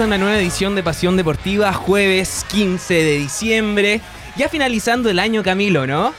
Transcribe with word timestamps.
Bienvenidos 0.00 0.08
todos 0.08 0.24
a 0.24 0.24
una 0.24 0.30
nueva 0.32 0.42
edición 0.42 0.74
de 0.76 0.82
Pasión 0.82 1.16
Deportiva, 1.18 1.74
jueves 1.74 2.46
15 2.50 2.94
de 2.94 3.18
diciembre. 3.18 4.00
Ya 4.34 4.48
finalizando 4.48 5.10
el 5.10 5.18
año, 5.18 5.42
Camilo, 5.42 5.86
¿no? 5.86 6.14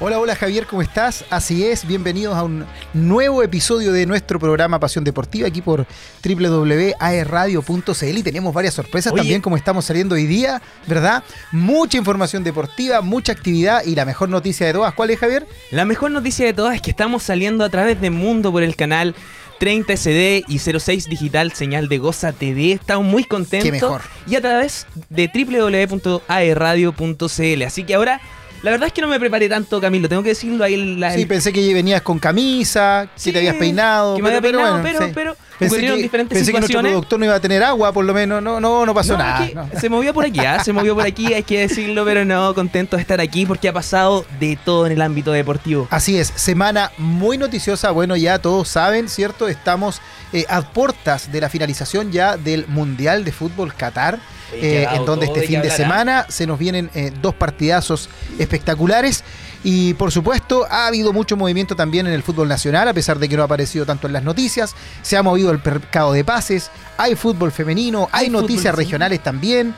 Hola, 0.00 0.18
hola 0.18 0.36
Javier, 0.36 0.66
¿cómo 0.66 0.82
estás? 0.82 1.24
Así 1.30 1.64
es, 1.64 1.86
bienvenidos 1.86 2.36
a 2.36 2.42
un 2.42 2.66
nuevo 2.92 3.42
episodio 3.42 3.92
de 3.92 4.04
nuestro 4.04 4.38
programa 4.38 4.80
Pasión 4.80 5.04
Deportiva 5.04 5.46
aquí 5.48 5.62
por 5.62 5.86
www.aerradio.cl 6.22 8.18
y 8.18 8.22
tenemos 8.22 8.52
varias 8.52 8.74
sorpresas 8.74 9.14
también 9.14 9.40
como 9.40 9.56
estamos 9.56 9.84
saliendo 9.84 10.16
hoy 10.16 10.26
día, 10.26 10.60
¿verdad? 10.86 11.22
Mucha 11.52 11.96
información 11.96 12.44
deportiva, 12.44 13.00
mucha 13.00 13.32
actividad 13.32 13.84
y 13.84 13.94
la 13.94 14.04
mejor 14.04 14.28
noticia 14.28 14.66
de 14.66 14.72
todas, 14.72 14.92
¿cuál 14.92 15.10
es 15.10 15.20
Javier? 15.20 15.46
La 15.70 15.84
mejor 15.84 16.10
noticia 16.10 16.44
de 16.44 16.52
todas 16.52 16.74
es 16.74 16.82
que 16.82 16.90
estamos 16.90 17.22
saliendo 17.22 17.64
a 17.64 17.70
través 17.70 18.00
de 18.00 18.10
Mundo 18.10 18.52
por 18.52 18.62
el 18.62 18.76
canal 18.76 19.14
30 19.58 19.96
SD 19.96 20.44
y 20.48 20.58
06 20.58 21.08
Digital, 21.08 21.52
señal 21.52 21.88
de 21.88 21.98
Goza 21.98 22.32
TV. 22.32 22.72
Estamos 22.72 23.06
muy 23.06 23.22
contentos. 23.24 23.64
Qué 23.64 23.72
mejor. 23.72 24.02
Y 24.26 24.34
a 24.36 24.40
través 24.40 24.86
de 25.10 25.30
www.aerradio.cl. 25.32 27.62
Así 27.62 27.84
que 27.84 27.94
ahora 27.94 28.20
la 28.62 28.70
verdad 28.70 28.86
es 28.86 28.92
que 28.92 29.00
no 29.00 29.08
me 29.08 29.18
preparé 29.18 29.48
tanto, 29.48 29.80
Camilo, 29.80 30.08
tengo 30.08 30.22
que 30.22 30.30
decirlo 30.30 30.62
ahí. 30.62 30.96
La, 30.96 31.12
sí, 31.12 31.26
pensé 31.26 31.52
que 31.52 31.74
venías 31.74 32.00
con 32.02 32.20
camisa, 32.20 33.08
que 33.22 33.32
te 33.32 33.38
habías 33.38 33.56
peinado. 33.56 34.14
Que 34.14 34.22
me 34.22 34.28
había 34.28 34.40
peinado, 34.40 34.80
pero, 34.82 34.98
bueno, 34.98 35.12
pero, 35.14 35.36
pensé 35.58 35.80
que, 35.80 35.96
diferentes 35.96 36.38
pensé 36.38 36.52
que 36.52 36.58
nuestro 36.60 36.80
productor 36.80 37.18
no 37.18 37.24
iba 37.24 37.34
a 37.34 37.40
tener 37.40 37.62
agua, 37.64 37.92
por 37.92 38.04
lo 38.04 38.14
menos. 38.14 38.40
No, 38.40 38.60
no, 38.60 38.86
no 38.86 38.94
pasó 38.94 39.18
nada. 39.18 39.68
Se 39.80 39.88
movió 39.88 40.14
por 40.14 40.24
aquí, 40.24 40.38
¿ah? 40.40 40.62
se 40.62 40.72
movió 40.72 40.94
por 40.94 41.04
aquí, 41.04 41.34
hay 41.34 41.42
que 41.42 41.60
decirlo, 41.60 42.04
pero 42.04 42.24
no, 42.24 42.54
contento 42.54 42.96
de 42.96 43.02
estar 43.02 43.20
aquí 43.20 43.46
porque 43.46 43.68
ha 43.68 43.72
pasado 43.72 44.24
de 44.38 44.56
todo 44.64 44.86
en 44.86 44.92
el 44.92 45.02
ámbito 45.02 45.32
deportivo. 45.32 45.88
Así 45.90 46.16
es, 46.16 46.32
semana 46.36 46.92
muy 46.98 47.38
noticiosa. 47.38 47.90
Bueno, 47.90 48.16
ya 48.16 48.38
todos 48.38 48.68
saben, 48.68 49.08
¿cierto? 49.08 49.48
Estamos 49.48 50.00
eh, 50.32 50.46
a 50.48 50.62
puertas 50.62 51.32
de 51.32 51.40
la 51.40 51.48
finalización 51.48 52.12
ya 52.12 52.36
del 52.36 52.68
Mundial 52.68 53.24
de 53.24 53.32
Fútbol 53.32 53.74
Qatar. 53.74 54.20
Eh, 54.52 54.86
en 54.92 55.04
donde 55.06 55.26
este 55.26 55.42
fin 55.42 55.62
de 55.62 55.70
semana 55.70 56.26
se 56.28 56.46
nos 56.46 56.58
vienen 56.58 56.90
eh, 56.94 57.12
dos 57.22 57.34
partidazos 57.34 58.08
espectaculares. 58.38 59.24
Y 59.64 59.94
por 59.94 60.10
supuesto, 60.10 60.66
ha 60.68 60.86
habido 60.88 61.12
mucho 61.12 61.36
movimiento 61.36 61.76
también 61.76 62.06
en 62.06 62.12
el 62.12 62.22
fútbol 62.22 62.48
nacional, 62.48 62.88
a 62.88 62.92
pesar 62.92 63.18
de 63.18 63.28
que 63.28 63.36
no 63.36 63.42
ha 63.42 63.46
aparecido 63.46 63.86
tanto 63.86 64.08
en 64.08 64.12
las 64.12 64.24
noticias. 64.24 64.74
Se 65.02 65.16
ha 65.16 65.22
movido 65.22 65.52
el 65.52 65.60
mercado 65.64 66.12
de 66.12 66.24
pases, 66.24 66.70
hay 66.98 67.14
fútbol 67.14 67.52
femenino, 67.52 68.08
hay, 68.12 68.28
noticias 68.28 68.74
regionales 68.74 69.22
también. 69.22 69.74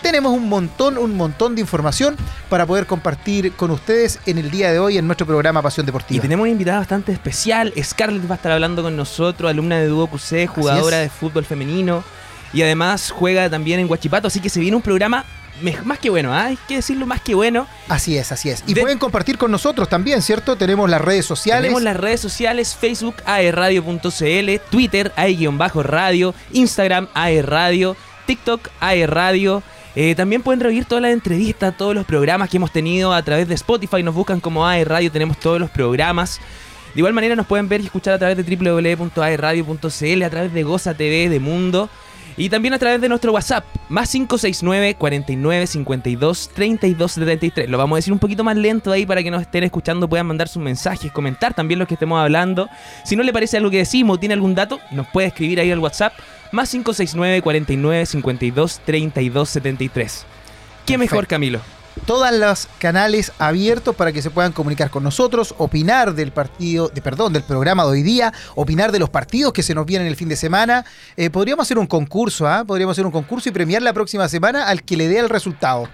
Tenemos 0.00 0.32
un 0.32 0.48
montón, 0.48 0.96
un 0.96 1.16
montón 1.16 1.56
de 1.56 1.60
información 1.60 2.16
para 2.48 2.64
poder 2.64 2.86
compartir 2.86 3.52
con 3.52 3.70
ustedes 3.70 4.20
en 4.24 4.38
el 4.38 4.50
día 4.50 4.72
de 4.72 4.78
hoy 4.78 4.96
en 4.96 5.06
nuestro 5.06 5.26
programa 5.26 5.60
Pasión 5.60 5.84
Deportiva. 5.84 6.18
Y 6.18 6.20
tenemos 6.20 6.44
una 6.44 6.52
invitada 6.52 6.78
bastante 6.78 7.12
especial. 7.12 7.72
Scarlett 7.82 8.30
va 8.30 8.34
a 8.34 8.36
estar 8.36 8.52
hablando 8.52 8.82
con 8.82 8.96
nosotros, 8.96 9.50
alumna 9.50 9.78
de 9.78 9.88
Duo 9.88 10.06
QC, 10.06 10.46
jugadora 10.46 10.98
de 10.98 11.10
fútbol 11.10 11.44
femenino 11.44 12.04
y 12.52 12.62
además 12.62 13.10
juega 13.10 13.48
también 13.48 13.80
en 13.80 13.86
Guachipato, 13.86 14.28
así 14.28 14.40
que 14.40 14.48
se 14.48 14.60
viene 14.60 14.76
un 14.76 14.82
programa 14.82 15.24
más 15.84 15.98
que 15.98 16.10
bueno, 16.10 16.32
¿ah? 16.32 16.46
hay 16.46 16.58
que 16.68 16.76
decirlo 16.76 17.06
más 17.06 17.20
que 17.20 17.34
bueno. 17.34 17.66
Así 17.88 18.16
es, 18.16 18.32
así 18.32 18.50
es. 18.50 18.64
Y 18.66 18.74
pueden 18.74 18.98
compartir 18.98 19.38
con 19.38 19.50
nosotros 19.50 19.88
también, 19.88 20.20
¿cierto? 20.22 20.56
Tenemos 20.56 20.90
las 20.90 21.00
redes 21.00 21.26
sociales. 21.26 21.62
Tenemos 21.62 21.82
las 21.82 21.96
redes 21.96 22.20
sociales, 22.20 22.76
Facebook 22.78 23.16
aerradio.cl, 23.24 24.70
Twitter 24.70 25.12
ae-radio, 25.16 26.34
Instagram 26.52 27.08
aerradio, 27.14 27.96
TikTok 28.26 28.68
aerradio. 28.80 29.62
Eh, 29.96 30.16
también 30.16 30.42
pueden 30.42 30.58
reunir 30.58 30.86
todas 30.86 31.02
las 31.02 31.12
entrevistas, 31.12 31.76
todos 31.76 31.94
los 31.94 32.04
programas 32.04 32.50
que 32.50 32.56
hemos 32.56 32.72
tenido 32.72 33.12
a 33.12 33.22
través 33.22 33.46
de 33.46 33.54
Spotify. 33.54 34.02
Nos 34.02 34.14
buscan 34.14 34.40
como 34.40 34.66
aerradio, 34.66 35.12
tenemos 35.12 35.38
todos 35.38 35.60
los 35.60 35.70
programas. 35.70 36.40
De 36.94 37.00
igual 37.00 37.12
manera 37.12 37.36
nos 37.36 37.46
pueden 37.46 37.68
ver 37.68 37.80
y 37.80 37.84
escuchar 37.84 38.14
a 38.14 38.18
través 38.18 38.36
de 38.36 38.56
www.aerradio.cl, 38.56 40.22
a 40.22 40.30
través 40.30 40.52
de 40.52 40.62
Goza 40.62 40.94
TV, 40.94 41.28
de 41.28 41.40
Mundo. 41.40 41.88
Y 42.36 42.48
también 42.48 42.74
a 42.74 42.78
través 42.78 43.00
de 43.00 43.08
nuestro 43.08 43.32
WhatsApp, 43.32 43.64
más 43.88 44.10
569 44.10 44.96
49 44.96 45.66
52 45.66 46.50
32 46.52 47.12
73. 47.12 47.68
Lo 47.68 47.78
vamos 47.78 47.96
a 47.96 47.98
decir 47.98 48.12
un 48.12 48.18
poquito 48.18 48.42
más 48.42 48.56
lento 48.56 48.90
ahí 48.90 49.06
para 49.06 49.22
que 49.22 49.30
nos 49.30 49.42
estén 49.42 49.62
escuchando, 49.62 50.08
puedan 50.08 50.26
mandar 50.26 50.48
sus 50.48 50.62
mensajes, 50.62 51.12
comentar 51.12 51.54
también 51.54 51.78
lo 51.78 51.86
que 51.86 51.94
estemos 51.94 52.20
hablando. 52.20 52.68
Si 53.04 53.14
no 53.14 53.22
le 53.22 53.32
parece 53.32 53.58
algo 53.58 53.70
que 53.70 53.78
decimos, 53.78 54.18
tiene 54.18 54.34
algún 54.34 54.54
dato, 54.54 54.80
nos 54.90 55.06
puede 55.08 55.28
escribir 55.28 55.60
ahí 55.60 55.70
al 55.70 55.78
WhatsApp, 55.78 56.12
más 56.50 56.70
569 56.70 57.40
49 57.42 58.06
52 58.06 58.80
32 58.84 59.48
73. 59.48 60.26
¿Qué 60.86 60.98
mejor, 60.98 61.26
Camilo? 61.26 61.60
Todos 62.04 62.30
los 62.32 62.68
canales 62.78 63.32
abiertos 63.38 63.94
para 63.96 64.12
que 64.12 64.22
se 64.22 64.30
puedan 64.30 64.52
comunicar 64.52 64.90
con 64.90 65.02
nosotros, 65.02 65.54
opinar 65.58 66.14
del 66.14 66.32
partido, 66.32 66.88
de, 66.88 67.02
perdón, 67.02 67.32
del 67.32 67.42
programa 67.42 67.84
de 67.84 67.90
hoy 67.90 68.02
día, 68.02 68.32
opinar 68.54 68.92
de 68.92 68.98
los 68.98 69.10
partidos 69.10 69.52
que 69.52 69.62
se 69.62 69.74
nos 69.74 69.86
vienen 69.86 70.06
el 70.08 70.16
fin 70.16 70.28
de 70.28 70.36
semana. 70.36 70.84
Eh, 71.16 71.30
podríamos 71.30 71.66
hacer 71.66 71.78
un 71.78 71.86
concurso, 71.86 72.46
¿ah? 72.46 72.64
Podríamos 72.64 72.94
hacer 72.94 73.06
un 73.06 73.12
concurso 73.12 73.48
y 73.48 73.52
premiar 73.52 73.82
la 73.82 73.92
próxima 73.92 74.28
semana 74.28 74.68
al 74.68 74.82
que 74.82 74.96
le 74.96 75.08
dé 75.08 75.18
el 75.18 75.28
resultado. 75.28 75.88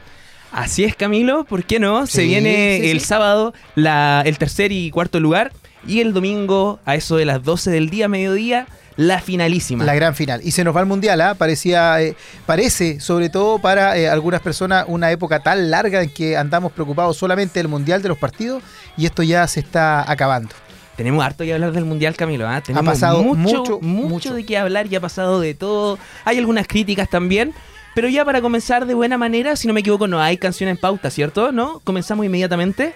Así 0.53 0.83
es, 0.83 0.97
Camilo, 0.97 1.45
¿por 1.45 1.65
qué 1.65 1.79
no? 1.79 2.07
se 2.07 2.25
viene 2.25 2.91
el 2.91 3.01
sábado 3.01 3.55
la, 3.77 4.23
el 4.27 4.37
tercer 4.37 4.73
y 4.73 4.91
cuarto 4.91 5.21
lugar 5.21 5.53
y 5.87 6.01
el 6.01 6.13
domingo 6.13 6.81
a 6.85 6.97
eso 6.97 7.17
de 7.17 7.25
las 7.25 7.43
12 7.45 7.71
del 7.71 7.89
día, 7.89 8.09
mediodía, 8.09 8.67
la 9.01 9.19
finalísima. 9.19 9.83
La 9.85 9.95
gran 9.95 10.15
final. 10.15 10.43
Y 10.45 10.51
se 10.51 10.63
nos 10.63 10.77
va 10.77 10.81
al 10.81 10.87
mundial, 10.87 11.23
¿ah? 11.23 11.35
Parecía, 11.35 12.03
eh, 12.03 12.15
parece, 12.45 13.01
sobre 13.01 13.31
todo 13.31 13.59
para 13.59 13.97
eh, 13.97 14.11
algunas 14.11 14.43
personas, 14.43 14.85
una 14.89 15.11
época 15.11 15.41
tan 15.41 15.71
larga 15.71 16.03
en 16.03 16.11
que 16.11 16.37
andamos 16.37 16.71
preocupados 16.73 17.17
solamente 17.17 17.61
del 17.61 17.69
mundial 17.69 18.03
de 18.03 18.11
los 18.11 18.19
partidos 18.19 18.63
y 18.99 19.07
esto 19.07 19.23
ya 19.23 19.47
se 19.47 19.61
está 19.61 20.11
acabando. 20.11 20.55
Tenemos 20.97 21.25
harto 21.25 21.45
que 21.45 21.55
hablar 21.55 21.73
del 21.73 21.87
Mundial, 21.87 22.15
Camilo. 22.15 22.47
¿ah? 22.47 22.57
ha 22.57 22.83
pasado 22.83 23.23
mucho, 23.23 23.79
mucho, 23.81 23.81
mucho, 23.81 24.35
de 24.35 24.45
qué 24.45 24.59
hablar 24.59 24.87
y 24.93 24.97
ha 24.97 25.01
pasado 25.01 25.41
de 25.41 25.55
todo. 25.55 25.99
Hay 26.27 26.37
algunas 26.37 26.67
críticas 26.67 27.09
también. 27.09 27.55
Pero 27.95 28.07
ya 28.11 28.27
para 28.27 28.43
comenzar 28.43 28.85
de 28.85 28.93
buena 28.93 29.17
manera, 29.17 29.57
si 29.57 29.67
no 29.67 29.73
me 29.73 29.81
equivoco, 29.81 30.09
no 30.09 30.21
hay 30.21 30.37
canción 30.37 30.69
en 30.69 30.77
pauta, 30.77 31.11
¿cierto? 31.11 31.53
¿No? 31.53 31.81
Comenzamos 31.85 32.27
inmediatamente. 32.27 32.93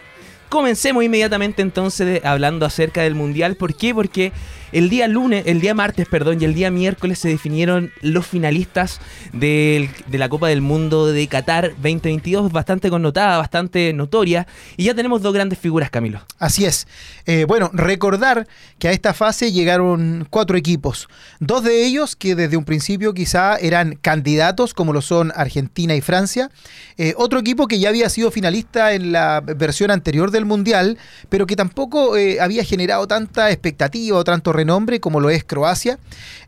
Comencemos 0.51 1.03
inmediatamente 1.03 1.63
entonces 1.63 2.23
hablando 2.25 2.67
acerca 2.67 3.01
del 3.01 3.15
Mundial. 3.15 3.57
¿Por 3.57 3.75
qué? 3.75 3.95
Porque 3.95 4.33
el 4.75 4.91
día 4.91 5.07
lunes, 5.07 5.45
el 5.47 5.61
día 5.61 5.73
martes, 5.73 6.09
perdón, 6.09 6.43
y 6.43 6.45
el 6.45 6.53
día 6.53 6.69
miércoles 6.69 7.21
se 7.21 7.29
definieron 7.29 7.93
los 8.03 8.27
finalistas 8.27 9.01
de 9.33 9.89
la 10.11 10.29
Copa 10.29 10.49
del 10.49 10.63
Mundo 10.63 11.07
de 11.07 11.29
Qatar 11.29 11.71
2022, 11.77 12.51
bastante 12.51 12.91
connotada, 12.91 13.39
bastante 13.39 13.93
notoria, 13.93 14.49
y 14.77 14.85
ya 14.85 14.95
tenemos 14.95 15.23
dos 15.23 15.33
grandes 15.33 15.61
figuras, 15.61 15.91
Camilo. 15.91 16.23
Así 16.41 16.65
es. 16.65 16.89
Eh, 17.27 17.45
bueno, 17.47 17.71
recordar 17.73 18.49
que 18.81 18.89
a 18.89 18.93
esta 18.93 19.15
fase 19.15 19.53
llegaron 19.53 20.27
cuatro 20.29 20.57
equipos, 20.57 21.09
dos 21.39 21.63
de 21.63 21.87
ellos 21.87 22.17
que 22.17 22.35
desde 22.35 22.57
un 22.57 22.65
principio 22.65 23.15
quizá 23.15 23.57
eran 23.57 23.95
candidatos, 23.95 24.75
como 24.75 24.93
lo 24.93 25.03
son 25.03 25.33
Argentina 25.37 25.95
y 25.95 26.01
Francia, 26.01 26.51
eh, 26.99 27.15
otro 27.17 27.39
equipo 27.39 27.69
que 27.69 27.79
ya 27.79 27.91
había 27.91 28.09
sido 28.09 28.33
finalista 28.33 28.93
en 28.93 29.13
la 29.13 29.41
versión 29.41 29.93
anterior 29.93 30.33
del 30.33 30.45
Mundial, 30.45 30.99
pero 31.29 31.47
que 31.47 31.55
tampoco 31.55 32.17
eh, 32.17 32.41
había 32.41 32.65
generado 32.65 33.07
tanta 33.07 33.51
expectativa 33.53 34.19
o 34.19 34.25
tanto 34.25 34.53
nombre 34.65 35.01
como 35.01 35.21
lo 35.21 35.31
es 35.31 35.45
Croacia. 35.45 35.99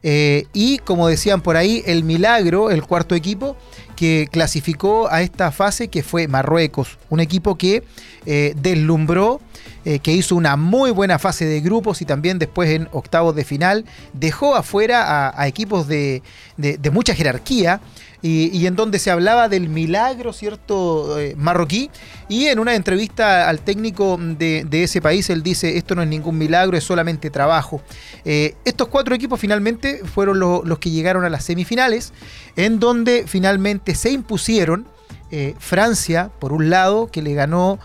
Eh, 0.02 0.46
y 0.52 0.78
como 0.78 1.08
decían 1.08 1.40
por 1.40 1.56
ahí, 1.56 1.82
el 1.86 2.04
milagro, 2.04 2.70
el 2.70 2.82
cuarto 2.82 3.14
equipo 3.14 3.56
que 3.96 4.28
clasificó 4.30 5.08
a 5.10 5.22
esta 5.22 5.50
fase, 5.50 5.88
que 5.88 6.02
fue 6.02 6.28
Marruecos, 6.28 6.98
un 7.08 7.20
equipo 7.20 7.56
que 7.56 7.82
eh, 8.26 8.54
deslumbró, 8.56 9.40
eh, 9.84 10.00
que 10.00 10.12
hizo 10.12 10.36
una 10.36 10.56
muy 10.56 10.90
buena 10.90 11.18
fase 11.18 11.46
de 11.46 11.60
grupos 11.60 12.02
y 12.02 12.04
también 12.04 12.38
después 12.38 12.70
en 12.70 12.88
octavos 12.92 13.34
de 13.34 13.44
final 13.44 13.84
dejó 14.12 14.54
afuera 14.54 15.32
a, 15.40 15.46
equipos 15.48 15.86
de, 15.86 16.22
de 16.56 16.90
mucha 16.90 17.14
jerarquía 17.14 17.80
y, 18.26 18.66
en 18.66 18.74
donde 18.74 18.98
se 18.98 19.10
hablaba 19.10 19.48
del 19.48 19.68
milagro, 19.68 20.32
¿cierto?, 20.32 21.18
eh, 21.18 21.34
marroquí. 21.36 21.90
Y 22.28 22.46
en 22.46 22.58
una 22.58 22.74
entrevista 22.74 23.48
al 23.48 23.60
técnico 23.60 24.18
de, 24.20 24.66
ese 24.70 25.00
país, 25.00 25.30
él 25.30 25.42
dice, 25.42 25.76
esto 25.76 25.94
no 25.94 26.02
es 26.02 26.08
ningún 26.08 26.36
milagro, 26.36 26.76
es 26.76 26.84
solamente 26.84 27.30
trabajo. 27.30 27.80
Eh, 28.24 28.54
estos 28.64 28.88
cuatro 28.88 29.14
equipos 29.14 29.38
finalmente 29.38 30.00
fueron 30.04 30.40
los 30.40 30.78
que 30.78 30.90
llegaron 30.90 31.24
a 31.24 31.30
las 31.30 31.44
semifinales, 31.44 32.12
en 32.56 32.80
donde 32.80 33.24
finalmente 33.26 33.94
se 33.94 34.10
impusieron. 34.10 34.86
Eh, 35.30 35.54
Francia, 35.58 36.30
por 36.38 36.52
un 36.52 36.70
lado, 36.70 37.08
que 37.08 37.22
le 37.22 37.34
ganó 37.34 37.78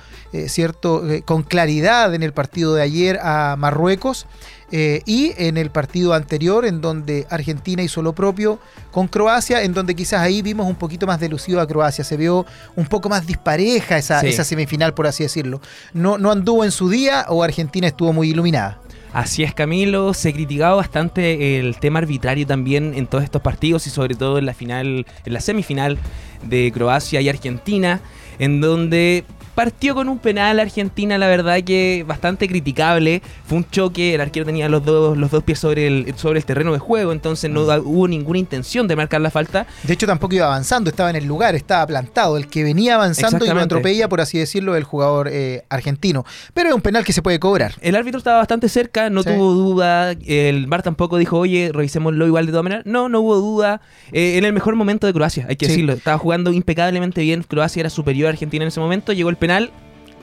cierto, 0.47 1.03
con 1.25 1.43
claridad 1.43 2.13
en 2.13 2.23
el 2.23 2.31
partido 2.31 2.73
de 2.73 2.81
ayer 2.81 3.19
a 3.21 3.55
Marruecos, 3.57 4.27
eh, 4.73 5.01
y 5.05 5.33
en 5.37 5.57
el 5.57 5.69
partido 5.69 6.13
anterior, 6.13 6.65
en 6.65 6.79
donde 6.79 7.27
Argentina 7.29 7.83
hizo 7.83 8.01
lo 8.01 8.13
propio 8.13 8.57
con 8.91 9.09
Croacia, 9.09 9.63
en 9.63 9.73
donde 9.73 9.95
quizás 9.95 10.21
ahí 10.21 10.41
vimos 10.41 10.65
un 10.65 10.75
poquito 10.75 11.05
más 11.05 11.19
delucido 11.19 11.59
a 11.59 11.67
Croacia. 11.67 12.05
Se 12.05 12.15
vio 12.15 12.45
un 12.75 12.85
poco 12.85 13.09
más 13.09 13.27
dispareja 13.27 13.97
esa, 13.97 14.21
esa 14.21 14.45
semifinal, 14.45 14.93
por 14.93 15.07
así 15.07 15.23
decirlo. 15.23 15.59
No, 15.93 16.17
no 16.17 16.31
anduvo 16.31 16.63
en 16.63 16.71
su 16.71 16.89
día 16.89 17.25
o 17.27 17.43
Argentina 17.43 17.87
estuvo 17.87 18.13
muy 18.13 18.29
iluminada. 18.29 18.79
Así 19.13 19.43
es, 19.43 19.53
Camilo. 19.53 20.13
Se 20.13 20.31
criticaba 20.31 20.75
bastante 20.75 21.59
el 21.59 21.77
tema 21.77 21.99
arbitrario 21.99 22.47
también 22.47 22.93
en 22.95 23.07
todos 23.07 23.23
estos 23.23 23.41
partidos 23.41 23.85
y 23.87 23.89
sobre 23.89 24.15
todo 24.15 24.37
en 24.37 24.45
la 24.45 24.53
final, 24.53 25.05
en 25.25 25.33
la 25.33 25.41
semifinal 25.41 25.97
de 26.43 26.71
Croacia 26.73 27.19
y 27.19 27.27
Argentina, 27.27 27.99
en 28.39 28.61
donde 28.61 29.25
partió 29.55 29.95
con 29.95 30.09
un 30.09 30.19
penal 30.19 30.59
Argentina, 30.59 31.17
la 31.17 31.27
verdad 31.27 31.61
que 31.63 32.03
bastante 32.07 32.47
criticable. 32.47 33.21
Fue 33.45 33.57
un 33.57 33.69
choque, 33.69 34.15
el 34.15 34.21
arquero 34.21 34.45
tenía 34.45 34.69
los 34.69 34.83
dos, 34.85 35.17
los 35.17 35.31
dos 35.31 35.43
pies 35.43 35.59
sobre 35.59 35.87
el, 35.87 36.13
sobre 36.17 36.39
el 36.39 36.45
terreno 36.45 36.71
de 36.73 36.79
juego, 36.79 37.11
entonces 37.11 37.49
no 37.49 37.61
Mm. 37.61 37.85
hubo 37.85 38.07
ninguna 38.07 38.39
intención 38.39 38.87
de 38.87 38.95
marcar 38.95 39.21
la 39.21 39.29
falta. 39.31 39.67
De 39.83 39.93
hecho, 39.93 40.07
tampoco 40.07 40.35
iba 40.35 40.45
avanzando, 40.45 40.89
estaba 40.89 41.09
en 41.09 41.15
el 41.15 41.25
lugar, 41.25 41.55
estaba 41.55 41.85
plantado. 41.87 42.37
El 42.37 42.47
que 42.47 42.63
venía 42.63 42.95
avanzando 42.95 43.45
y 43.45 43.49
lo 43.49 43.59
atropella, 43.59 44.07
por 44.09 44.21
así 44.21 44.37
decirlo, 44.37 44.75
el 44.75 44.83
jugador 44.83 45.29
eh, 45.31 45.63
argentino. 45.69 46.25
Pero 46.53 46.69
es 46.69 46.75
un 46.75 46.81
penal 46.81 47.03
que 47.03 47.13
se 47.13 47.21
puede 47.21 47.39
cobrar. 47.39 47.73
El 47.81 47.95
árbitro 47.95 48.17
estaba 48.17 48.37
bastante 48.37 48.69
cerca, 48.69 49.09
no 49.09 49.23
Sí. 49.23 49.29
tuvo 49.29 49.53
duda. 49.53 50.11
El 50.25 50.67
VAR 50.67 50.81
tampoco 50.83 51.17
dijo, 51.17 51.37
oye, 51.37 51.71
revisémoslo 51.73 52.25
igual 52.25 52.45
de 52.45 52.51
todas 52.51 52.63
maneras. 52.63 52.85
No, 52.85 53.09
no 53.09 53.19
hubo 53.21 53.35
duda. 53.35 53.81
Eh, 54.11 54.37
en 54.37 54.45
el 54.45 54.53
mejor 54.53 54.75
momento 54.75 55.07
de 55.07 55.13
Croacia, 55.13 55.45
hay 55.49 55.55
que 55.55 55.65
Sí. 55.65 55.71
decirlo. 55.73 55.93
Estaba 55.93 56.17
jugando 56.17 56.51
impecablemente 56.51 57.21
bien. 57.21 57.43
Croacia 57.43 57.81
era 57.81 57.89
superior 57.89 58.27
a 58.27 58.29
Argentina 58.31 58.63
en 58.63 58.69
ese 58.69 58.79
momento. 58.79 59.13
Llegó 59.13 59.29
el 59.29 59.35
penal 59.41 59.71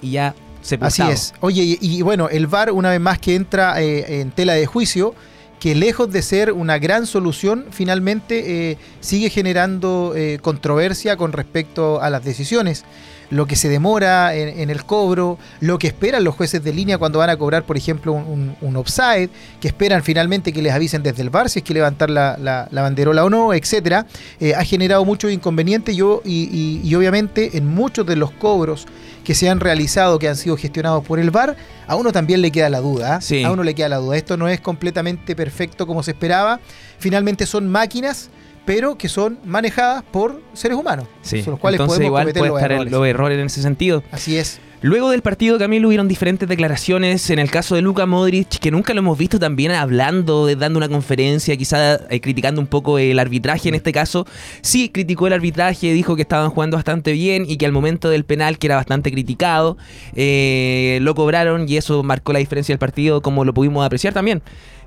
y 0.01 0.13
ya 0.13 0.35
se 0.63 0.79
Así 0.81 1.03
es. 1.03 1.35
Oye, 1.41 1.63
y, 1.63 1.79
y 1.81 2.03
bueno, 2.03 2.29
el 2.29 2.47
VAR, 2.47 2.73
una 2.73 2.91
vez 2.91 3.01
más 3.01 3.19
que 3.19 3.35
entra 3.35 3.81
eh, 3.83 4.21
en 4.21 4.31
tela 4.31 4.55
de 4.55 4.67
juicio, 4.67 5.15
que 5.59 5.75
lejos 5.75 6.11
de 6.11 6.23
ser 6.23 6.53
una 6.53 6.79
gran 6.79 7.07
solución, 7.07 7.67
finalmente 7.71 8.71
eh, 8.71 8.79
sigue 9.01 9.31
generando 9.31 10.13
eh, 10.15 10.39
controversia 10.41 11.17
con 11.17 11.33
respecto 11.33 12.01
a 12.01 12.11
las 12.11 12.25
decisiones. 12.25 12.85
Lo 13.31 13.45
que 13.47 13.57
se 13.57 13.69
demora 13.69 14.35
en, 14.35 14.61
en 14.61 14.71
el 14.71 14.85
cobro, 14.87 15.39
lo 15.61 15.79
que 15.79 15.87
esperan 15.87 16.25
los 16.25 16.35
jueces 16.35 16.65
de 16.65 16.73
línea 16.73 16.97
cuando 16.97 17.19
van 17.19 17.29
a 17.29 17.37
cobrar, 17.37 17.65
por 17.65 17.77
ejemplo, 17.77 18.13
un, 18.13 18.57
un- 18.61 18.77
offside, 18.77 19.29
que 19.61 19.69
esperan 19.69 20.03
finalmente 20.03 20.53
que 20.53 20.63
les 20.63 20.73
avisen 20.73 21.03
desde 21.03 21.21
el 21.23 21.29
VAR 21.31 21.51
si 21.51 21.59
es 21.59 21.65
que 21.65 21.75
levantar 21.75 22.09
la, 22.09 22.39
la- 22.41 22.69
la 22.71 22.83
banderola 22.83 23.25
o 23.25 23.31
no, 23.31 23.53
etcétera, 23.53 24.07
eh, 24.41 24.55
ha 24.55 24.65
generado 24.65 25.05
muchos 25.05 25.31
inconvenientes 25.31 25.95
yo, 25.97 26.23
y, 26.25 26.49
y- 26.51 26.81
y 26.89 26.95
obviamente 26.95 27.57
en 27.59 27.67
muchos 27.67 28.07
de 28.07 28.17
los 28.17 28.31
cobros 28.31 28.87
que 29.25 29.35
se 29.35 29.51
han 29.51 29.61
realizado, 29.61 30.19
que 30.19 30.27
han 30.29 30.37
sido 30.37 30.57
gestionados 30.57 31.05
por 31.05 31.19
el 31.19 31.31
VAR, 31.31 31.55
a 31.87 31.97
uno 31.97 32.13
también 32.13 32.41
le 32.41 32.51
queda 32.51 32.71
la 32.71 32.81
duda. 32.81 33.17
¿ah? 33.17 33.21
Sí. 33.21 33.45
A 33.45 33.51
uno 33.51 33.63
le 33.63 33.75
queda 33.75 33.91
la 33.91 33.97
duda. 33.99 34.17
Esto 34.17 34.39
no 34.39 34.49
es 34.49 34.59
completamente 34.61 35.37
perfecto 35.37 35.87
como 35.87 36.03
se 36.03 36.13
esperaba. 36.13 36.61
Finalmente 36.99 37.45
son 37.45 37.69
máquinas, 37.69 38.31
pero 38.69 38.99
que 38.99 39.09
son 39.09 39.39
manejadas 39.47 40.03
por 40.03 40.43
seres 40.53 40.77
humanos. 40.77 41.07
Sí. 41.23 41.43
Son 41.43 41.53
los 41.53 41.61
cuales 41.61 41.81
Entonces 41.81 41.97
podemos 41.97 42.09
igual 42.11 42.25
cometer 42.25 42.41
puede 42.41 42.51
los 42.51 42.59
estar 42.59 42.73
errores. 42.73 42.93
los 42.93 43.07
errores 43.07 43.39
en 43.39 43.47
ese 43.47 43.63
sentido. 43.63 44.03
Así 44.13 44.37
es. 44.37 44.61
Luego 44.83 45.09
del 45.11 45.23
partido, 45.23 45.59
Camilo, 45.59 45.89
hubieron 45.89 46.07
diferentes 46.07 46.47
declaraciones. 46.47 47.31
En 47.31 47.39
el 47.39 47.51
caso 47.51 47.77
de 47.77 47.81
Luka 47.81 48.05
Modric, 48.05 48.59
que 48.61 48.71
nunca 48.71 48.93
lo 48.93 49.01
hemos 49.01 49.17
visto 49.17 49.39
también 49.39 49.73
hablando, 49.73 50.55
dando 50.55 50.77
una 50.77 50.89
conferencia, 50.89 51.57
quizá 51.57 51.95
eh, 52.11 52.21
criticando 52.21 52.61
un 52.61 52.67
poco 52.67 52.99
el 52.99 53.19
arbitraje 53.19 53.71
en 53.71 53.75
este 53.75 53.91
caso. 53.91 54.27
Sí, 54.61 54.91
criticó 54.91 55.27
el 55.29 55.33
arbitraje, 55.33 55.91
dijo 55.95 56.15
que 56.15 56.23
estaban 56.23 56.51
jugando 56.51 56.77
bastante 56.77 57.13
bien 57.13 57.47
y 57.49 57.57
que 57.57 57.65
al 57.65 57.73
momento 57.73 58.11
del 58.11 58.25
penal, 58.27 58.59
que 58.59 58.67
era 58.67 58.77
bastante 58.77 59.11
criticado, 59.11 59.79
eh, 60.15 60.99
lo 61.01 61.15
cobraron 61.15 61.67
y 61.67 61.79
eso 61.79 62.03
marcó 62.03 62.35
la 62.35 62.39
diferencia 62.39 62.75
del 62.75 62.79
partido, 62.79 63.23
como 63.23 63.47
lo 63.47 63.55
pudimos 63.55 63.85
apreciar 63.85 64.13
también. 64.13 64.43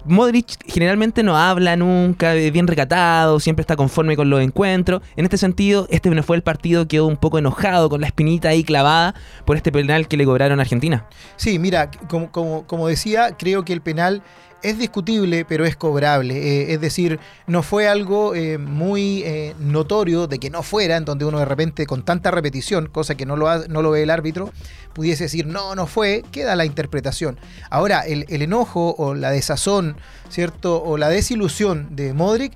Modric 0.05 0.57
generalmente 0.67 1.23
no 1.23 1.37
habla 1.37 1.75
nunca, 1.75 2.33
es 2.35 2.51
bien 2.51 2.67
recatado, 2.67 3.39
siempre 3.39 3.61
está 3.61 3.75
conforme 3.75 4.15
con 4.15 4.29
los 4.29 4.41
encuentros. 4.41 5.01
En 5.15 5.25
este 5.25 5.37
sentido, 5.37 5.87
este 5.89 6.09
no 6.09 6.23
fue 6.23 6.35
el 6.35 6.43
partido, 6.43 6.87
quedó 6.87 7.07
un 7.07 7.17
poco 7.17 7.37
enojado 7.37 7.89
con 7.89 8.01
la 8.01 8.07
espinita 8.07 8.49
ahí 8.49 8.63
clavada 8.63 9.15
por 9.45 9.57
este 9.57 9.71
penal 9.71 10.07
que 10.07 10.17
le 10.17 10.25
cobraron 10.25 10.59
a 10.59 10.63
Argentina. 10.63 11.05
Sí, 11.35 11.59
mira, 11.59 11.91
como, 12.09 12.87
decía, 12.87 13.35
creo 13.37 13.63
que 13.63 13.73
el 13.73 13.81
penal 13.81 14.23
es 14.63 14.77
discutible, 14.77 15.45
pero 15.45 15.65
es 15.65 15.75
cobrable. 15.75 16.35
Eh, 16.37 16.73
es 16.73 16.81
decir, 16.81 17.19
no 17.47 17.63
fue 17.63 17.87
algo 17.87 18.35
eh, 18.35 18.57
muy 18.57 19.23
eh, 19.25 19.55
notorio 19.59 20.27
de 20.27 20.39
que 20.39 20.49
no 20.49 20.63
fuera, 20.63 20.97
en 20.97 21.05
donde 21.05 21.25
uno 21.25 21.39
de 21.39 21.45
repente 21.45 21.85
con 21.85 22.03
tanta 22.03 22.31
repetición, 22.31 22.87
cosa 22.87 23.15
que 23.15 23.25
no 23.25 23.35
lo, 23.35 23.49
ha- 23.49 23.67
no 23.67 23.81
lo 23.81 23.91
ve 23.91 24.03
el 24.03 24.09
árbitro, 24.09 24.51
pudiese 24.93 25.23
decir, 25.25 25.45
no, 25.47 25.75
no 25.75 25.87
fue, 25.87 26.23
queda 26.31 26.55
la 26.55 26.65
interpretación. 26.65 27.39
Ahora, 27.69 28.01
el, 28.01 28.25
enojo 28.29 28.95
o 28.97 29.13
la 29.15 29.31
desazón, 29.31 29.97
¿cierto? 30.29 30.81
O 30.83 30.97
la 30.97 31.09
desilusión 31.09 31.95
de 31.95 32.13
Modric 32.13 32.53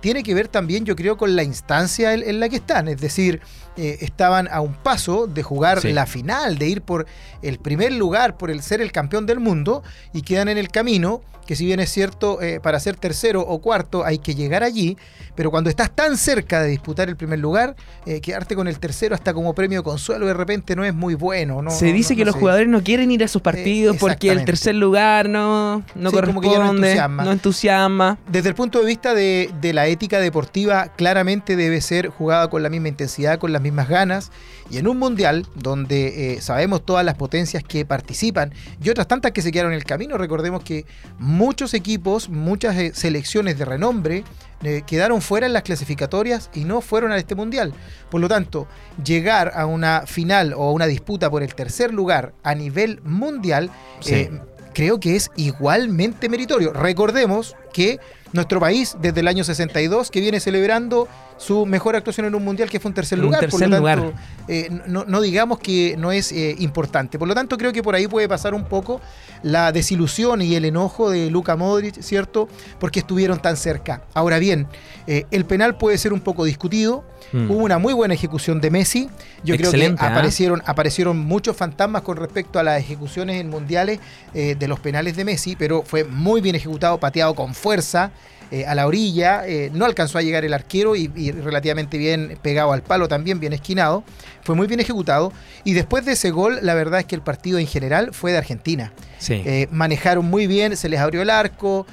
tiene 0.00 0.22
que 0.22 0.34
ver 0.34 0.46
también, 0.46 0.84
yo 0.84 0.94
creo, 0.94 1.16
con 1.16 1.34
la 1.34 1.42
instancia 1.42 2.14
en, 2.14 2.22
en 2.22 2.38
la 2.38 2.48
que 2.48 2.56
están. 2.56 2.86
Es 2.86 3.00
decir, 3.00 3.40
eh, 3.76 3.98
estaban 4.00 4.48
a 4.50 4.60
un 4.60 4.74
paso 4.74 5.26
de 5.26 5.42
jugar 5.42 5.80
Sí. 5.80 5.92
la 5.92 6.06
final, 6.06 6.58
de 6.58 6.68
ir 6.68 6.82
por 6.82 7.06
el 7.42 7.58
primer 7.58 7.92
lugar, 7.92 8.36
por 8.36 8.50
el 8.50 8.62
ser 8.62 8.80
el 8.80 8.92
campeón 8.92 9.26
del 9.26 9.40
mundo, 9.40 9.82
y 10.12 10.22
quedan 10.22 10.48
en 10.48 10.58
el 10.58 10.68
camino, 10.68 11.20
que 11.46 11.56
si 11.56 11.66
bien 11.66 11.78
es 11.78 11.90
cierto, 11.90 12.40
eh, 12.40 12.58
para 12.58 12.80
ser 12.80 12.96
tercero 12.96 13.42
o 13.42 13.60
cuarto 13.60 14.02
hay 14.06 14.18
que 14.18 14.34
llegar 14.34 14.62
allí, 14.62 14.96
pero 15.34 15.50
cuando 15.50 15.68
estás 15.68 15.90
tan 15.94 16.16
cerca 16.16 16.62
de 16.62 16.70
disputar 16.70 17.10
el 17.10 17.16
primer 17.16 17.38
lugar, 17.38 17.76
eh, 18.06 18.22
quedarte 18.22 18.56
con 18.56 18.66
el 18.66 18.78
tercero 18.78 19.14
hasta 19.14 19.34
como 19.34 19.54
premio 19.54 19.80
de 19.80 19.82
consuelo 19.84 20.26
de 20.26 20.32
repente 20.32 20.74
no 20.74 20.84
es 20.86 20.94
muy 20.94 21.14
bueno. 21.16 21.60
No, 21.60 21.70
Se 21.70 21.92
dice 21.92 22.14
no- 22.14 22.18
que 22.18 22.24
los 22.24 22.34
sé. 22.34 22.40
jugadores 22.40 22.68
no 22.68 22.82
quieren 22.82 23.10
ir 23.10 23.20
a 23.20 23.26
esos 23.26 23.42
partidos 23.42 23.98
porque 23.98 24.30
el 24.30 24.46
tercer 24.46 24.74
lugar 24.74 25.28
no, 25.28 25.82
no 25.94 26.10
Sí, 26.10 26.16
como 26.24 26.40
que 26.40 26.46
ya 26.48 26.54
no 26.54 26.58
corresponde, 26.60 26.88
entusiasma. 26.92 27.24
no 27.24 27.32
entusiasma. 27.32 28.18
Desde 28.26 28.48
el 28.48 28.54
punto 28.54 28.78
de 28.80 28.86
vista 28.86 29.12
de, 29.12 29.50
de 29.60 29.72
la 29.74 29.86
ética 29.86 30.20
deportiva, 30.20 30.88
claramente 30.96 31.56
debe 31.56 31.82
ser 31.82 32.08
jugada 32.08 32.48
con 32.48 32.62
la 32.62 32.70
misma 32.70 32.88
intensidad, 32.88 33.38
con 33.38 33.52
las 33.52 33.60
mismas 33.64 33.88
ganas. 33.88 34.30
Y 34.70 34.78
en 34.78 34.86
un 34.86 34.98
mundial 34.98 35.46
donde 35.56 36.34
eh, 36.34 36.40
sabemos 36.40 36.86
todas 36.86 37.04
las 37.04 37.16
potencias 37.16 37.64
que 37.64 37.84
participan 37.84 38.52
y 38.82 38.90
otras 38.90 39.08
tantas 39.08 39.32
que 39.32 39.42
se 39.42 39.50
quedaron 39.50 39.72
en 39.72 39.78
el 39.78 39.84
camino, 39.84 40.16
recordemos 40.16 40.62
que 40.62 40.86
muchos 41.18 41.74
equipos, 41.74 42.28
muchas 42.28 42.76
eh, 42.76 42.92
selecciones 42.94 43.58
de 43.58 43.64
renombre 43.64 44.24
eh, 44.62 44.82
quedaron 44.86 45.20
fuera 45.20 45.46
en 45.46 45.52
las 45.52 45.64
clasificatorias 45.64 46.48
y 46.54 46.64
no 46.64 46.80
fueron 46.80 47.12
a 47.12 47.16
este 47.16 47.34
mundial. 47.34 47.74
Por 48.10 48.20
lo 48.20 48.28
tanto, 48.28 48.68
llegar 49.04 49.52
a 49.54 49.66
una 49.66 50.04
final 50.06 50.54
o 50.54 50.62
a 50.62 50.72
una 50.72 50.86
disputa 50.86 51.30
por 51.30 51.42
el 51.42 51.54
tercer 51.54 51.92
lugar 51.92 52.32
a 52.44 52.54
nivel 52.54 53.00
mundial 53.02 53.70
Sí. 54.00 54.28
Eh, 54.74 54.84
creo 54.84 55.00
que 55.00 55.16
es 55.16 55.30
igualmente 55.36 56.28
meritorio. 56.28 56.72
Recordemos 56.72 57.56
que 57.72 57.98
nuestro 58.32 58.58
país, 58.58 58.96
desde 59.00 59.20
el 59.20 59.28
año 59.28 59.44
62, 59.44 60.10
que 60.10 60.20
viene 60.20 60.40
celebrando 60.40 61.06
su 61.36 61.66
mejor 61.66 61.94
actuación 61.96 62.26
en 62.26 62.34
un 62.34 62.44
mundial, 62.44 62.68
que 62.68 62.80
fue 62.80 62.88
un 62.88 62.94
tercer 62.94 63.18
Un 63.18 63.26
lugar. 63.26 63.40
tercer 63.40 63.70
por 63.70 63.80
lo 63.80 63.86
tanto, 63.86 64.04
lugar. 64.06 64.22
eh, 64.48 64.68
no, 64.86 65.04
no 65.04 65.20
digamos 65.20 65.58
que 65.60 65.96
no 65.96 66.10
es 66.12 66.32
eh, 66.32 66.56
importante. 66.58 67.18
Por 67.18 67.28
lo 67.28 67.34
tanto, 67.34 67.56
creo 67.56 67.72
que 67.72 67.82
por 67.82 67.94
ahí 67.94 68.08
puede 68.08 68.28
pasar 68.28 68.54
un 68.54 68.64
poco 68.64 69.00
la 69.42 69.70
desilusión 69.72 70.42
y 70.42 70.54
el 70.56 70.64
enojo 70.64 71.10
de 71.10 71.30
Luka 71.30 71.54
Modric, 71.56 72.00
¿cierto? 72.02 72.48
Porque 72.80 73.00
estuvieron 73.00 73.40
tan 73.40 73.56
cerca. 73.56 74.02
Ahora 74.14 74.38
bien, 74.38 74.66
eh, 75.06 75.26
el 75.30 75.44
penal 75.44 75.76
puede 75.76 75.98
ser 75.98 76.12
un 76.12 76.20
poco 76.20 76.44
discutido. 76.44 77.04
Mm. 77.34 77.50
Hubo 77.50 77.64
una 77.64 77.78
muy 77.78 77.92
buena 77.92 78.14
ejecución 78.14 78.60
de 78.60 78.70
Messi. 78.70 79.10
Yo 79.42 79.56
creo 79.56 79.72
que 79.72 79.94
¿ah? 79.98 80.06
aparecieron, 80.06 80.62
aparecieron 80.66 81.18
muchos 81.18 81.56
fantasmas 81.56 82.02
con 82.02 82.16
respecto 82.16 82.60
a 82.60 82.62
las 82.62 82.78
ejecuciones 82.78 83.40
en 83.40 83.50
mundiales 83.50 83.98
eh, 84.34 84.54
de 84.56 84.68
los 84.68 84.78
penales 84.78 85.16
de 85.16 85.24
Messi, 85.24 85.56
pero 85.56 85.82
fue 85.82 86.04
muy 86.04 86.40
bien 86.40 86.54
ejecutado, 86.54 86.98
pateado 86.98 87.34
con 87.34 87.52
fuerza. 87.54 88.12
eh, 88.50 88.66
a 88.66 88.74
la 88.74 88.86
orilla, 88.86 89.46
eh, 89.46 89.70
no 89.72 89.84
alcanzó 89.84 90.18
a 90.18 90.22
llegar 90.22 90.44
el 90.44 90.52
arquero 90.54 90.94
y, 90.94 91.10
y 91.16 91.32
relativamente 91.32 91.98
bien 91.98 92.38
pegado 92.40 92.72
al 92.72 92.82
palo 92.82 93.08
también, 93.08 93.40
bien 93.40 93.52
esquinado, 93.52 94.04
fue 94.42 94.54
muy 94.54 94.66
bien 94.66 94.78
ejecutado 94.78 95.32
y 95.64 95.72
después 95.72 96.04
de 96.04 96.12
ese 96.12 96.30
gol 96.30 96.58
la 96.62 96.74
verdad 96.74 97.00
es 97.00 97.06
que 97.06 97.16
el 97.16 97.22
partido 97.22 97.58
en 97.58 97.66
general 97.66 98.10
fue 98.12 98.30
de 98.32 98.38
Argentina. 98.38 98.92
Sí. 99.18 99.42
Eh, 99.44 99.66
manejaron 99.72 100.26
muy 100.26 100.46
bien, 100.46 100.76
se 100.76 100.88
les 100.88 101.00
abrió 101.00 101.22
el 101.22 101.30
arco. 101.30 101.86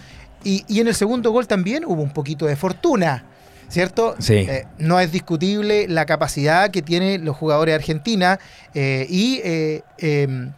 Y, 0.44 0.66
y 0.68 0.80
en 0.82 0.88
el 0.88 0.96
segundo 0.96 1.32
gol 1.32 1.48
también 1.48 1.86
hubo 1.86 2.02
un 2.02 2.12
poquito 2.12 2.46
de 2.48 2.56
fortuna, 2.56 3.26
¿cierto? 3.72 4.16
Sí. 4.20 4.34
Eh, 4.36 4.66
no 4.78 5.00
es 5.00 5.12
discutible 5.12 5.88
la 5.88 6.06
capacidad 6.06 6.70
que 6.70 6.82
tienen 6.82 7.26
los 7.26 7.36
jugadores 7.38 7.72
de 7.72 7.76
Argentina. 7.76 8.40
eh, 8.74 9.08
y 9.10 9.42
eh, 9.44 9.82
eh, 9.98 10.50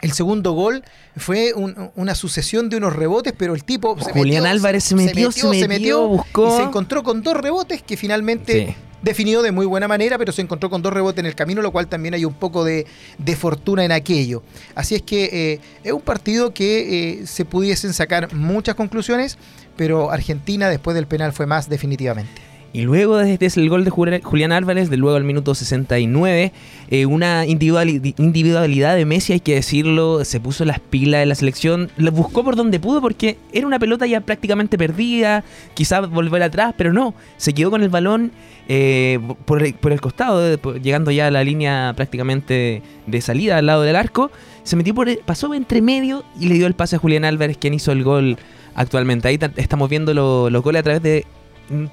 el 0.00 0.12
segundo 0.12 0.52
gol 0.52 0.84
fue 1.16 1.54
un- 1.54 1.90
una 1.96 2.14
sucesión 2.14 2.68
de 2.68 2.76
unos 2.76 2.94
rebotes, 2.94 3.32
pero 3.36 3.54
el 3.54 3.64
tipo. 3.64 3.96
se 3.98 4.12
Julián 4.12 4.42
metió, 4.44 4.50
Álvarez 4.52 4.84
se 4.84 4.94
metió, 4.94 5.32
se 5.32 5.66
metió, 5.68 6.06
buscó. 6.06 6.48
Y 6.48 6.56
se 6.58 6.62
encontró 6.62 7.02
con 7.02 7.22
dos 7.22 7.34
rebotes 7.36 7.82
que 7.82 7.96
finalmente 7.96 8.52
Sí. 8.68 8.74
definió 9.02 9.42
de 9.42 9.50
muy 9.50 9.66
buena 9.66 9.88
manera, 9.88 10.16
pero 10.16 10.30
se 10.30 10.40
encontró 10.42 10.70
con 10.70 10.82
dos 10.82 10.92
rebotes 10.92 11.18
en 11.18 11.26
el 11.26 11.34
camino, 11.34 11.62
lo 11.62 11.72
cual 11.72 11.88
también 11.88 12.14
hay 12.14 12.24
un 12.24 12.34
poco 12.34 12.62
de, 12.64 12.86
de 13.18 13.34
fortuna 13.36 13.84
en 13.84 13.90
aquello. 13.90 14.44
Así 14.76 14.94
es 14.94 15.02
que 15.02 15.24
eh, 15.54 15.60
es 15.82 15.92
un 15.92 16.00
partido 16.02 16.54
que 16.54 17.20
eh, 17.22 17.26
se 17.26 17.44
pudiesen 17.44 17.92
sacar 17.92 18.32
muchas 18.34 18.76
conclusiones, 18.76 19.36
pero 19.76 20.12
Argentina 20.12 20.68
después 20.68 20.94
del 20.94 21.08
penal 21.08 21.32
fue 21.32 21.46
más 21.46 21.68
definitivamente. 21.68 22.40
Y 22.70 22.82
luego 22.82 23.16
desde 23.16 23.60
el 23.60 23.68
gol 23.70 23.84
de 23.84 23.90
Juli- 23.90 24.20
Julián 24.22 24.52
Álvarez, 24.52 24.90
de 24.90 24.98
luego 24.98 25.16
al 25.16 25.24
minuto 25.24 25.54
69, 25.54 26.52
eh, 26.90 27.06
una 27.06 27.46
individuali- 27.46 28.14
individualidad 28.18 28.94
de 28.94 29.06
Messi, 29.06 29.32
hay 29.32 29.40
que 29.40 29.54
decirlo, 29.54 30.22
se 30.24 30.38
puso 30.38 30.66
las 30.66 30.78
pilas 30.78 31.20
de 31.20 31.26
la 31.26 31.34
selección, 31.34 31.90
la 31.96 32.10
buscó 32.10 32.44
por 32.44 32.56
donde 32.56 32.78
pudo 32.78 33.00
porque 33.00 33.38
era 33.52 33.66
una 33.66 33.78
pelota 33.78 34.06
ya 34.06 34.20
prácticamente 34.20 34.76
perdida, 34.76 35.44
quizás 35.74 36.08
volver 36.10 36.42
atrás, 36.42 36.74
pero 36.76 36.92
no, 36.92 37.14
se 37.38 37.54
quedó 37.54 37.70
con 37.70 37.82
el 37.82 37.88
balón 37.88 38.32
eh, 38.68 39.18
por, 39.46 39.62
el, 39.62 39.72
por 39.72 39.92
el 39.92 40.00
costado, 40.02 40.46
eh, 40.54 40.58
llegando 40.82 41.10
ya 41.10 41.28
a 41.28 41.30
la 41.30 41.42
línea 41.42 41.94
prácticamente 41.96 42.82
de 43.06 43.20
salida 43.22 43.56
al 43.56 43.64
lado 43.66 43.80
del 43.82 43.96
arco, 43.96 44.30
se 44.62 44.76
metió 44.76 44.94
por 44.94 45.08
pasó 45.24 45.54
entre 45.54 45.80
medio 45.80 46.22
y 46.38 46.48
le 46.48 46.54
dio 46.56 46.66
el 46.66 46.74
pase 46.74 46.96
a 46.96 46.98
Julián 46.98 47.24
Álvarez, 47.24 47.56
quien 47.56 47.72
hizo 47.72 47.92
el 47.92 48.04
gol 48.04 48.36
actualmente. 48.74 49.26
Ahí 49.28 49.38
ta- 49.38 49.50
estamos 49.56 49.88
viendo 49.88 50.12
lo- 50.12 50.50
los 50.50 50.62
goles 50.62 50.80
a 50.80 50.82
través 50.82 51.02
de 51.02 51.24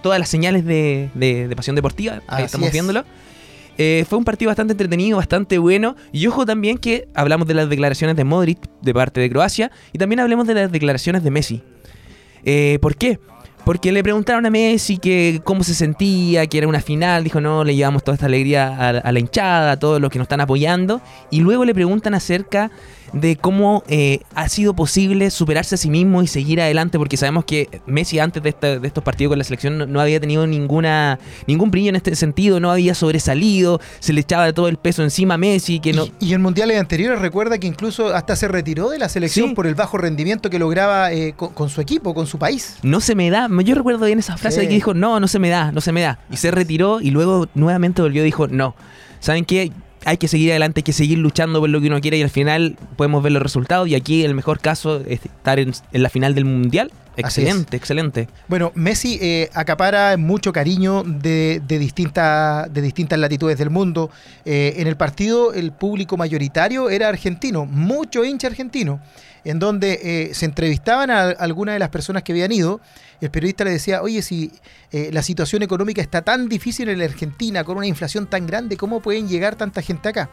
todas 0.02 0.20
las 0.20 0.30
señales 0.30 0.66
de, 0.66 1.10
de- 1.14 1.48
de 1.48 1.56
Pasión 1.56 1.76
Deportiva. 1.76 2.22
Ahí 2.28 2.44
estamos 2.46 2.68
es. 2.68 2.74
viéndolo. 2.74 3.04
eh, 3.78 4.06
fue 4.08 4.18
un 4.18 4.24
partido 4.26 4.50
bastante 4.50 4.72
entretenido, 4.74 5.18
bastante 5.18 5.58
bueno. 5.58 5.96
Y 6.12 6.26
ojo 6.28 6.46
también 6.46 6.78
que 6.78 7.08
hablamos 7.14 7.48
de 7.48 7.54
las 7.56 7.70
declaraciones 7.70 8.16
de 8.16 8.24
Modric 8.24 8.60
de 8.82 8.94
parte 8.94 9.20
de 9.20 9.30
Croacia 9.30 9.72
y 9.94 9.98
también 9.98 10.20
hablemos 10.22 10.48
de 10.48 10.54
las 10.54 10.72
declaraciones 10.72 11.24
de 11.24 11.32
Messi. 11.32 11.62
Eh, 12.44 12.78
¿Por 12.82 12.96
qué? 12.96 13.20
Porque 13.66 13.92
le 13.92 14.04
preguntaron 14.04 14.46
a 14.46 14.52
Messi 14.52 14.98
que 15.00 15.42
cómo 15.44 15.64
se 15.64 15.74
sentía, 15.74 16.46
que 16.46 16.60
era 16.60 16.68
una 16.68 16.80
final. 16.82 17.24
Dijo, 17.24 17.42
no, 17.42 17.64
le 17.64 17.76
llevamos 17.76 18.04
toda 18.04 18.14
esta 18.14 18.28
alegría 18.28 18.68
a, 18.68 18.90
a 18.90 19.12
la 19.12 19.20
hinchada, 19.20 19.72
a 19.72 19.80
todos 19.80 20.00
los 20.00 20.12
que 20.12 20.20
nos 20.20 20.26
están 20.26 20.40
apoyando. 20.42 21.02
Y 21.32 21.40
luego 21.42 21.66
le 21.66 21.74
preguntan 21.74 22.14
acerca 22.14 22.70
de 23.14 23.36
cómo 23.36 23.84
eh, 23.88 24.20
ha 24.36 24.50
sido 24.50 24.74
posible 24.76 25.30
superarse 25.32 25.76
a 25.76 25.78
sí 25.78 25.90
mismo 25.90 26.22
y 26.24 26.28
seguir 26.28 26.62
adelante, 26.62 26.98
porque 26.98 27.18
sabemos 27.18 27.46
que 27.46 27.82
Messi 27.86 28.20
antes 28.20 28.42
de, 28.44 28.50
esta- 28.50 28.80
de 28.80 28.88
estos 28.88 29.04
partidos 29.04 29.32
con 29.32 29.38
la 29.38 29.44
selección 29.44 29.78
no, 29.78 29.86
no 29.86 30.00
había 30.02 30.20
tenido 30.20 30.46
ninguna 30.48 31.20
ningún 31.48 31.72
brillo 31.72 31.90
en 31.90 31.96
este 31.96 32.16
sentido, 32.16 32.60
no 32.60 32.72
había 32.72 32.96
sobresalido, 32.96 33.80
se 34.00 34.14
le 34.14 34.22
echaba 34.22 34.52
todo 34.54 34.68
el 34.68 34.78
peso 34.78 35.04
encima 35.04 35.36
a 35.36 35.38
Messi, 35.38 35.80
que 35.80 35.94
no... 35.94 36.06
Y, 36.20 36.28
y 36.30 36.34
en 36.34 36.42
mundiales 36.42 36.80
anteriores 36.80 37.20
recuerda 37.20 37.58
que 37.58 37.68
incluso 37.68 38.14
hasta 38.14 38.36
se 38.36 38.48
retiró 38.48 38.90
de 38.90 39.00
la 39.00 39.10
selección 39.10 39.50
Sí. 39.50 39.56
por 39.56 39.68
el 39.68 39.76
bajo 39.76 39.98
rendimiento 39.98 40.50
que 40.50 40.60
lograba 40.60 41.12
eh, 41.12 41.34
con, 41.36 41.54
con 41.54 41.70
su 41.70 41.82
equipo, 41.82 42.14
con 42.14 42.28
su 42.28 42.38
país. 42.40 42.78
No 42.84 43.00
se 43.02 43.16
me 43.16 43.30
da, 43.30 43.48
yo 43.64 43.76
recuerdo 43.76 44.06
bien 44.06 44.20
esa 44.20 44.38
frase 44.38 44.56
Sí. 44.58 44.62
de 44.62 44.68
que 44.70 44.74
dijo, 44.76 44.94
no, 44.94 45.20
no 45.20 45.28
se 45.28 45.40
me 45.40 45.50
da, 45.50 45.72
no 45.72 45.82
se 45.82 45.92
me 45.92 46.02
da. 46.02 46.20
Y 46.32 46.38
se 46.38 46.52
retiró 46.52 47.02
y 47.02 47.12
luego 47.12 47.48
nuevamente 47.56 48.02
volvió 48.02 48.22
y 48.22 48.26
dijo, 48.26 48.48
no. 48.48 48.76
¿Saben 49.20 49.44
qué? 49.46 49.72
Hay 50.06 50.18
que 50.18 50.28
seguir 50.28 50.52
adelante, 50.52 50.80
hay 50.80 50.84
que 50.84 50.94
seguir 50.94 51.18
luchando 51.18 51.60
por 51.60 51.70
lo 51.70 51.82
que 51.82 51.88
uno 51.88 52.00
quiere 52.00 52.18
y 52.18 52.22
al 52.22 52.30
final 52.30 52.78
podemos 52.96 53.22
ver 53.24 53.32
los 53.32 53.42
resultados. 53.42 53.88
Y 53.88 53.96
aquí 53.96 54.24
el 54.24 54.36
mejor 54.36 54.60
caso 54.60 55.02
es 55.02 55.26
estar 55.26 55.60
en, 55.60 55.74
en 55.92 56.04
la 56.04 56.10
final 56.10 56.36
del 56.36 56.46
Mundial. 56.46 56.92
Excelente, 57.18 57.78
excelente. 57.78 58.28
Bueno, 58.48 58.72
Messi 58.76 59.18
eh, 59.22 59.50
acapara 59.54 60.18
mucho 60.18 60.52
cariño 60.52 61.04
de, 61.04 61.62
de, 61.68 61.80
distinta- 61.80 62.68
de 62.70 62.82
distintas 62.82 63.18
latitudes 63.20 63.58
del 63.58 63.70
mundo. 63.70 64.10
Eh, 64.46 64.76
en 64.78 64.88
el 64.88 64.98
partido 64.98 65.54
el 65.54 65.72
público 65.72 66.18
mayoritario 66.18 66.90
era 66.90 67.08
argentino, 67.08 67.66
mucho 67.66 68.24
hincha 68.26 68.48
argentino, 68.48 69.00
en 69.44 69.60
donde 69.60 70.00
eh, 70.04 70.34
se 70.34 70.46
entrevistaban 70.46 71.12
a 71.12 71.30
algunas 71.30 71.74
de 71.76 71.80
las 71.80 71.90
personas 71.90 72.24
que 72.24 72.32
habían 72.32 72.52
ido. 72.52 72.82
El 73.22 73.32
periodista 73.32 73.64
le 73.64 73.72
decía, 73.72 74.02
oye, 74.02 74.22
si 74.22 74.52
eh, 74.92 75.10
la 75.14 75.22
situación 75.24 75.64
económica 75.64 76.02
está 76.02 76.22
tan 76.22 76.50
difícil 76.50 76.90
en 76.90 77.00
la 77.00 77.06
Argentina, 77.06 77.64
con 77.64 77.78
una 77.78 77.88
inflación 77.88 78.28
tan 78.28 78.46
grande, 78.46 78.76
¿cómo 78.76 79.00
pueden 79.02 79.28
llegar 79.28 79.56
tanta 79.56 79.82
gente 79.82 80.10
acá? 80.10 80.30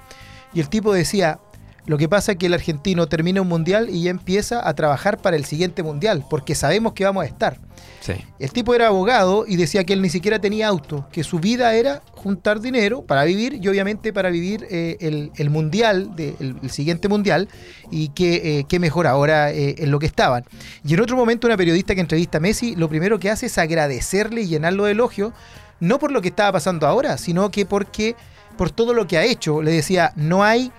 Y 0.55 0.61
el 0.61 0.69
tipo 0.69 0.93
decía, 0.93 1.39
lo 1.87 1.99
que 1.99 2.09
pasa 2.09 2.33
es 2.33 2.39
que 2.39 2.47
el 2.47 2.55
argentino 2.55 3.07
termina 3.09 3.41
un 3.43 3.49
mundial 3.49 3.89
y 3.91 4.05
ya 4.05 4.11
empieza 4.11 4.67
a 4.69 4.73
trabajar 4.75 5.19
para 5.19 5.37
el 5.37 5.45
siguiente 5.45 5.83
mundial, 5.83 6.25
porque 6.31 6.55
sabemos 6.55 6.93
que 6.93 7.05
vamos 7.05 7.25
a 7.25 7.27
estar. 7.27 7.59
Sí. 8.01 8.15
El 8.39 8.53
tipo 8.53 8.75
era 8.75 8.89
abogado 8.89 9.45
y 9.47 9.57
decía 9.57 9.83
que 9.85 9.93
él 9.93 10.03
ni 10.03 10.09
siquiera 10.09 10.41
tenía 10.41 10.69
auto, 10.69 11.09
que 11.13 11.25
su 11.25 11.39
vida 11.41 11.75
era 11.75 12.03
juntar 12.13 12.61
dinero 12.61 13.03
para 13.03 13.25
vivir 13.25 13.59
y 13.61 13.67
obviamente 13.69 14.13
para 14.13 14.31
vivir 14.31 14.67
eh, 14.71 14.97
el, 15.01 15.33
el 15.37 15.51
mundial, 15.51 16.15
de- 16.15 16.35
el, 16.41 16.57
el 16.63 16.71
siguiente 16.71 17.09
mundial, 17.09 17.49
y 17.91 18.09
que, 18.09 18.59
eh, 18.61 18.65
qué 18.69 18.79
mejor 18.79 19.07
ahora 19.07 19.51
eh, 19.53 19.75
en 19.79 19.91
lo 19.91 19.99
que 19.99 20.07
estaban. 20.07 20.45
Y 20.85 20.95
en 20.95 21.01
otro 21.01 21.17
momento 21.17 21.47
una 21.49 21.57
periodista 21.57 21.95
que 21.95 22.01
entrevista 22.01 22.39
a 22.39 22.41
Messi, 22.41 22.77
lo 22.77 22.89
primero 22.89 23.19
que 23.19 23.31
hace 23.31 23.47
es 23.47 23.59
agradecerle 23.59 24.43
y 24.43 24.47
llenarlo 24.47 24.85
de 24.85 24.93
elogios, 24.93 25.33
no 25.81 25.99
por 25.99 26.13
lo 26.13 26.23
que 26.23 26.29
estaba 26.29 26.53
pasando 26.53 26.87
ahora, 26.87 27.19
sino 27.19 27.51
que 27.51 27.67
porque 27.67 28.15
por 28.57 28.71
todo 28.71 28.95
lo 28.95 29.07
que 29.09 29.19
ha 29.19 29.25
hecho. 29.25 29.63
Le 29.63 29.73
decía, 29.73 30.13
no 30.15 30.45
hay 30.45 30.71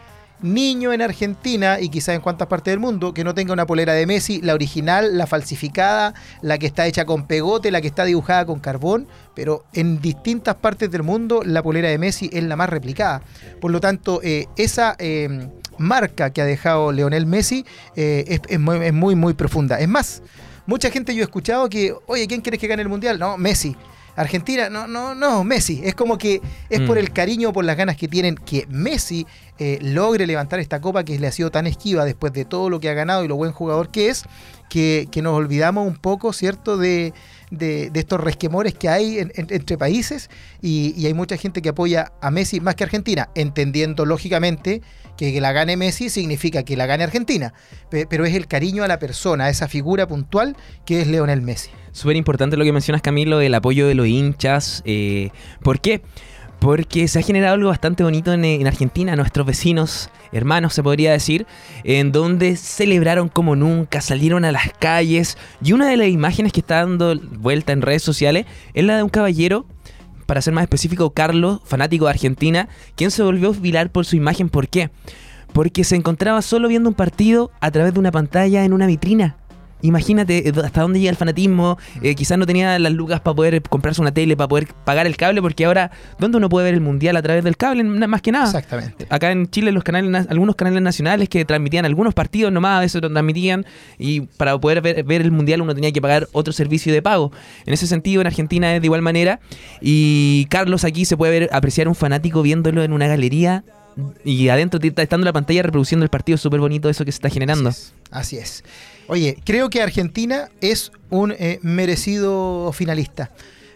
niño 0.44 0.94
en 0.94 1.02
Argentina 1.02 1.80
y 1.80 1.90
quizás 1.90 2.16
en 2.16 2.22
cuantas 2.22 2.48
partes 2.48 2.72
del 2.74 2.80
mundo 2.80 3.14
que 3.14 3.24
no 3.24 3.34
tenga 3.34 3.54
una 3.54 3.66
polera 3.66 3.94
de 3.94 4.06
Messi, 4.06 4.42
la 4.42 4.54
original, 4.54 5.18
la 5.18 5.26
falsificada, 5.26 6.14
la 6.42 6.58
que 6.58 6.68
está 6.68 6.86
hecha 6.86 7.06
con 7.06 7.26
pegote, 7.26 7.72
la 7.72 7.82
que 7.82 7.88
está 7.88 8.04
dibujada 8.04 8.46
con 8.46 8.60
carbón, 8.60 9.08
pero 9.34 9.64
en 9.74 10.02
distintas 10.02 10.56
partes 10.56 10.92
del 10.92 11.02
mundo 11.02 11.42
la 11.44 11.64
polera 11.64 11.90
de 11.90 11.98
Messi 11.98 12.30
es 12.32 12.44
la 12.44 12.56
más 12.56 12.70
replicada. 12.70 13.22
Por 13.62 13.72
lo 13.72 13.80
tanto, 13.80 14.20
eh, 14.22 14.48
esa 14.58 14.96
eh, 15.00 15.48
marca 15.78 16.32
que 16.32 16.42
ha 16.42 16.46
dejado 16.46 16.92
Leonel 16.92 17.26
Messi 17.26 17.66
eh, 17.96 18.40
es, 18.48 18.60
muy, 18.60 18.78
es 18.86 18.94
muy, 18.94 19.16
muy 19.16 19.34
profunda. 19.34 19.80
Es 19.80 19.88
más, 19.88 20.22
mucha 20.66 20.92
gente 20.92 21.16
yo 21.16 21.22
he 21.22 21.24
escuchado 21.24 21.70
que, 21.70 21.96
oye, 22.06 22.28
¿quién 22.28 22.42
quieres 22.42 22.60
que 22.60 22.68
gane 22.68 22.82
el 22.82 22.90
Mundial? 22.90 23.18
No, 23.18 23.38
Messi. 23.38 23.76
Argentina, 24.16 24.70
no, 24.70 24.88
no, 24.88 25.16
no, 25.16 25.44
Messi. 25.44 25.82
Es 25.84 25.96
como 25.96 26.18
que 26.18 26.42
es 26.70 26.80
por 26.82 26.98
Mm. 26.98 27.00
el 27.00 27.12
cariño, 27.12 27.54
por 27.54 27.66
las 27.66 27.78
ganas 27.78 27.98
que 27.98 28.08
tienen 28.08 28.36
que 28.36 28.66
Messi 28.70 29.26
eh, 29.60 29.78
logre 29.82 30.26
levantar 30.28 30.60
esta 30.60 30.82
copa 30.82 31.04
que 31.04 31.18
le 31.20 31.28
ha 31.28 31.32
sido 31.32 31.52
tan 31.52 31.68
esquiva 31.68 32.06
después 32.06 32.34
de 32.34 32.44
todo 32.46 32.70
lo 32.70 32.80
que 32.80 32.90
ha 32.90 32.94
ganado 32.94 33.24
y 33.24 33.28
lo 33.28 33.36
buen 33.36 33.52
jugador 33.52 33.90
que 33.90 34.10
es, 34.10 34.24
que, 34.70 35.08
que 35.12 35.22
nos 35.22 35.34
olvidamos 35.36 35.88
un 35.88 35.96
poco, 35.96 36.34
¿cierto?, 36.34 36.78
de, 36.78 37.14
de- 37.58 37.90
estos 38.00 38.20
resquemores 38.20 38.74
que 38.74 38.90
hay 38.90 39.20
en- 39.20 39.32
en- 39.36 39.48
entre 39.50 39.78
países 39.78 40.30
y, 40.62 41.06
hay 41.06 41.14
mucha 41.14 41.38
gente 41.38 41.62
que 41.62 41.70
apoya 41.70 42.12
a 42.22 42.32
Messi 42.32 42.60
más 42.60 42.76
que 42.76 42.84
Argentina, 42.84 43.30
entendiendo 43.36 44.06
lógicamente 44.06 44.82
que, 45.18 45.32
que 45.32 45.42
la 45.42 45.52
gane 45.52 45.78
Messi 45.78 46.10
significa 46.10 46.64
que 46.64 46.76
la 46.76 46.86
gane 46.86 47.04
Argentina, 47.04 47.54
Pe- 47.90 48.08
pero 48.10 48.26
es 48.26 48.34
el 48.36 48.48
cariño 48.48 48.84
a 48.84 48.88
la 48.88 48.98
persona, 49.00 49.46
a 49.46 49.50
esa 49.50 49.68
figura 49.68 50.08
puntual 50.08 50.56
que 50.86 51.02
es 51.02 51.08
Leonel 51.08 51.42
Messi. 51.42 51.70
Súper 51.92 52.16
importante 52.16 52.58
lo 52.58 52.64
que 52.64 52.72
mencionas, 52.72 53.04
Camilo, 53.04 53.40
el 53.40 53.54
apoyo 53.54 53.88
de 53.88 53.94
los 53.94 54.08
hinchas. 54.08 54.82
eh, 54.86 55.30
¿Por 55.62 55.80
qué? 55.80 56.02
Se 57.08 57.20
ha 57.20 57.22
generado 57.22 57.56
algo 57.56 57.70
bastante 57.70 58.04
bonito 58.04 58.32
en, 58.32 58.46
en 58.46 58.68
Argentina, 58.68 59.18
nuestros 59.18 59.46
vecinos, 59.46 60.10
hermanos 60.32 60.74
se 60.74 60.82
podría 60.82 61.12
decir, 61.12 61.46
en 61.84 62.14
donde 62.14 62.56
celebraron 62.56 63.28
como 63.28 63.58
nunca, 63.58 64.00
salieron 64.00 64.46
a 64.46 64.52
las 64.54 64.72
calles. 64.80 65.38
Y 65.62 65.74
una 65.74 65.90
de 65.90 65.98
las 65.98 66.08
imágenes 66.08 66.54
que 66.54 66.62
está 66.62 66.78
dando 66.78 67.20
vuelta 67.38 67.74
en 67.74 67.82
redes 67.82 68.02
sociales 68.02 68.46
es 68.74 68.86
la 68.86 68.96
de 68.96 69.04
un 69.04 69.10
caballero, 69.10 69.66
para 70.26 70.42
ser 70.42 70.54
más 70.54 70.64
específico, 70.64 71.10
Carlos, 71.10 71.60
fanático 71.66 72.06
de 72.06 72.12
Argentina, 72.12 72.70
quien 72.96 73.12
se 73.12 73.24
volvió 73.24 73.54
viral 73.54 73.90
por 73.90 74.06
su 74.06 74.16
imagen. 74.16 74.48
¿Por 74.48 74.70
qué? 74.70 74.90
Porque 75.52 75.84
se 75.84 75.98
encontraba 75.98 76.42
solo 76.42 76.70
viendo 76.70 76.88
un 76.88 76.96
partido 76.96 77.52
a 77.60 77.72
través 77.72 77.94
de 77.94 78.00
una 78.00 78.12
pantalla 78.12 78.64
en 78.64 78.72
una 78.72 78.88
vitrina. 78.88 79.36
Imagínate 79.84 80.50
eh, 80.50 80.54
hasta 80.64 80.82
dónde 80.82 81.00
llega 81.00 81.12
el 81.12 81.16
fanatismo. 81.18 81.78
Eh, 82.02 82.16
quizás 82.16 82.38
no 82.38 82.46
tenía 82.48 82.80
las 82.80 82.92
lucas 82.92 83.20
para 83.22 83.36
poder 83.36 83.62
comprarse 83.62 84.02
una 84.02 84.12
tele, 84.14 84.36
para 84.36 84.48
poder 84.48 84.68
pagar 84.86 85.06
el 85.06 85.16
cable, 85.16 85.42
porque 85.42 85.66
ahora, 85.66 85.92
¿dónde 86.18 86.38
uno 86.38 86.50
puede 86.50 86.66
ver 86.66 86.74
el 86.74 86.82
mundial 86.82 87.16
a 87.18 87.22
través 87.22 87.44
del 87.44 87.58
cable? 87.58 87.84
Más 87.84 88.22
que 88.22 88.32
nada. 88.32 88.46
Exactamente. 88.46 89.06
Acá 89.10 89.32
en 89.32 89.48
Chile 89.52 89.72
los 89.72 89.84
canales, 89.84 90.10
na- 90.10 90.26
algunos 90.30 90.56
canales 90.56 90.82
nacionales 90.82 91.30
que 91.30 91.46
transmitían 91.46 91.86
algunos 91.86 92.14
partidos 92.14 92.52
nomás, 92.52 92.78
a 92.78 92.82
veces 92.82 93.02
lo 93.02 93.10
transmitían 93.12 93.66
y 94.00 94.22
para 94.22 94.58
poder 94.58 94.82
ver, 94.82 95.04
ver 95.04 95.22
el 95.22 95.32
mundial 95.32 95.62
uno 95.62 95.76
tenía 95.76 95.92
que 95.92 96.02
pagar 96.02 96.28
otro 96.32 96.54
servicio 96.54 96.92
de 96.94 97.02
pago. 97.02 97.32
En 97.66 97.74
ese 97.74 97.86
sentido 97.86 98.22
en 98.22 98.28
Argentina 98.28 98.74
es 98.76 98.82
de 98.82 98.88
igual 98.88 99.02
manera 99.02 99.40
y 99.82 100.46
Carlos 100.50 100.86
aquí 100.86 101.06
se 101.06 101.18
puede 101.18 101.40
ver 101.40 101.50
apreciar 101.52 101.88
un 101.88 101.96
fanático 101.96 102.42
viéndolo 102.42 102.84
en 102.84 102.94
una 102.94 103.08
galería 103.08 103.64
y 104.26 104.50
adentro 104.50 104.80
t- 104.80 104.94
estando 105.02 105.26
la 105.26 105.34
pantalla 105.34 105.64
reproduciendo 105.64 106.04
el 106.04 106.10
partido, 106.10 106.38
súper 106.38 106.60
bonito 106.60 106.90
eso 106.90 107.06
que 107.06 107.12
se 107.12 107.18
está 107.18 107.30
generando. 107.30 107.70
Así 107.70 107.82
es. 107.82 107.94
Así 108.12 108.38
es. 108.38 108.64
Oye, 109.08 109.38
creo 109.46 109.70
que 109.70 109.82
Argentina 109.82 110.50
es 110.62 110.92
un 111.10 111.32
eh, 111.38 111.60
merecido 111.62 112.72
finalista. 112.74 113.32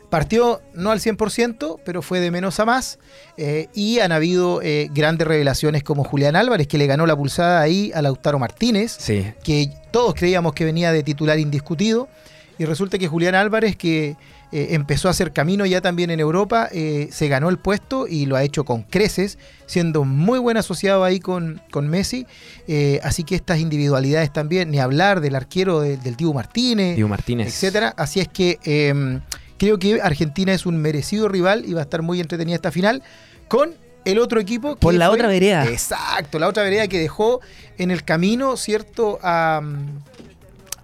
Partió 0.09 0.61
no 0.73 0.91
al 0.91 1.01
100%, 1.01 1.79
pero 1.83 2.01
fue 2.01 2.21
de 2.21 2.31
menos 2.31 2.61
a 2.61 2.65
más. 2.65 2.97
eh, 3.35 3.67
y 3.73 3.99
han 3.99 4.13
habido 4.13 4.61
eh, 4.61 4.89
grandes 4.93 5.27
revelaciones 5.27 5.83
como 5.83 6.05
Julián 6.05 6.37
Álvarez, 6.37 6.67
que 6.67 6.77
le 6.77 6.87
ganó 6.87 7.05
la 7.05 7.15
pulsada 7.15 7.59
ahí 7.59 7.91
a 7.93 8.01
Lautaro 8.01 8.39
Martínez, 8.39 8.95
Sí, 8.99 9.25
que 9.43 9.69
todos 9.91 10.13
creíamos 10.13 10.53
que 10.53 10.63
venía 10.63 10.93
de 10.93 11.03
titular 11.03 11.37
indiscutido. 11.39 12.07
Y 12.57 12.63
resulta 12.65 12.97
que 12.97 13.07
Julián 13.07 13.35
Álvarez, 13.35 13.75
que 13.75 14.15
eh, 14.51 14.67
empezó 14.71 15.07
a 15.07 15.11
hacer 15.11 15.33
camino 15.33 15.65
ya 15.65 15.81
también 15.81 16.09
en 16.09 16.19
Europa, 16.19 16.69
eh, 16.71 17.09
se 17.11 17.27
ganó 17.27 17.49
el 17.49 17.57
puesto 17.57 18.07
y 18.07 18.25
lo 18.25 18.35
ha 18.35 18.43
hecho 18.43 18.63
con 18.63 18.83
creces, 18.83 19.37
siendo 19.65 20.05
muy 20.05 20.39
buen 20.39 20.55
asociado 20.57 21.03
ahí 21.03 21.19
con, 21.19 21.61
con 21.71 21.89
Messi. 21.89 22.25
Eh, 22.67 22.99
así 23.03 23.23
que 23.23 23.35
estas 23.35 23.59
individualidades 23.59 24.31
también, 24.31 24.71
ni 24.71 24.79
hablar 24.79 25.19
del 25.21 25.35
arquero 25.35 25.81
de- 25.81 25.97
del 25.97 26.15
Dibu 26.15 26.33
Martínez, 26.33 26.95
Diego 26.95 27.09
Martínez. 27.09 27.47
etcétera. 27.47 27.93
Así 27.97 28.19
es 28.21 28.27
que 28.29 28.57
eh, 28.63 29.19
creo 29.57 29.79
que 29.79 29.99
Argentina 30.01 30.53
es 30.53 30.65
un 30.65 30.77
merecido 30.77 31.27
rival 31.27 31.63
y 31.65 31.73
va 31.73 31.81
a 31.81 31.83
estar 31.83 32.01
muy 32.01 32.19
entretenida 32.21 32.55
esta 32.55 32.71
final 32.71 33.03
con 33.49 33.75
el 34.05 34.19
otro 34.19 34.39
equipo. 34.39 34.75
que 34.75 34.79
Por 34.79 34.93
la 34.93 35.07
fue- 35.07 35.15
otra 35.15 35.27
vereda. 35.27 35.65
Exacto, 35.67 36.39
la 36.39 36.47
otra 36.47 36.63
vereda 36.63 36.87
que 36.87 36.97
dejó 36.99 37.41
en 37.77 37.91
el 37.91 38.05
camino, 38.05 38.55
¿cierto? 38.55 39.19
A, 39.21 39.61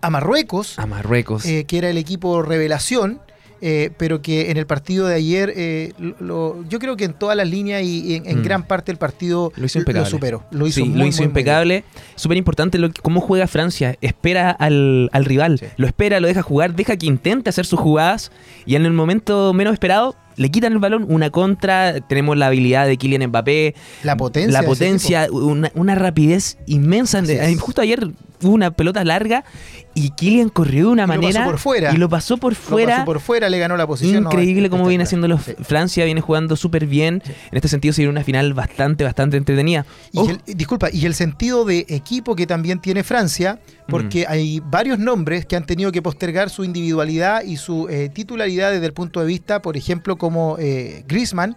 a 0.01 0.09
Marruecos, 0.09 0.77
A 0.79 0.85
Marruecos. 0.85 1.45
eh, 1.45 1.63
que 1.65 1.77
era 1.77 1.89
el 1.89 1.97
equipo 1.97 2.41
revelación. 2.41 3.21
Eh, 3.65 3.91
pero 3.97 4.21
que 4.21 4.51
en 4.51 4.57
el 4.57 4.65
partido 4.67 5.07
de 5.07 5.15
ayer, 5.15 5.53
eh, 5.55 5.93
lo- 5.97 6.15
lo- 6.19 6.65
yo 6.67 6.79
creo 6.79 6.97
que 6.97 7.05
en 7.05 7.13
todas 7.13 7.37
las 7.37 7.47
líneas 7.49 7.81
y, 7.83 8.15
en, 8.15 8.27
en 8.27 8.39
Mm. 8.39 8.43
gran 8.43 8.67
parte 8.67 8.91
del 8.91 8.97
partido 8.99 9.53
Lo 9.55 9.65
hizo 9.65 9.79
impecable. 9.79 10.09
superó. 10.09 10.43
Lo 10.51 10.67
hizo, 10.67 10.81
Sí, 10.81 10.83
muy, 10.89 10.99
lo 10.99 11.05
hizo 11.07 11.21
muy, 11.21 11.27
impecable. 11.27 11.85
Súper 12.15 12.35
importante 12.37 12.77
lo 12.77 12.89
cómo 13.01 13.21
juega 13.21 13.47
Francia. 13.47 13.95
Espera 14.01 14.51
al, 14.51 15.09
al 15.13 15.23
rival. 15.25 15.59
Sí. 15.59 15.67
Lo 15.77 15.87
espera, 15.87 16.19
lo 16.19 16.27
deja 16.27 16.41
jugar, 16.41 16.75
deja 16.75 16.97
que 16.97 17.05
intente 17.05 17.49
hacer 17.49 17.65
sus 17.65 17.79
jugadas. 17.79 18.31
Y 18.65 18.75
en 18.75 18.85
el 18.85 18.91
momento 18.91 19.53
menos 19.53 19.71
esperado, 19.73 20.15
le 20.35 20.49
quitan 20.51 20.73
el 20.73 20.79
balón, 20.79 21.05
una 21.09 21.29
contra. 21.29 21.99
Tenemos 22.01 22.37
la 22.37 22.47
habilidad 22.47 22.87
de 22.87 22.97
Kylian 22.97 23.27
Mbappé. 23.29 23.75
La 24.03 24.17
potencia. 24.17 24.51
La 24.61 24.65
potencia, 24.67 25.27
una, 25.31 25.71
una 25.75 25.95
rapidez 25.95 26.57
inmensa. 26.67 27.19
Así 27.19 27.33
es. 27.33 27.59
Justo 27.59 27.81
ayer 27.81 28.09
hubo 28.41 28.51
una 28.51 28.71
pelota 28.71 29.03
larga 29.05 29.45
y 29.93 30.09
Kylian 30.09 30.49
corrió 30.49 30.87
de 30.87 30.91
una 30.91 31.03
Y 31.03 31.07
lo 31.07 31.13
manera 31.13 31.39
pasó 31.41 31.51
por 31.51 31.59
fuera. 31.59 31.93
y 31.93 31.97
lo 31.97 32.09
pasó 32.09 32.37
por 32.37 32.53
Lo 32.53 32.59
fuera. 32.59 32.91
pasó 32.95 33.05
por 33.05 33.19
fuera, 33.21 33.49
le 33.49 33.57
ganó 33.59 33.77
la 33.77 33.87
posición. 33.87 34.23
no, 34.23 34.29
Increíble 34.31 34.69
cómo 34.69 34.85
viene 34.87 35.05
haciéndolo 35.05 35.37
Sí. 35.37 35.53
Francia, 35.61 36.03
viene 36.05 36.19
jugando 36.19 36.55
súper 36.57 36.85
bien. 36.85 37.21
En 37.51 37.55
este 37.57 37.67
sentido, 37.69 37.93
se 37.93 38.01
viene 38.01 38.11
una 38.11 38.23
final 38.23 38.53
bastante, 38.53 39.03
bastante 39.05 39.37
entretenida. 39.37 39.85
Y 40.11 40.17
Oh, 40.19 40.29
el- 40.29 40.41
disculpa, 40.57 40.89
y 40.91 41.05
el 41.05 41.13
sentido 41.15 41.63
de 41.63 41.85
equipo 41.89 42.35
que 42.35 42.45
también 42.47 42.79
tiene 42.79 43.03
Francia, 43.03 43.59
porque 43.87 44.25
hay 44.27 44.61
varios 44.61 44.99
nombres 44.99 45.45
que 45.45 45.55
han 45.55 45.65
tenido 45.65 45.91
que 45.91 46.01
postergar 46.01 46.49
su 46.49 46.63
individualidad 46.63 47.43
y 47.43 47.57
su 47.57 47.87
eh, 47.89 48.09
titularidad 48.13 48.71
desde 48.71 48.85
el 48.85 48.93
punto 48.93 49.19
de 49.19 49.25
vista, 49.25 49.61
por 49.61 49.77
ejemplo, 49.77 50.17
como 50.17 50.57
eh, 50.59 51.03
Griezmann, 51.07 51.55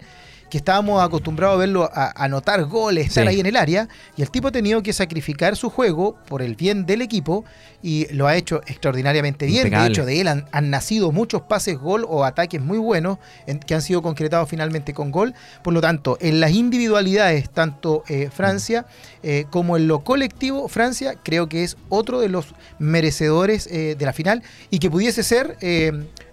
que 0.50 0.58
estábamos 0.58 1.02
acostumbrados 1.02 1.56
a 1.56 1.58
verlo 1.58 1.90
a 1.92 2.06
a 2.16 2.24
anotar 2.24 2.64
goles, 2.64 3.06
estar 3.08 3.24
Sí. 3.24 3.28
ahí 3.30 3.40
en 3.40 3.46
el 3.46 3.56
área, 3.56 3.88
y 4.16 4.22
el 4.22 4.30
tipo 4.30 4.48
ha 4.48 4.52
tenido 4.52 4.82
que 4.82 4.92
sacrificar 4.92 5.56
su 5.56 5.70
juego 5.70 6.16
por 6.28 6.40
el 6.42 6.54
bien 6.54 6.86
del 6.86 7.02
equipo 7.02 7.44
y 7.82 8.06
lo 8.12 8.26
ha 8.26 8.36
hecho 8.36 8.60
extraordinariamente 8.66 9.46
bien. 9.46 9.58
Impecable. 9.66 9.84
De 9.88 9.92
hecho, 9.92 10.04
de 10.06 10.20
él 10.20 10.28
han, 10.28 10.46
han 10.52 10.70
nacido 10.70 11.12
muchos 11.12 11.42
pases 11.42 11.78
gol 11.78 12.04
o 12.08 12.24
ataques 12.24 12.60
muy 12.60 12.78
buenos 12.78 13.18
en- 13.46 13.58
que 13.58 13.74
han 13.74 13.82
sido 13.82 14.02
concretados 14.02 14.48
finalmente 14.48 14.94
con 14.94 15.10
gol. 15.10 15.34
Por 15.62 15.72
lo 15.74 15.80
tanto, 15.80 16.16
en 16.20 16.40
las 16.40 16.52
individualidades, 16.52 17.50
tanto 17.50 18.02
eh, 18.08 18.30
Francia 18.32 18.86
eh, 19.22 19.46
como 19.50 19.76
en 19.76 19.88
lo 19.88 20.04
colectivo, 20.04 20.68
Francia 20.68 21.14
creo 21.22 21.48
que 21.48 21.64
es 21.64 21.76
otro 21.88 22.20
de 22.20 22.28
los 22.28 22.54
merecedores 22.78 23.66
eh, 23.70 23.94
de 23.98 24.04
la 24.06 24.12
final 24.12 24.42
y 24.70 24.78
que 24.78 24.90
pudiese 24.90 25.22
ser 25.22 25.56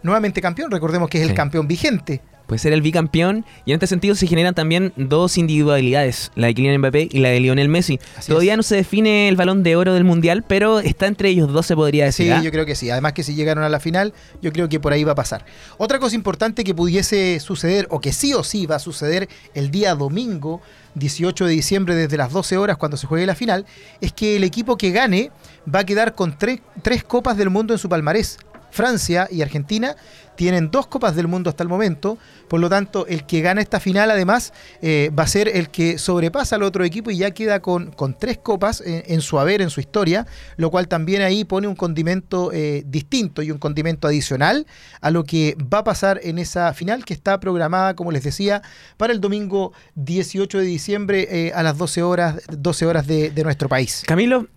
nuevamente 0.01 0.41
campeón. 0.41 0.72
Recordemos 0.72 1.10
que 1.10 1.17
es 1.20 1.24
Sí. 1.25 1.29
el 1.32 1.36
campeón 1.36 1.67
vigente. 1.67 2.22
Puede 2.45 2.59
ser 2.59 2.73
el 2.73 2.81
bicampeón. 2.81 3.45
Y 3.65 3.71
en 3.71 3.75
este 3.75 3.88
sentido 3.88 4.15
se 4.15 4.27
generan 4.27 4.53
también 4.53 4.93
dos 4.95 5.38
individualidades, 5.38 6.31
la 6.35 6.47
de 6.47 6.53
Kylian 6.55 6.77
Mbappé 6.79 7.09
y 7.12 7.19
la 7.19 7.29
de 7.29 7.39
Lionel 7.39 7.69
Messi. 7.69 8.00
Así 8.17 8.29
Todavía 8.29 8.53
es. 8.53 8.57
no 8.57 8.63
se 8.63 8.75
define 8.75 9.29
el 9.29 9.35
balón 9.35 9.63
de 9.63 9.75
oro 9.75 9.93
del 9.93 10.03
Mundial, 10.03 10.43
pero 10.47 10.79
está 10.79 11.07
entre 11.07 11.29
ellos 11.29 11.51
dos, 11.51 11.65
se 11.65 11.75
podría 11.75 12.05
decir. 12.05 12.27
Sí, 12.27 12.31
¿ah? 12.31 12.41
yo 12.41 12.51
creo 12.51 12.65
que 12.65 12.75
sí. 12.75 12.89
Además 12.89 13.13
que 13.13 13.23
si 13.23 13.35
llegaron 13.35 13.63
a 13.63 13.69
la 13.69 13.79
final, 13.79 14.13
yo 14.41 14.51
creo 14.51 14.69
que 14.69 14.79
por 14.79 14.93
ahí 14.93 15.03
va 15.03 15.13
a 15.13 15.15
pasar. 15.15 15.45
Otra 15.77 16.00
cosa 16.00 16.15
importante 16.15 16.63
que 16.63 16.73
pudiese 16.73 17.39
suceder, 17.39 17.88
o 17.89 18.00
que 18.00 18.12
sí 18.13 18.33
o 18.33 18.43
sí 18.43 18.65
va 18.65 18.75
a 18.75 18.79
suceder 18.79 19.29
el 19.53 19.71
día 19.71 19.95
domingo, 19.95 20.62
18 20.95 21.45
de 21.45 21.51
diciembre, 21.51 21.95
desde 21.95 22.17
las 22.17 22.31
12 22.31 22.57
horas, 22.57 22.77
cuando 22.77 22.97
se 22.97 23.07
juegue 23.07 23.25
la 23.25 23.35
final, 23.35 23.65
es 24.01 24.13
que 24.13 24.35
el 24.35 24.43
equipo 24.43 24.77
que 24.77 24.91
gane 24.91 25.31
va 25.73 25.79
a 25.79 25.85
quedar 25.85 26.15
con 26.15 26.38
tres, 26.38 26.59
tres 26.81 27.03
copas 27.03 27.38
del 27.38 27.50
mundo 27.50 27.73
en 27.73 27.79
su 27.79 27.89
palmarés. 27.89 28.38
Francia 28.73 29.27
y 29.29 29.43
Argentina 29.43 29.95
tienen 30.35 30.71
dos 30.71 30.87
copas 30.87 31.15
del 31.15 31.27
mundo 31.27 31.51
hasta 31.51 31.61
el 31.61 31.69
momento, 31.69 32.17
por 32.47 32.59
lo 32.59 32.67
tanto 32.67 33.05
el 33.05 33.25
que 33.27 33.41
gana 33.41 33.61
esta 33.61 33.79
final 33.79 34.09
además 34.09 34.51
eh, 34.81 35.11
va 35.17 35.23
a 35.23 35.27
ser 35.27 35.47
el 35.47 35.69
que 35.69 35.99
sobrepasa 35.99 36.55
al 36.55 36.63
otro 36.63 36.83
equipo 36.83 37.11
y 37.11 37.17
ya 37.17 37.29
queda 37.31 37.61
con, 37.61 37.91
con 37.91 38.17
tres 38.17 38.39
copas 38.39 38.81
en, 38.83 39.21
su 39.21 39.39
haber, 39.39 39.62
en 39.62 39.69
su 39.69 39.79
historia, 39.79 40.25
lo 40.57 40.71
cual 40.71 40.88
también 40.88 41.21
ahí 41.21 41.45
pone 41.45 41.67
un 41.67 41.75
condimento 41.75 42.51
eh, 42.51 42.83
distinto 42.88 43.43
y 43.43 43.51
un 43.51 43.59
condimento 43.59 44.07
adicional 44.07 44.65
a 45.01 45.12
lo 45.12 45.23
que 45.23 45.55
va 45.71 45.79
a 45.79 45.83
pasar 45.83 46.19
en 46.23 46.39
esa 46.39 46.73
final 46.73 47.05
que 47.05 47.13
está 47.13 47.39
programada, 47.39 47.95
como 47.95 48.12
les 48.12 48.23
decía, 48.23 48.63
para 48.97 49.13
el 49.13 49.21
domingo 49.21 49.71
18 49.95 50.57
de 50.57 50.65
diciembre 50.65 51.27
eh, 51.29 51.51
a 51.53 51.62
las 51.62 51.77
12 51.77 52.01
horas, 52.01 52.41
12 52.49 52.86
horas 52.88 53.05
de, 53.05 53.29
de 53.29 53.43
nuestro 53.43 53.69
país. 53.69 54.03
Camilo, 54.07 54.47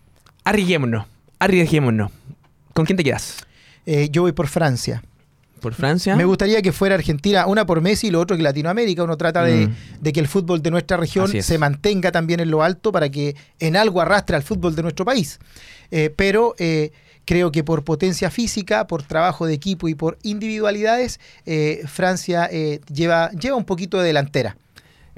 arriesguémonos, 0.43 1.05
arriesguémonos. 1.39 2.11
¿Con 2.73 2.87
quién 2.87 2.97
te 2.97 3.05
quedas? 3.05 3.47
Eh, 3.87 4.09
yo 4.11 4.23
voy 4.23 4.33
por 4.33 4.49
Francia. 4.49 5.03
¿Por 5.61 5.73
Francia? 5.75 6.15
Me 6.17 6.25
gustaría 6.27 6.61
que 6.61 6.71
fuera 6.71 6.95
Argentina, 6.97 7.47
una 7.47 7.65
por 7.65 7.81
Messi 7.81 8.09
y 8.09 8.11
lo 8.11 8.21
otro 8.21 8.37
que 8.37 8.43
Latinoamérica. 8.43 9.03
Uno 9.03 9.17
trata 9.17 9.43
de, 9.43 9.69
Mm. 9.69 9.75
de 10.01 10.13
que 10.13 10.21
el 10.21 10.29
fútbol 10.29 10.61
de 10.63 10.71
nuestra 10.71 10.97
región 10.99 11.29
se 11.43 11.59
mantenga 11.59 12.13
también 12.13 12.41
en 12.41 12.51
lo 12.51 12.63
alto 12.63 12.93
para 12.93 13.09
que 13.09 13.35
en 13.59 13.75
algo 13.77 14.01
arrastre 14.01 14.37
al 14.37 14.43
fútbol 14.43 14.77
de 14.77 14.83
nuestro 14.83 15.05
país. 15.07 15.39
Eh, 15.91 16.13
pero 16.15 16.55
eh, 16.59 16.93
creo 17.25 17.51
que 17.53 17.65
por 17.65 17.85
potencia 17.85 18.31
física, 18.31 18.87
por 18.87 19.03
trabajo 19.03 19.47
de 19.47 19.55
equipo 19.55 19.89
y 19.89 19.95
por 19.95 20.19
individualidades, 20.23 21.21
eh, 21.47 21.83
Francia 21.87 22.49
lleva, 22.93 23.31
lleva 23.31 23.57
un 23.57 23.65
poquito 23.65 23.99
de 23.99 24.09
delantera. 24.09 24.57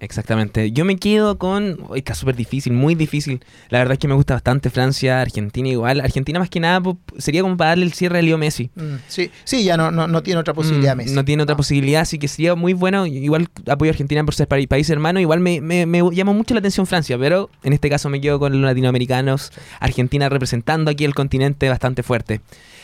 Exactamente. 0.01 0.71
Yo 0.71 0.85
me 0.85 0.97
quedo 0.97 1.39
con. 1.39 1.79
Uy, 1.89 1.99
está 1.99 2.15
súper 2.15 2.37
difícil, 2.37 2.73
muy 2.73 2.95
difícil. 2.95 3.41
La 3.69 3.79
verdad 3.79 3.95
es 3.95 3.99
que 3.99 4.07
me 4.09 4.15
gusta 4.15 4.35
bastante 4.35 4.71
Francia, 4.71 5.21
Argentina 5.21 5.69
igual. 5.69 6.01
Argentina 6.01 6.39
más 6.39 6.49
que 6.49 6.61
nada 6.61 6.81
sería 7.19 7.43
como 7.43 7.57
para 7.57 7.71
darle 7.71 7.85
el 7.85 7.93
cierre 7.93 8.21
a 8.21 8.23
Leo 8.23 8.39
Messi. 8.39 8.71
Mm, 8.77 8.95
sí, 9.09 9.31
sí, 9.45 9.65
ya 9.65 9.77
no, 9.77 9.91
no, 9.91 10.07
no 10.07 10.23
tiene 10.23 10.39
otra 10.41 10.55
posibilidad 10.55 10.95
Mm, 10.95 10.99
Messi. 10.99 11.15
No 11.15 11.25
tiene 11.25 11.43
otra 11.43 11.57
posibilidad, 11.57 12.03
así 12.03 12.19
que 12.19 12.29
sería 12.29 12.55
muy 12.55 12.75
bueno. 12.75 13.07
Igual 13.07 13.49
apoyo 13.69 13.91
a 13.91 13.93
Argentina 13.93 14.25
por 14.25 14.35
ser 14.35 14.47
pa- 14.47 14.57
país 14.69 14.89
hermano. 14.91 15.19
Igual 15.19 15.41
me, 15.41 15.61
me, 15.61 15.85
me 15.85 16.01
llamó 16.13 16.33
mucho 16.33 16.55
la 16.55 16.61
atención 16.61 16.87
Francia, 16.87 17.19
pero 17.19 17.51
en 17.65 17.73
este 17.73 17.91
caso 17.91 18.09
me 18.09 18.21
quedo 18.21 18.39
con 18.39 18.53
los 18.53 18.61
latinoamericanos. 18.61 19.51
Argentina 19.81 20.29
representando 20.29 20.91
aquí 20.93 21.05
el 21.05 21.15
continente 21.15 21.69
bastante 21.69 22.03
fuerte. 22.05 22.41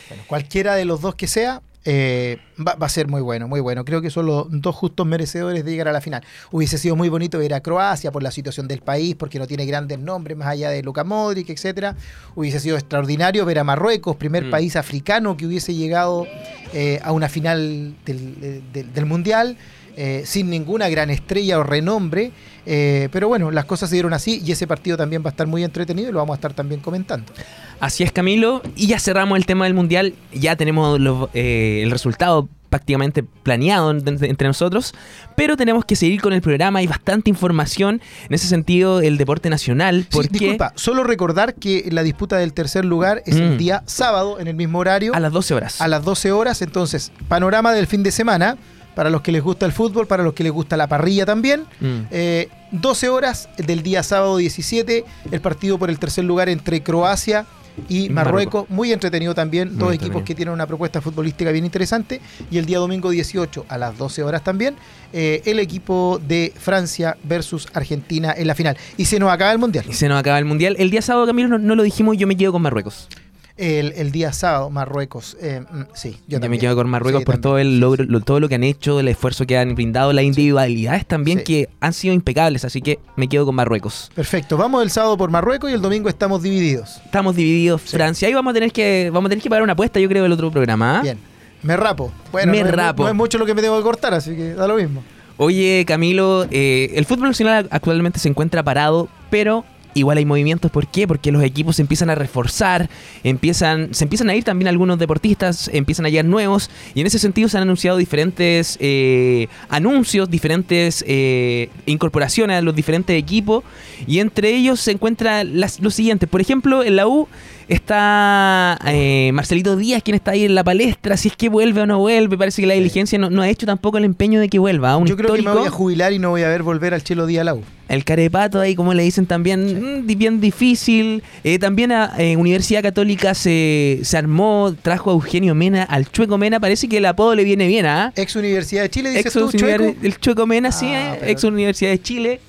Bueno, 0.09 0.23
cualquiera 0.27 0.75
de 0.75 0.85
los 0.85 0.99
dos 1.01 1.15
que 1.15 1.27
sea, 1.27 1.61
eh, 1.85 2.37
va, 2.59 2.75
va 2.75 2.87
a 2.87 2.89
ser 2.89 3.07
muy 3.07 3.21
bueno, 3.21 3.47
muy 3.47 3.59
bueno. 3.59 3.85
Creo 3.85 4.01
que 4.01 4.09
son 4.09 4.25
los 4.25 4.47
dos 4.49 4.75
justos 4.75 5.05
merecedores 5.05 5.63
de 5.63 5.71
llegar 5.71 5.87
a 5.87 5.91
la 5.91 6.01
final. 6.01 6.23
Hubiese 6.51 6.77
sido 6.77 6.95
muy 6.95 7.09
bonito 7.09 7.37
ver 7.37 7.53
a 7.53 7.61
Croacia 7.61 8.11
por 8.11 8.23
la 8.23 8.31
situación 8.31 8.67
del 8.67 8.81
país, 8.81 9.15
porque 9.15 9.37
no 9.39 9.45
tiene 9.47 9.65
grandes 9.65 9.99
nombres 9.99 10.35
más 10.37 10.47
allá 10.47 10.69
de 10.71 10.81
Luka 10.83 11.03
Modric, 11.03 11.49
etcétera. 11.49 11.95
Hubiese 12.35 12.59
sido 12.59 12.75
extraordinario 12.75 13.45
ver 13.45 13.59
a 13.59 13.63
Marruecos, 13.63 14.15
primer 14.15 14.45
Mm. 14.45 14.49
país 14.51 14.75
africano 14.75 15.37
que 15.37 15.45
hubiese 15.45 15.73
llegado 15.75 16.25
eh, 16.73 16.99
a 17.03 17.11
una 17.11 17.29
final 17.29 17.95
del, 18.05 18.63
del- 18.73 18.91
del 18.93 19.05
Mundial. 19.05 19.57
eh, 19.97 20.23
sin 20.25 20.49
ninguna 20.49 20.89
gran 20.89 21.09
estrella 21.09 21.57
o 21.57 21.63
renombre, 21.63 22.33
eh, 22.65 23.09
pero 23.11 23.27
bueno, 23.27 23.51
las 23.51 23.65
cosas 23.65 23.89
se 23.89 23.95
dieron 23.95 24.13
así 24.13 24.41
y 24.45 24.51
ese 24.51 24.67
partido 24.67 24.97
también 24.97 25.21
va 25.23 25.27
a 25.29 25.31
estar 25.31 25.47
muy 25.47 25.63
entretenido 25.63 26.09
y 26.09 26.11
lo 26.11 26.19
vamos 26.19 26.33
a 26.33 26.37
estar 26.37 26.53
también 26.53 26.81
comentando. 26.81 27.31
Así 27.79 28.03
es, 28.03 28.11
Camilo. 28.11 28.61
Y 28.75 28.87
ya 28.87 28.99
cerramos 28.99 29.37
el 29.37 29.45
tema 29.45 29.65
del 29.65 29.73
mundial. 29.73 30.13
Ya 30.33 30.55
tenemos 30.55 30.99
los, 30.99 31.29
eh, 31.33 31.81
el 31.83 31.91
resultado 31.91 32.47
prácticamente 32.69 33.23
planeado 33.23 33.91
en- 33.91 34.05
en- 34.07 34.23
entre 34.25 34.47
nosotros. 34.47 34.93
Pero 35.37 35.55
tenemos 35.55 35.85
que 35.85 35.95
seguir 35.95 36.19
con 36.21 36.33
el 36.33 36.41
programa. 36.41 36.79
Hay 36.79 36.87
bastante 36.87 37.29
información. 37.29 38.01
En 38.27 38.33
ese 38.33 38.47
sentido, 38.47 38.99
el 39.01 39.17
deporte 39.17 39.49
nacional. 39.49 40.01
Sí, 40.03 40.07
Porque 40.11 40.29
disculpa, 40.29 40.73
solo 40.75 41.03
recordar 41.05 41.53
que 41.53 41.87
la 41.91 42.03
disputa 42.03 42.37
del 42.37 42.51
tercer 42.53 42.83
lugar 42.83 43.21
es 43.25 43.35
el 43.37 43.51
Mm. 43.51 43.57
día 43.57 43.83
sábado 43.85 44.39
en 44.39 44.47
el 44.47 44.55
mismo 44.55 44.79
horario 44.79 45.13
a 45.15 45.19
las 45.21 45.31
12 45.31 45.53
horas. 45.53 45.79
a 45.79 45.87
las 45.87 46.03
12 46.03 46.31
horas. 46.33 46.61
Entonces, 46.61 47.11
panorama 47.29 47.71
del 47.71 47.87
fin 47.87 48.03
de 48.03 48.11
semana 48.11 48.57
para 48.95 49.09
los 49.09 49.21
que 49.21 49.31
les 49.31 49.43
gusta 49.43 49.65
el 49.65 49.71
fútbol, 49.71 50.07
para 50.07 50.23
los 50.23 50.33
que 50.33 50.43
les 50.43 50.51
gusta 50.51 50.77
la 50.77 50.87
parrilla 50.87 51.25
también. 51.25 51.65
Mm. 51.79 51.99
Eh, 52.11 52.49
12 52.71 53.09
horas 53.09 53.49
del 53.57 53.83
día 53.83 54.01
sábado 54.03 54.37
17, 54.37 55.05
el 55.31 55.41
partido 55.41 55.77
por 55.77 55.89
el 55.89 55.99
tercer 55.99 56.23
lugar 56.25 56.49
entre 56.49 56.81
Croacia 56.81 57.45
y 57.89 58.09
Marruecos. 58.09 58.69
Muy 58.69 58.91
entretenido 58.93 59.35
también, 59.35 59.67
Muy 59.69 59.77
dos 59.77 59.81
entretenido. 59.91 60.05
equipos 60.19 60.27
que 60.27 60.35
tienen 60.35 60.53
una 60.53 60.65
propuesta 60.65 61.01
futbolística 61.01 61.51
bien 61.51 61.65
interesante. 61.65 62.21
Y 62.49 62.57
el 62.57 62.65
día 62.65 62.79
domingo 62.79 63.09
18 63.09 63.65
a 63.67 63.77
las 63.77 63.97
12 63.97 64.23
horas 64.23 64.43
también, 64.43 64.75
eh, 65.13 65.41
el 65.45 65.59
equipo 65.59 66.19
de 66.25 66.53
Francia 66.57 67.17
versus 67.23 67.67
Argentina 67.73 68.33
en 68.35 68.47
la 68.47 68.55
final. 68.55 68.77
Y 68.97 69.05
se 69.05 69.19
nos 69.19 69.31
acaba 69.31 69.51
el 69.51 69.59
Mundial. 69.59 69.85
Y 69.87 69.93
se 69.93 70.07
nos 70.07 70.17
acaba 70.17 70.39
el 70.39 70.45
mundial. 70.45 70.75
El 70.79 70.89
día 70.89 71.01
sábado, 71.01 71.25
Camilo, 71.25 71.49
no, 71.49 71.59
no 71.59 71.75
lo 71.75 71.83
dijimos. 71.83 72.17
Yo 72.17 72.27
me 72.27 72.37
quedo 72.37 72.51
con 72.51 72.61
Marruecos. 72.61 73.09
El, 73.57 73.93
el 73.95 74.11
día 74.11 74.33
sábado, 74.33 74.69
Marruecos. 74.69 75.37
eh, 75.41 75.61
mm, 75.71 75.81
sí, 75.93 76.17
yo, 76.27 76.39
Yo, 76.41 76.49
me 76.49 76.59
quedo 76.59 76.75
con 76.75 76.89
Marruecos 76.89 77.21
Sí, 77.21 77.25
por 77.25 77.35
también. 77.35 77.41
todo 77.41 77.57
el 77.59 77.79
logro, 77.79 78.03
lo- 78.03 78.19
todo 78.19 78.41
lo 78.41 78.49
que 78.49 78.55
han 78.55 78.65
hecho, 78.65 78.99
el 78.99 79.07
esfuerzo 79.07 79.45
que 79.45 79.57
han 79.57 79.75
brindado, 79.75 80.11
las 80.11 80.25
individualidades 80.25 81.05
también 81.05 81.37
Sí. 81.39 81.43
que 81.45 81.69
han 81.79 81.93
sido 81.93 82.13
impecables. 82.13 82.65
Así 82.65 82.81
que 82.81 82.99
me 83.15 83.29
quedo 83.29 83.45
con 83.45 83.55
Marruecos. 83.55 84.11
Perfecto, 84.13 84.57
vamos 84.57 84.83
el 84.83 84.89
sábado 84.89 85.15
por 85.17 85.29
Marruecos 85.31 85.71
y 85.71 85.73
el 85.73 85.81
domingo 85.81 86.09
estamos 86.09 86.43
divididos. 86.43 86.97
Estamos 87.05 87.33
divididos. 87.35 87.81
Francia. 87.83 88.27
Ahí 88.27 88.33
vamos 88.33 88.51
a 88.51 88.53
tener 88.55 88.73
que 88.73 89.09
vamos 89.13 89.27
a 89.27 89.29
tener 89.29 89.41
que 89.41 89.49
pagar 89.49 89.63
una 89.63 89.71
apuesta, 89.73 90.01
yo 90.01 90.09
creo, 90.09 90.23
del 90.23 90.33
otro 90.33 90.51
programa. 90.51 90.99
¿ah? 90.99 91.01
Bien, 91.03 91.17
me 91.63 91.77
rapo. 91.77 92.11
Bueno, 92.33 92.51
Me 92.51 92.59
no, 92.61 92.67
es- 92.67 92.75
rapo. 92.75 93.03
no 93.03 93.09
es 93.09 93.15
mucho 93.15 93.37
lo 93.37 93.45
que 93.45 93.53
me 93.53 93.61
tengo 93.61 93.77
que 93.77 93.83
cortar, 93.83 94.13
así 94.13 94.35
que 94.35 94.53
da 94.53 94.67
lo 94.67 94.75
mismo. 94.75 95.01
Oye, 95.37 95.85
Camilo, 95.87 96.45
eh, 96.51 96.91
el 96.95 97.05
fútbol 97.05 97.27
nacional 97.29 97.67
actualmente 97.71 98.19
se 98.19 98.27
encuentra 98.27 98.63
parado, 98.63 99.07
pero 99.29 99.63
igual 99.95 100.19
hay 100.19 100.25
movimientos. 100.25 100.69
¿Por 100.69 100.87
qué? 100.87 101.07
Porque 101.07 101.31
los 101.31 101.41
equipos 101.41 101.77
se 101.77 101.81
empiezan 101.81 102.11
a 102.11 102.15
reforzar, 102.15 102.89
empiezan, 103.23 103.93
se 103.93 104.03
empiezan 104.03 104.29
a 104.29 104.35
ir 104.35 104.43
también 104.43 104.67
algunos 104.67 104.99
deportistas, 104.99 105.69
empiezan 105.73 106.05
a 106.05 106.09
llegar 106.09 106.25
nuevos, 106.25 106.69
y 106.93 107.01
en 107.01 107.07
ese 107.07 107.17
sentido 107.17 107.49
se 107.49 107.57
han 107.57 107.63
anunciado 107.63 107.97
diferentes 107.97 108.77
eh, 108.79 109.47
anuncios, 109.69 110.29
diferentes 110.29 111.03
eh, 111.07 111.69
incorporaciones 111.85 112.57
a 112.57 112.61
los 112.61 112.75
diferentes 112.75 113.17
equipos, 113.17 113.63
y 114.05 114.19
entre 114.19 114.53
ellos 114.53 114.79
se 114.81 114.91
encuentra 114.91 115.43
las, 115.43 115.79
lo 115.79 115.89
siguiente. 115.89 116.27
Por 116.27 116.41
ejemplo, 116.41 116.83
en 116.83 116.97
la 116.97 117.07
U 117.07 117.27
está 117.67 118.77
eh, 118.85 119.31
Marcelito 119.33 119.75
Díaz, 119.75 120.03
quien 120.03 120.15
está 120.15 120.31
ahí 120.31 120.45
en 120.45 120.55
la 120.55 120.63
palestra, 120.63 121.17
si 121.17 121.29
es 121.29 121.35
que 121.35 121.49
vuelve 121.49 121.81
o 121.81 121.85
no 121.85 121.99
vuelve. 121.99 122.37
Parece 122.37 122.61
que 122.61 122.67
la 122.67 122.73
diligencia 122.73 123.17
no, 123.17 123.29
no 123.29 123.41
ha 123.41 123.49
hecho 123.49 123.65
tampoco 123.65 123.97
el 123.97 124.05
empeño 124.05 124.39
de 124.39 124.49
que 124.49 124.59
vuelva. 124.59 124.95
Un 124.97 125.07
Yo 125.07 125.15
creo 125.15 125.27
que 125.27 125.33
me 125.33 125.39
histórico. 125.39 125.59
voy 125.59 125.67
a 125.67 125.71
jubilar 125.71 126.13
y 126.13 126.19
no 126.19 126.29
voy 126.29 126.43
a 126.43 126.49
ver 126.49 126.63
volver 126.63 126.93
al 126.93 127.03
Chelo 127.03 127.25
Día 127.25 127.41
a 127.41 127.43
la 127.43 127.53
U. 127.55 127.63
el 127.87 128.03
carepato 128.03 128.59
ahí, 128.59 128.75
como 128.75 128.93
le 128.93 129.03
dicen 129.03 129.25
también, 129.25 130.03
mm, 130.03 130.07
bien 130.07 130.41
difícil. 130.41 131.23
Eh, 131.43 131.59
también 131.59 131.91
a 131.91 132.13
eh, 132.17 132.35
Universidad 132.37 132.81
Católica 132.81 133.33
se, 133.33 133.99
se, 134.03 134.17
armó, 134.17 134.75
trajo 134.81 135.11
a 135.11 135.13
Eugenio 135.13 135.55
Mena, 135.55 135.83
al 135.83 136.09
Chueco 136.11 136.37
Mena. 136.37 136.59
Parece 136.59 136.87
que 136.87 136.97
el 136.97 137.05
apodo 137.05 137.35
le 137.35 137.43
viene 137.43 137.67
bien, 137.67 137.85
¿ah? 137.85 138.11
Ex 138.15 138.35
Universidad 138.35 138.83
de 138.83 138.89
Chile, 138.89 139.09
dices 139.11 139.33
tú, 139.33 139.51
Chueco. 139.51 139.95
El 140.01 140.19
Chueco 140.19 140.45
Mena, 140.47 140.71
sí, 140.71 140.87
ah, 140.87 141.17
ex 141.21 141.43
Universidad 141.43 141.91
de 141.91 142.01
Chile. 142.01 142.39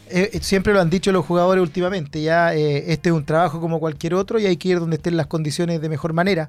Siempre 0.40 0.73
lo 0.73 0.81
han 0.81 0.90
dicho 0.90 1.12
los 1.12 1.25
jugadores 1.25 1.62
últimamente, 1.62 2.23
ya 2.23 2.55
este 2.55 3.09
es 3.09 3.14
un 3.14 3.25
trabajo 3.25 3.61
como 3.61 3.81
cualquier 3.81 4.14
otro 4.14 4.38
y 4.38 4.47
hay 4.47 4.57
que 4.57 4.69
ir 4.69 4.81
donde 4.81 4.97
estén 4.97 5.16
las 5.16 5.27
condiciones 5.27 5.81
de 5.81 5.88
mejor 5.88 6.12
manera 6.12 6.49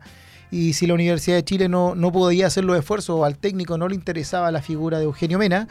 y 0.49 0.73
si 0.73 0.87
la 0.87 0.93
Universidad 0.93 1.35
de 1.35 1.43
Chile 1.43 1.67
no, 1.67 1.95
no 1.95 2.11
podía 2.11 2.47
hacer 2.47 2.63
los 2.63 2.77
esfuerzos 2.77 3.19
o 3.19 3.25
al 3.25 3.37
técnico 3.37 3.77
no 3.77 3.87
le 3.87 3.95
interesaba 3.95 4.51
la 4.51 4.61
figura 4.61 4.97
de 4.97 5.05
Eugenio 5.05 5.37
Mena, 5.37 5.67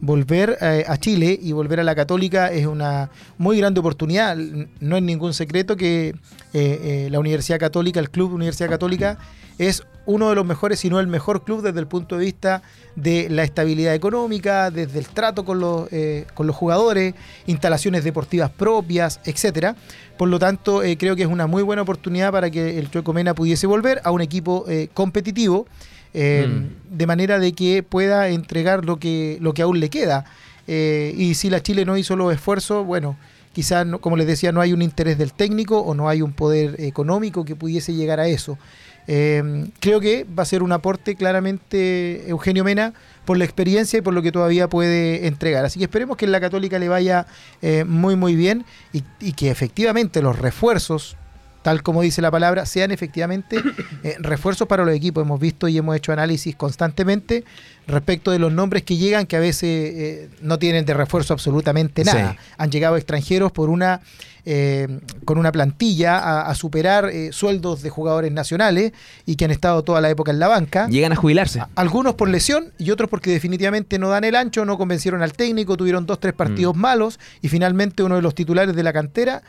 volver 0.00 0.56
eh, 0.60 0.84
a 0.86 0.96
Chile 0.98 1.38
y 1.40 1.52
volver 1.52 1.80
a 1.80 1.84
la 1.84 1.94
Católica 1.94 2.48
es 2.48 2.66
una 2.66 3.10
muy 3.38 3.58
grande 3.58 3.80
oportunidad. 3.80 4.36
No 4.36 4.96
es 4.96 5.02
ningún 5.02 5.34
secreto 5.34 5.76
que 5.76 6.08
eh, 6.08 6.14
eh, 6.52 7.08
la 7.10 7.18
Universidad 7.18 7.58
Católica, 7.58 7.98
el 8.00 8.10
Club 8.10 8.34
Universidad 8.34 8.68
Católica, 8.68 9.18
es 9.58 9.82
uno 10.10 10.28
de 10.28 10.34
los 10.34 10.46
mejores, 10.46 10.80
si 10.80 10.90
no 10.90 11.00
el 11.00 11.06
mejor 11.06 11.44
club 11.44 11.62
desde 11.62 11.80
el 11.80 11.86
punto 11.86 12.18
de 12.18 12.24
vista 12.24 12.62
de 12.96 13.28
la 13.30 13.44
estabilidad 13.44 13.94
económica, 13.94 14.70
desde 14.70 14.98
el 14.98 15.06
trato 15.08 15.44
con 15.44 15.60
los, 15.60 15.88
con 16.34 16.46
los 16.46 16.56
jugadores, 16.56 17.14
instalaciones 17.46 18.04
deportivas 18.04 18.50
propias, 18.50 19.20
etcétera. 19.24 19.76
Por 20.20 20.28
lo 20.28 20.38
tanto, 20.38 20.82
eh, 20.82 20.98
creo 20.98 21.16
que 21.16 21.22
es 21.22 21.28
una 21.30 21.46
muy 21.46 21.62
buena 21.62 21.80
oportunidad 21.80 22.30
para 22.30 22.50
que 22.50 22.78
el 22.78 22.90
Chueco 22.90 23.14
Mena 23.14 23.34
pudiese 23.34 23.66
volver 23.66 24.02
a 24.04 24.10
un 24.10 24.20
equipo 24.20 24.66
eh, 24.68 24.90
competitivo, 24.92 25.66
eh, 26.12 26.46
mm. 26.46 26.98
de 26.98 27.06
manera 27.06 27.38
de 27.38 27.54
que 27.54 27.82
pueda 27.82 28.28
entregar 28.28 28.84
lo 28.84 28.98
que, 28.98 29.38
lo 29.40 29.54
que 29.54 29.62
aún 29.62 29.80
le 29.80 29.88
queda. 29.88 30.26
y 30.66 31.34
si 31.36 31.48
la 31.48 31.62
Chile 31.62 31.86
no 31.86 31.96
hizo 31.96 32.16
los 32.16 32.34
esfuerzos, 32.34 32.84
bueno, 32.84 33.16
quizás, 33.54 33.86
como 34.02 34.18
les 34.18 34.26
decía, 34.26 34.52
no 34.52 34.60
hay 34.60 34.74
un 34.74 34.82
interés 34.82 35.16
del 35.16 35.32
técnico 35.32 35.80
o 35.80 35.94
no 35.94 36.10
hay 36.10 36.20
un 36.20 36.34
poder 36.34 36.78
económico 36.80 37.46
que 37.46 37.56
pudiese 37.56 37.94
llegar 37.94 38.20
a 38.20 38.28
eso. 38.28 38.58
Creo 39.06 40.00
que 40.00 40.24
va 40.24 40.42
a 40.42 40.46
ser 40.46 40.62
un 40.62 40.72
aporte 40.72 41.16
claramente 41.16 42.28
Eugenio 42.28 42.64
Mena 42.64 42.94
por 43.24 43.38
la 43.38 43.44
experiencia 43.44 43.98
y 43.98 44.02
por 44.02 44.14
lo 44.14 44.22
que 44.22 44.32
todavía 44.32 44.68
puede 44.68 45.28
entregar. 45.28 45.64
Así 45.64 45.78
que 45.78 45.84
esperemos 45.84 46.16
que 46.16 46.24
en 46.24 46.32
la 46.32 46.40
Católica 46.40 46.78
le 46.78 46.88
vaya 46.88 47.26
eh, 47.62 47.84
muy 47.84 48.16
muy 48.16 48.34
bien 48.34 48.64
y, 48.92 49.04
y, 49.20 49.34
que 49.34 49.50
efectivamente 49.50 50.22
los 50.22 50.38
refuerzos, 50.38 51.16
tal 51.62 51.82
como 51.82 52.02
dice 52.02 52.22
la 52.22 52.30
palabra, 52.30 52.66
sean 52.66 52.90
efectivamente 52.90 53.62
eh, 54.02 54.16
refuerzos 54.18 54.66
para 54.66 54.84
los 54.84 54.94
equipos. 54.94 55.22
Hemos 55.22 55.38
visto 55.38 55.68
y 55.68 55.78
hemos 55.78 55.96
hecho 55.96 56.12
análisis 56.12 56.56
constantemente 56.56 57.44
respecto 57.90 58.30
de 58.30 58.38
los 58.38 58.52
nombres 58.52 58.82
que 58.82 58.96
llegan, 58.96 59.26
que 59.26 59.36
a 59.36 59.40
veces 59.40 59.62
eh, 59.62 60.28
no 60.40 60.58
tienen 60.58 60.84
de 60.84 60.94
refuerzo 60.94 61.32
absolutamente 61.32 62.04
nada. 62.04 62.36
Han 62.56 62.70
llegado 62.70 62.96
extranjeros 62.96 63.52
por 63.52 63.70
una 63.70 64.00
eh, 64.46 64.88
con 65.26 65.36
una 65.36 65.52
plantilla 65.52 66.48
a, 66.48 66.54
superar 66.54 67.10
sueldos 67.30 67.82
de 67.82 67.90
jugadores 67.90 68.32
nacionales 68.32 68.92
y 69.26 69.36
que 69.36 69.44
han 69.44 69.50
estado 69.50 69.82
toda 69.82 70.00
la 70.00 70.08
época 70.08 70.30
en 70.30 70.38
la 70.38 70.48
banca. 70.48 70.88
Llegan 70.88 71.12
a 71.12 71.16
jubilarse. 71.16 71.62
algunos 71.76 72.14
por 72.14 72.28
lesión 72.28 72.72
y 72.78 72.90
otros 72.90 73.10
porque 73.10 73.30
definitivamente 73.30 73.98
no 73.98 74.08
dan 74.08 74.24
el 74.24 74.34
ancho, 74.34 74.64
no 74.64 74.78
convencieron 74.78 75.22
al 75.22 75.34
técnico, 75.34 75.76
tuvieron 75.76 76.06
dos, 76.06 76.20
tres 76.20 76.32
partidos 76.32 76.74
mm. 76.74 76.80
malos 76.80 77.20
y 77.42 77.48
finalmente 77.48 78.02
uno 78.02 78.16
de 78.16 78.22
los 78.22 78.34
titulares 78.34 78.74
de 78.74 78.82
la 78.82 78.92
cantera 78.92 79.42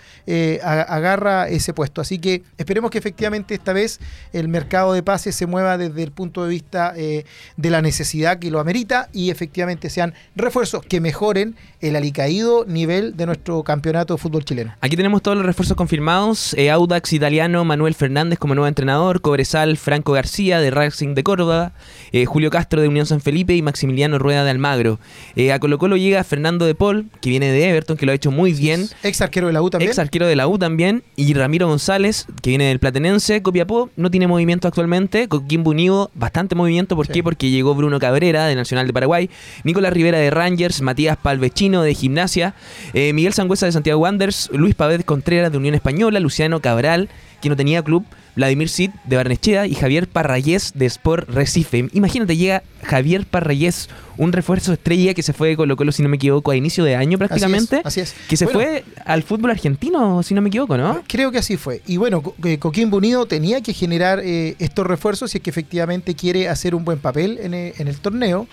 agarra 0.62 1.48
ese 1.48 1.74
puesto. 1.74 2.02
Así 2.02 2.20
que 2.20 2.44
esperemos 2.58 2.92
que 2.92 2.98
efectivamente 2.98 3.56
esta 3.56 3.74
vez 3.74 4.00
el 4.34 4.50
mercado 4.50 4.94
de 4.94 5.04
pases 5.04 5.36
se 5.36 5.46
mueva 5.46 5.78
desde 5.78 6.04
el 6.04 6.12
punto 6.12 6.44
de 6.44 6.50
vista 6.50 6.94
de 6.94 7.70
la 7.70 7.82
necesidad 7.82 8.31
que 8.40 8.52
lo 8.52 8.60
amerita 8.60 9.10
y 9.14 9.30
efectivamente 9.30 9.90
sean 9.90 10.14
refuerzos 10.36 10.84
que 10.86 11.02
mejoren 11.02 11.56
el 11.80 11.96
alicaído 11.96 12.66
nivel 12.66 13.18
de 13.18 13.26
nuestro 13.26 13.64
campeonato 13.64 14.16
de 14.16 14.18
fútbol 14.20 14.46
chileno. 14.46 14.74
Aquí 14.82 14.96
tenemos 14.96 15.22
todos 15.22 15.38
los 15.38 15.46
refuerzos 15.46 15.76
confirmados. 15.76 16.54
Eh, 16.54 16.70
Audax 16.70 17.14
italiano, 17.14 17.66
Manuel 17.66 17.96
Fernández 17.96 18.40
como 18.40 18.56
nuevo 18.56 18.68
entrenador, 18.68 19.22
Cobresal, 19.22 19.78
Franco 19.78 20.14
García 20.14 20.60
de 20.60 20.72
Racing 20.72 21.16
de 21.16 21.24
Córdoba, 21.24 21.74
eh, 22.12 22.26
Julio 22.26 22.50
Castro 22.50 22.82
de 22.82 22.88
Unión 22.88 23.06
San 23.06 23.22
Felipe 23.22 23.56
y 23.56 23.62
Maximiliano 23.62 24.20
Rueda 24.20 24.44
de 24.44 24.52
Almagro. 24.52 25.00
Eh, 25.36 25.52
a 25.52 25.60
Colo 25.60 25.78
Colo 25.78 25.98
llega 25.98 26.24
Fernando 26.24 26.66
de 26.66 26.76
Paul, 26.76 27.10
que 27.22 27.30
viene 27.30 27.52
de 27.52 27.70
Everton, 27.70 27.98
que 27.98 28.06
lo 28.06 28.12
ha 28.12 28.16
hecho 28.16 28.32
muy 28.32 28.54
bien. 28.54 28.88
Ex 29.04 29.22
arquero 29.22 29.48
de 29.48 29.54
la 29.54 29.62
U 29.62 29.70
también. 29.70 29.90
Ex 29.90 30.00
arquero 30.00 30.28
de 30.28 30.36
la 30.36 30.48
U 30.48 30.58
también. 30.58 31.04
Y 31.16 31.34
Ramiro 31.34 31.68
González, 31.68 32.28
que 32.42 32.52
viene 32.52 32.66
del 32.66 32.80
Platenense. 32.80 33.42
Copiapó 33.42 33.90
no 33.96 34.12
tiene 34.12 34.28
movimiento 34.28 34.68
actualmente. 34.68 35.28
Coquimbo 35.28 35.72
Unido, 35.72 36.12
bastante 36.14 36.56
movimiento. 36.56 36.96
¿Por 36.96 37.08
qué? 37.08 37.24
Porque 37.24 37.50
llegó 37.50 37.76
Bruno 37.76 38.00
Cabrera 38.00 38.21
de 38.22 38.56
Nacional 38.56 38.88
de 38.88 38.94
Paraguay. 38.94 39.30
Nicolás 39.64 39.94
Rivera 39.94 40.20
de 40.20 40.30
Rangers. 40.30 40.82
Matías 40.82 41.18
Palvechino 41.18 41.82
de 41.82 41.96
Gimnasia. 41.96 42.54
Eh, 42.94 43.14
Miguel 43.14 43.34
Sangüesa 43.34 43.66
de 43.66 43.72
Santiago 43.72 44.00
Wanderers. 44.00 44.50
Luis 44.54 44.76
Pavés 44.76 45.04
Contreras 45.04 45.52
de 45.52 45.58
Unión 45.58 45.76
Española. 45.76 46.20
Luciano 46.20 46.62
Cabral, 46.62 47.10
que 47.42 47.50
no 47.50 47.56
tenía 47.56 47.84
club. 47.84 48.06
Vladimir 48.36 48.70
Sid 48.70 48.92
de 49.04 49.16
Barnechea 49.18 49.68
y 49.68 49.76
Javier 49.76 50.08
Parrayés 50.08 50.72
de 50.74 50.86
Sport 50.86 51.30
Recife. 51.30 51.90
Imagínate, 51.92 52.38
llega 52.38 52.64
Javier 52.84 53.26
Parrayés, 53.26 53.90
un 54.18 54.32
refuerzo 54.32 54.74
estrella 54.74 55.14
que 55.14 55.22
se 55.22 55.34
fue 55.34 55.50
de 55.50 55.58
Colo 55.58 55.76
Colo, 55.76 55.92
si 55.92 56.02
no 56.02 56.10
me 56.10 56.16
equivoco, 56.16 56.52
a 56.52 56.56
inicio 56.56 56.84
de 56.84 56.96
año 56.96 57.18
prácticamente. 57.18 57.82
Así 57.84 58.00
es. 58.00 58.16
Que 58.30 58.38
se 58.38 58.48
fue 58.48 58.86
al 59.06 59.24
fútbol 59.24 59.52
argentino, 59.52 60.24
si 60.24 60.34
no 60.34 60.42
me 60.42 60.48
equivoco, 60.48 60.78
¿no? 60.78 61.04
Creo 61.08 61.32
que 61.32 61.40
así 61.40 61.58
fue. 61.58 61.82
Y 61.88 61.98
bueno, 61.98 62.24
eh, 62.44 62.58
Coquimbo 62.58 62.98
Unido 62.98 63.26
tenía 63.26 63.62
que 63.62 63.74
generar 63.74 64.22
eh, 64.24 64.56
estos 64.60 64.88
refuerzos 64.88 65.32
si 65.32 65.40
es 65.40 65.44
que 65.44 65.50
efectivamente 65.50 66.16
quiere 66.16 66.48
hacer 66.48 66.74
un 66.74 66.86
buen 66.86 67.00
papel 67.00 67.38
en, 67.42 67.54
eh, 67.54 67.74
el 67.78 67.98
torneo. 67.98 68.48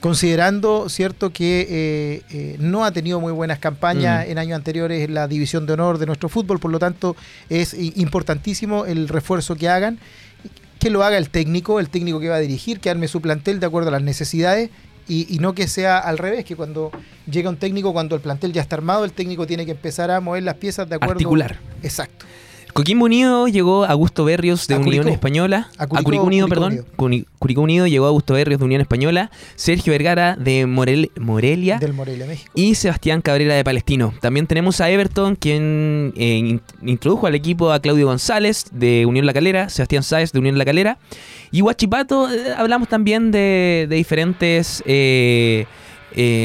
Considerando 0.00 0.88
cierto 0.88 1.30
que 1.30 2.56
no 2.60 2.84
ha 2.84 2.92
tenido 2.92 3.20
muy 3.20 3.32
buenas 3.32 3.58
campañas 3.58 4.26
mm. 4.26 4.30
en 4.30 4.38
años 4.38 4.56
anteriores 4.56 5.04
en 5.04 5.14
la 5.14 5.28
división 5.28 5.66
de 5.66 5.72
honor 5.72 5.98
de 5.98 6.06
nuestro 6.06 6.28
fútbol, 6.28 6.58
por 6.60 6.70
lo 6.70 6.78
tanto 6.78 7.16
es 7.48 7.74
importantísimo 7.74 8.84
el 8.86 9.08
refuerzo 9.08 9.56
que 9.56 9.68
hagan 9.68 9.98
que 10.78 10.90
lo 10.90 11.02
haga 11.02 11.18
el 11.18 11.30
técnico, 11.30 11.80
el 11.80 11.88
técnico 11.88 12.20
que 12.20 12.28
va 12.28 12.36
a 12.36 12.40
dirigir, 12.40 12.80
que 12.80 12.90
arme 12.90 13.08
su 13.08 13.20
plantel 13.20 13.60
de 13.60 13.66
acuerdo 13.66 13.88
a 13.88 13.92
las 13.92 14.02
necesidades 14.02 14.70
y, 15.08 15.38
no 15.40 15.54
que 15.54 15.68
sea 15.68 15.98
al 15.98 16.18
revés, 16.18 16.44
que 16.44 16.54
cuando 16.54 16.92
llega 17.30 17.48
un 17.48 17.56
técnico, 17.56 17.94
cuando 17.94 18.14
el 18.14 18.20
plantel 18.20 18.52
ya 18.52 18.60
está 18.60 18.76
armado, 18.76 19.06
el 19.06 19.12
técnico 19.12 19.46
tiene 19.46 19.64
que 19.64 19.72
empezar 19.72 20.10
a 20.10 20.20
mover 20.20 20.42
las 20.42 20.56
piezas 20.56 20.86
de 20.86 20.96
acuerdo. 20.96 21.14
Articular. 21.14 21.58
Exacto. 21.82 22.26
Coquimbo 22.78 23.06
Unido 23.06 23.48
llegó 23.48 23.84
Augusto 23.84 24.24
Berrios 24.24 24.68
de 24.68 24.76
Unión 24.76 25.08
Española. 25.08 25.68
A 25.78 25.88
Curicó, 25.88 26.22
Unido, 26.22 26.46
perdón. 26.46 26.86
Curicó 26.94 27.62
Unido 27.62 27.88
llegó 27.88 28.06
Augusto 28.06 28.34
Berrios 28.34 28.60
de 28.60 28.66
Unión 28.66 28.80
Española. 28.80 29.32
Sergio 29.56 29.90
Vergara 29.90 30.36
de 30.36 30.64
Morelia. 30.64 31.78
Del 31.80 31.92
Morelia, 31.92 32.26
México. 32.26 32.48
Y 32.54 32.76
Sebastián 32.76 33.20
Cabrera 33.20 33.56
de 33.56 33.64
Palestino. 33.64 34.14
También 34.20 34.46
tenemos 34.46 34.80
a 34.80 34.88
Everton, 34.90 35.34
quien 35.34 36.12
eh, 36.16 36.60
introdujo 36.82 37.26
al 37.26 37.34
equipo 37.34 37.72
a 37.72 37.80
Claudio 37.80 38.06
González 38.06 38.66
de 38.70 39.06
Unión 39.06 39.26
La 39.26 39.32
Calera. 39.32 39.70
Sebastián 39.70 40.04
Sáez 40.04 40.30
de 40.30 40.38
Unión 40.38 40.56
La 40.56 40.64
Calera. 40.64 40.98
Y 41.50 41.62
Huachipato, 41.62 42.32
eh, 42.32 42.54
hablamos 42.56 42.86
también 42.86 43.32
de, 43.32 43.88
diferentes. 43.90 44.84
Eh, 44.86 45.66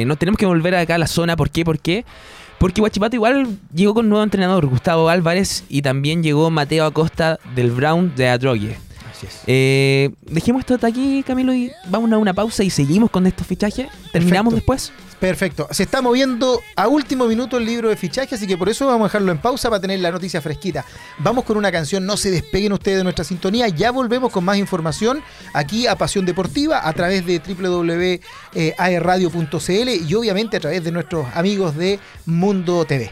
no 0.08 0.16
tenemos 0.16 0.40
que 0.40 0.48
volver 0.48 0.74
acá 0.74 0.96
a 0.96 0.98
la 0.98 1.06
zona. 1.06 1.36
¿Por 1.36 1.52
qué? 1.52 1.64
¿Por 1.64 1.78
qué? 1.78 2.06
Porque 2.06 2.43
Guachipato 2.72 3.16
igual 3.16 3.58
llegó 3.74 3.94
con 3.94 4.08
nuevo 4.08 4.24
entrenador, 4.24 4.66
Gustavo 4.68 5.10
Álvarez, 5.10 5.66
y 5.68 5.82
también 5.82 6.24
llegó 6.24 6.50
Mateo 6.50 6.86
Acosta 6.86 7.40
del 7.56 7.72
Brown 7.72 8.14
de 8.16 8.30
Adrogue. 8.30 8.78
Así 9.12 9.26
es. 9.26 9.42
Eh, 9.48 10.12
dejemos 10.22 10.62
esto 10.62 10.76
hasta 10.76 10.88
aquí, 10.88 11.24
Camilo, 11.28 11.54
y 11.54 11.72
vamos 11.90 12.12
a 12.12 12.18
una 12.18 12.34
pausa 12.34 12.64
y 12.64 12.70
seguimos 12.70 13.12
con 13.12 13.28
estos 13.28 13.46
fichajes. 13.46 13.88
¿Terminamos 14.14 14.54
después? 14.54 14.94
Perfecto. 15.24 15.68
Se 15.72 15.84
está 15.84 16.02
moviendo 16.02 16.62
a 16.76 16.90
último 16.90 17.28
minuto 17.28 17.56
el 17.56 17.64
libro 17.64 17.88
de 17.88 17.96
fichaje, 17.96 18.36
así 18.36 18.46
que 18.46 18.58
por 18.58 18.68
eso 18.68 18.88
vamos 18.88 19.06
a 19.06 19.08
dejarlo 19.08 19.32
en 19.32 19.38
pausa 19.38 19.70
para 19.70 19.80
tener 19.80 20.02
la 20.02 20.12
noticia 20.12 20.42
fresquita. 20.42 20.84
Vamos 21.20 21.46
con 21.46 21.56
una 21.56 21.72
canción, 21.72 22.06
no 22.06 22.18
se 22.18 22.30
despeguen 22.30 22.74
ustedes 22.74 22.98
de 22.98 23.06
nuestra 23.06 23.24
sintonía. 23.24 23.70
Ya 23.70 23.92
volvemos 23.92 24.34
con 24.34 24.44
más 24.44 24.58
información 24.58 25.24
aquí 25.54 25.88
a 25.88 25.96
Pasión 25.96 26.26
Deportiva 26.26 26.86
a 26.86 26.92
través 26.92 27.26
de 27.26 27.40
www.aerradio.cl 27.40 30.10
y 30.10 30.14
obviamente 30.14 30.58
a 30.58 30.60
través 30.60 30.84
de 30.84 30.92
nuestros 30.92 31.26
amigos 31.34 31.78
de 31.78 32.02
Mundo 32.26 32.84
TV. 32.84 33.10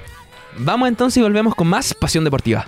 Vamos 0.57 0.89
entonces 0.89 1.15
y 1.15 1.21
volvemos 1.21 1.55
con 1.55 1.67
más 1.67 1.93
Pasión 1.93 2.25
Deportiva. 2.25 2.67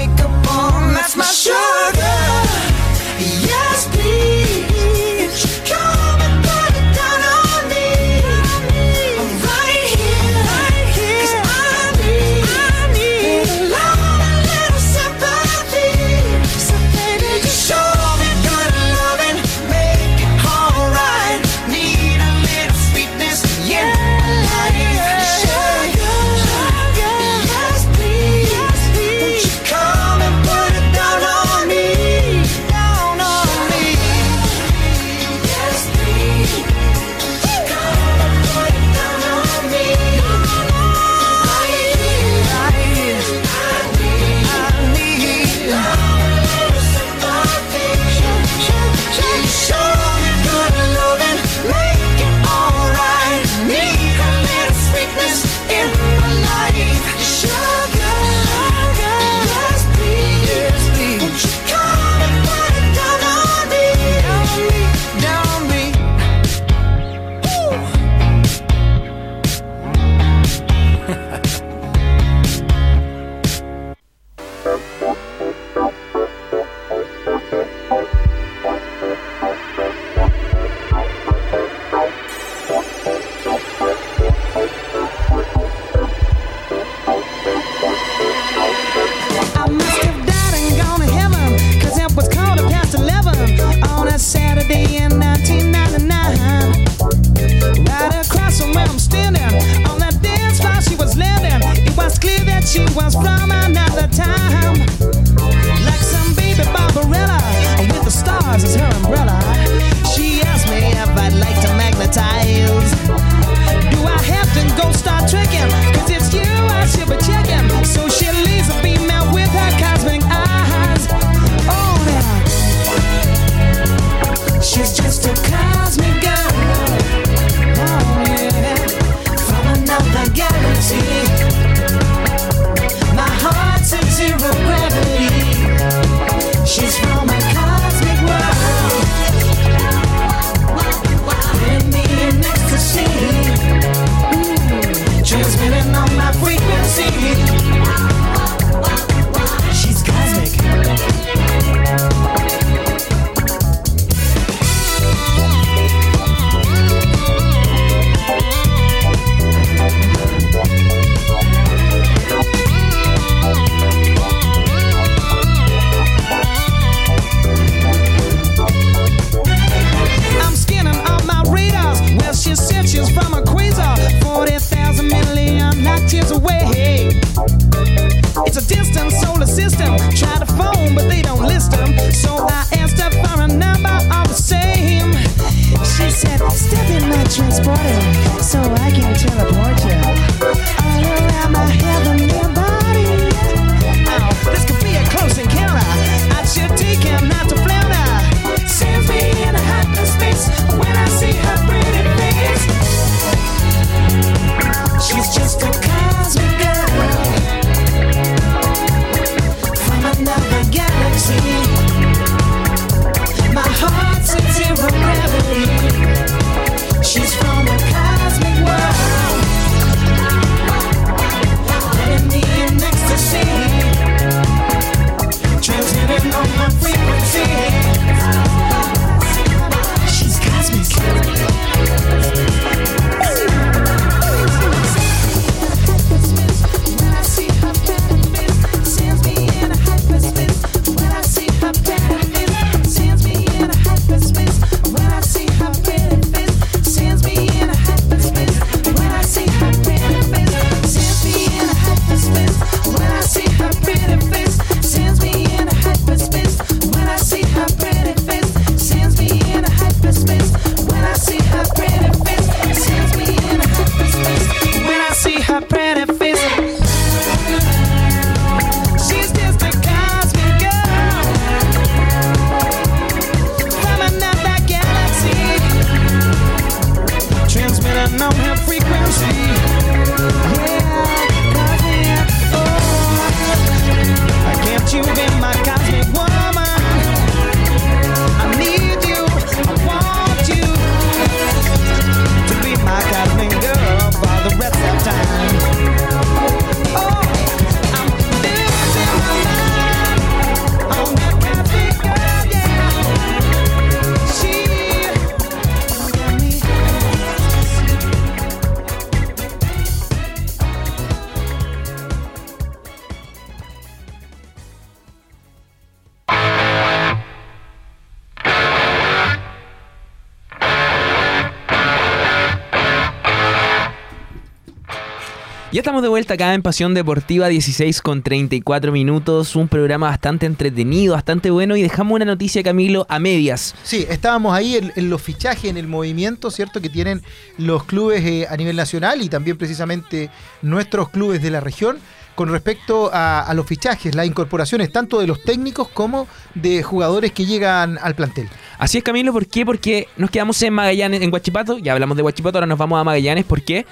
Estamos 326.01 326.07
de 326.07 326.09
vuelta 326.09 326.33
acá 326.33 326.55
en 326.55 326.63
Pasión 326.63 326.95
Deportiva 326.95 327.47
16 327.47 328.01
con 328.01 328.23
34 328.23 328.91
minutos, 328.91 329.55
un 329.55 329.67
programa 329.67 330.07
bastante 330.07 330.47
entretenido, 330.47 331.13
bastante 331.13 331.51
bueno 331.51 331.75
y 331.75 331.83
dejamos 331.83 332.15
una 332.15 332.25
noticia 332.25 332.63
Camilo 332.63 333.05
a 333.07 333.19
medias. 333.19 333.75
Sí, 333.83 334.07
estábamos 334.09 334.55
ahí 334.55 334.77
en, 334.77 334.91
en 334.95 335.11
los 335.11 335.21
fichajes, 335.21 335.65
en 335.65 335.77
el 335.77 335.87
movimiento, 335.87 336.49
¿cierto? 336.49 336.81
Que 336.81 336.89
tienen 336.89 337.21
los 337.59 337.83
clubes 337.83 338.25
eh, 338.25 338.47
a 338.49 338.57
nivel 338.57 338.77
nacional 338.77 339.21
y 339.21 339.29
también 339.29 339.59
precisamente 339.59 340.31
nuestros 340.63 341.09
clubes 341.09 341.43
de 341.43 341.51
la 341.51 341.59
región 341.59 341.99
con 342.33 342.49
respecto 342.49 343.13
a, 343.13 343.41
a 343.41 343.53
los 343.53 343.67
fichajes, 343.67 344.15
las 344.15 344.25
incorporaciones 344.25 344.91
tanto 344.91 345.19
de 345.19 345.27
los 345.27 345.43
técnicos 345.43 345.89
como 345.89 346.27
de 346.55 346.81
jugadores 346.81 347.31
que 347.31 347.45
llegan 347.45 347.99
al 348.01 348.15
plantel. 348.15 348.49
Así 348.79 348.97
es 348.97 349.03
Camilo, 349.03 349.31
¿por 349.31 349.45
qué? 349.45 349.63
Porque 349.63 350.07
nos 350.17 350.31
quedamos 350.31 350.59
en 350.63 350.73
Magallanes, 350.73 351.21
en 351.21 351.31
Huachipato, 351.31 351.77
ya 351.77 351.93
hablamos 351.93 352.17
de 352.17 352.23
Huachipato, 352.23 352.57
ahora 352.57 352.65
nos 352.65 352.79
vamos 352.79 352.99
a 352.99 353.03
Magallanes, 353.03 353.45
¿por 353.45 353.61
qué? 353.61 353.85
Porque 353.85 353.89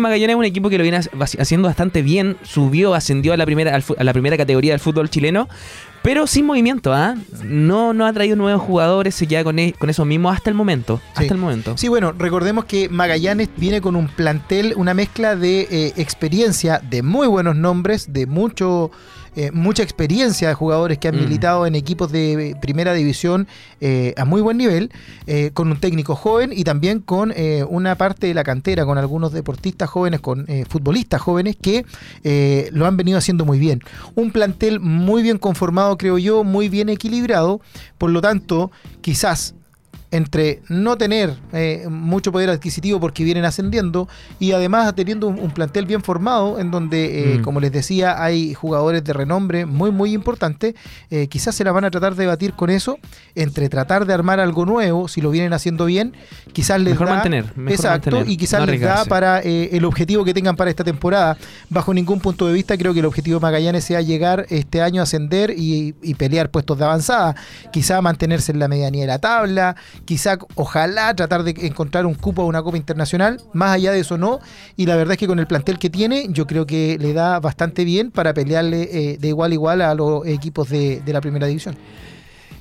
Magallanes 0.00 0.30
es 0.34 0.36
un 0.38 0.44
equipo 0.44 0.70
que 0.70 0.78
lo 0.78 0.82
viene 0.82 0.98
ha- 0.98 1.24
haciendo 1.40 1.68
bastante 1.68 2.02
bien, 2.02 2.36
subió, 2.42 2.94
ascendió 2.94 3.32
a 3.32 3.36
la 3.36 3.44
primera, 3.44 3.76
a 3.98 4.04
la 4.04 4.12
primera 4.12 4.36
categoría 4.36 4.72
del 4.72 4.80
fútbol 4.80 5.10
chileno, 5.10 5.48
pero 6.02 6.26
sin 6.26 6.44
movimiento, 6.46 6.92
¿ah? 6.92 7.14
No, 7.44 7.92
no 7.94 8.04
ha 8.06 8.12
traído 8.12 8.36
nuevos 8.36 8.60
jugadores, 8.62 9.14
se 9.14 9.26
queda 9.26 9.42
con, 9.42 9.58
e- 9.58 9.72
con 9.78 9.88
eso 9.90 10.04
mismo 10.04 10.30
hasta 10.30 10.50
el 10.50 10.54
momento. 10.56 10.98
Sí. 10.98 11.22
Hasta 11.22 11.34
el 11.34 11.40
momento. 11.40 11.76
Sí, 11.78 11.88
bueno, 11.88 12.12
recordemos 12.12 12.66
que 12.66 12.88
Magallanes 12.88 13.48
viene 13.56 13.80
con 13.80 13.96
un 13.96 14.08
plantel, 14.08 14.74
una 14.76 14.92
mezcla 14.94 15.34
de 15.36 15.62
eh, 15.70 15.92
experiencia, 15.96 16.78
de 16.78 17.02
muy 17.02 17.26
buenos 17.26 17.56
nombres, 17.56 18.12
de 18.12 18.26
mucho, 18.26 18.90
eh, 19.36 19.50
mucha 19.52 19.82
experiencia 19.82 20.48
de 20.48 20.54
jugadores 20.54 20.98
que 20.98 21.08
han 21.08 21.16
Mm. 21.16 21.20
militado 21.20 21.66
en 21.66 21.74
equipos 21.74 22.10
de 22.12 22.50
eh, 22.50 22.56
primera 22.60 22.92
división 22.92 23.46
eh, 23.80 24.14
a 24.16 24.24
muy 24.24 24.40
buen 24.40 24.56
nivel, 24.56 24.90
eh, 25.26 25.50
con 25.54 25.70
un 25.70 25.78
técnico 25.78 26.14
joven 26.14 26.50
y 26.54 26.64
también 26.64 27.00
con 27.00 27.32
una 27.68 27.96
parte 27.96 28.26
de 28.26 28.34
la 28.34 28.44
cantera, 28.44 28.84
con 28.84 28.98
algunos 28.98 29.32
deportistas 29.32 29.88
jóvenes, 29.88 30.20
con 30.20 30.46
futbolistas 30.68 31.20
jóvenes 31.20 31.56
que 31.60 31.84
lo 32.72 32.86
han 32.86 32.96
venido 32.96 33.18
haciendo 33.18 33.44
muy 33.44 33.58
bien. 33.58 33.80
Un 34.14 34.30
plantel 34.30 34.80
muy 34.80 35.22
bien 35.22 35.38
conformado, 35.38 35.96
creo 35.98 36.18
yo, 36.18 36.44
muy 36.44 36.68
bien 36.68 36.88
equilibrado, 36.88 37.60
por 37.98 38.10
lo 38.10 38.20
tanto, 38.20 38.70
quizás 39.00 39.54
entre 40.14 40.62
no 40.68 40.96
tener 40.96 41.34
eh, 41.52 41.86
mucho 41.90 42.30
poder 42.30 42.48
adquisitivo 42.48 43.00
porque 43.00 43.24
vienen 43.24 43.44
ascendiendo 43.44 44.08
y 44.38 44.52
además 44.52 44.94
teniendo 44.94 45.26
un, 45.26 45.40
un 45.40 45.50
plantel 45.50 45.86
bien 45.86 46.02
formado 46.02 46.60
en 46.60 46.70
donde, 46.70 47.34
eh, 47.34 47.38
Mm. 47.38 47.42
como 47.42 47.58
les 47.60 47.72
decía, 47.72 48.22
hay 48.22 48.54
jugadores 48.54 49.02
de 49.02 49.12
renombre 49.12 49.66
muy, 49.66 49.90
muy 49.90 50.12
importantes, 50.12 50.74
eh, 51.10 51.26
quizás 51.26 51.54
se 51.54 51.64
la 51.64 51.72
van 51.72 51.84
a 51.84 51.90
tratar 51.90 52.14
de 52.14 52.26
batir 52.26 52.52
con 52.52 52.70
eso, 52.70 52.98
entre 53.34 53.68
tratar 53.68 54.06
de 54.06 54.12
armar 54.14 54.38
algo 54.38 54.64
nuevo, 54.66 55.08
si 55.08 55.20
lo 55.20 55.30
vienen 55.30 55.52
haciendo 55.52 55.86
bien, 55.86 56.14
quizás 56.52 56.80
les 56.80 56.92
Mejor 56.92 57.08
da... 57.08 57.14
mantener, 57.14 57.44
mejor 57.56 57.72
exacto, 57.72 58.10
mantener, 58.12 58.32
y 58.32 58.36
quizás 58.36 58.60
no 58.60 58.66
les 58.66 58.80
da 58.80 59.04
para 59.06 59.40
eh, 59.40 59.70
el 59.72 59.84
objetivo 59.84 60.24
que 60.24 60.32
tengan 60.32 60.54
para 60.54 60.70
esta 60.70 60.84
temporada. 60.84 61.36
Bajo 61.70 61.92
ningún 61.92 62.20
punto 62.20 62.46
de 62.46 62.52
vista, 62.52 62.76
creo 62.76 62.92
que 62.94 63.00
el 63.00 63.06
objetivo 63.06 63.38
de 63.38 63.42
Magallanes 63.42 63.84
sea 63.84 64.00
llegar 64.00 64.46
este 64.50 64.80
año 64.80 65.00
a 65.00 65.04
ascender 65.04 65.50
y, 65.50 65.94
y 66.02 66.14
pelear 66.14 66.50
puestos 66.50 66.78
de 66.78 66.84
avanzada. 66.84 67.34
Quizá 67.72 68.00
mantenerse 68.00 68.52
en 68.52 68.58
la 68.60 68.68
medianía 68.68 69.02
de 69.02 69.08
la 69.08 69.18
tabla, 69.18 69.74
quizá, 70.04 70.38
ojalá, 70.54 71.14
tratar 71.14 71.42
de 71.42 71.54
encontrar 71.66 72.06
un 72.06 72.14
cupo 72.14 72.42
a 72.42 72.44
una 72.44 72.62
Copa 72.62 72.76
Internacional. 72.76 73.40
Más 73.52 73.74
allá 73.74 73.92
de 73.92 74.00
eso, 74.00 74.18
no. 74.18 74.40
Y 74.76 74.86
la 74.86 74.96
verdad 74.96 75.12
es 75.12 75.18
que 75.18 75.26
con 75.26 75.38
el 75.38 75.46
plantel 75.46 75.78
que 75.78 75.90
tiene, 75.90 76.26
yo 76.30 76.46
creo 76.46 76.66
que 76.66 76.98
le 77.00 77.12
da 77.12 77.40
bastante 77.40 77.84
bien 77.84 78.10
para 78.10 78.34
pelearle 78.34 78.88
eh, 78.92 79.18
de 79.18 79.28
igual 79.28 79.50
a 79.52 79.54
igual 79.54 79.80
a 79.82 79.94
los 79.94 80.26
equipos 80.26 80.68
de, 80.68 81.00
de 81.00 81.12
la 81.12 81.20
primera 81.20 81.46
división. 81.46 81.76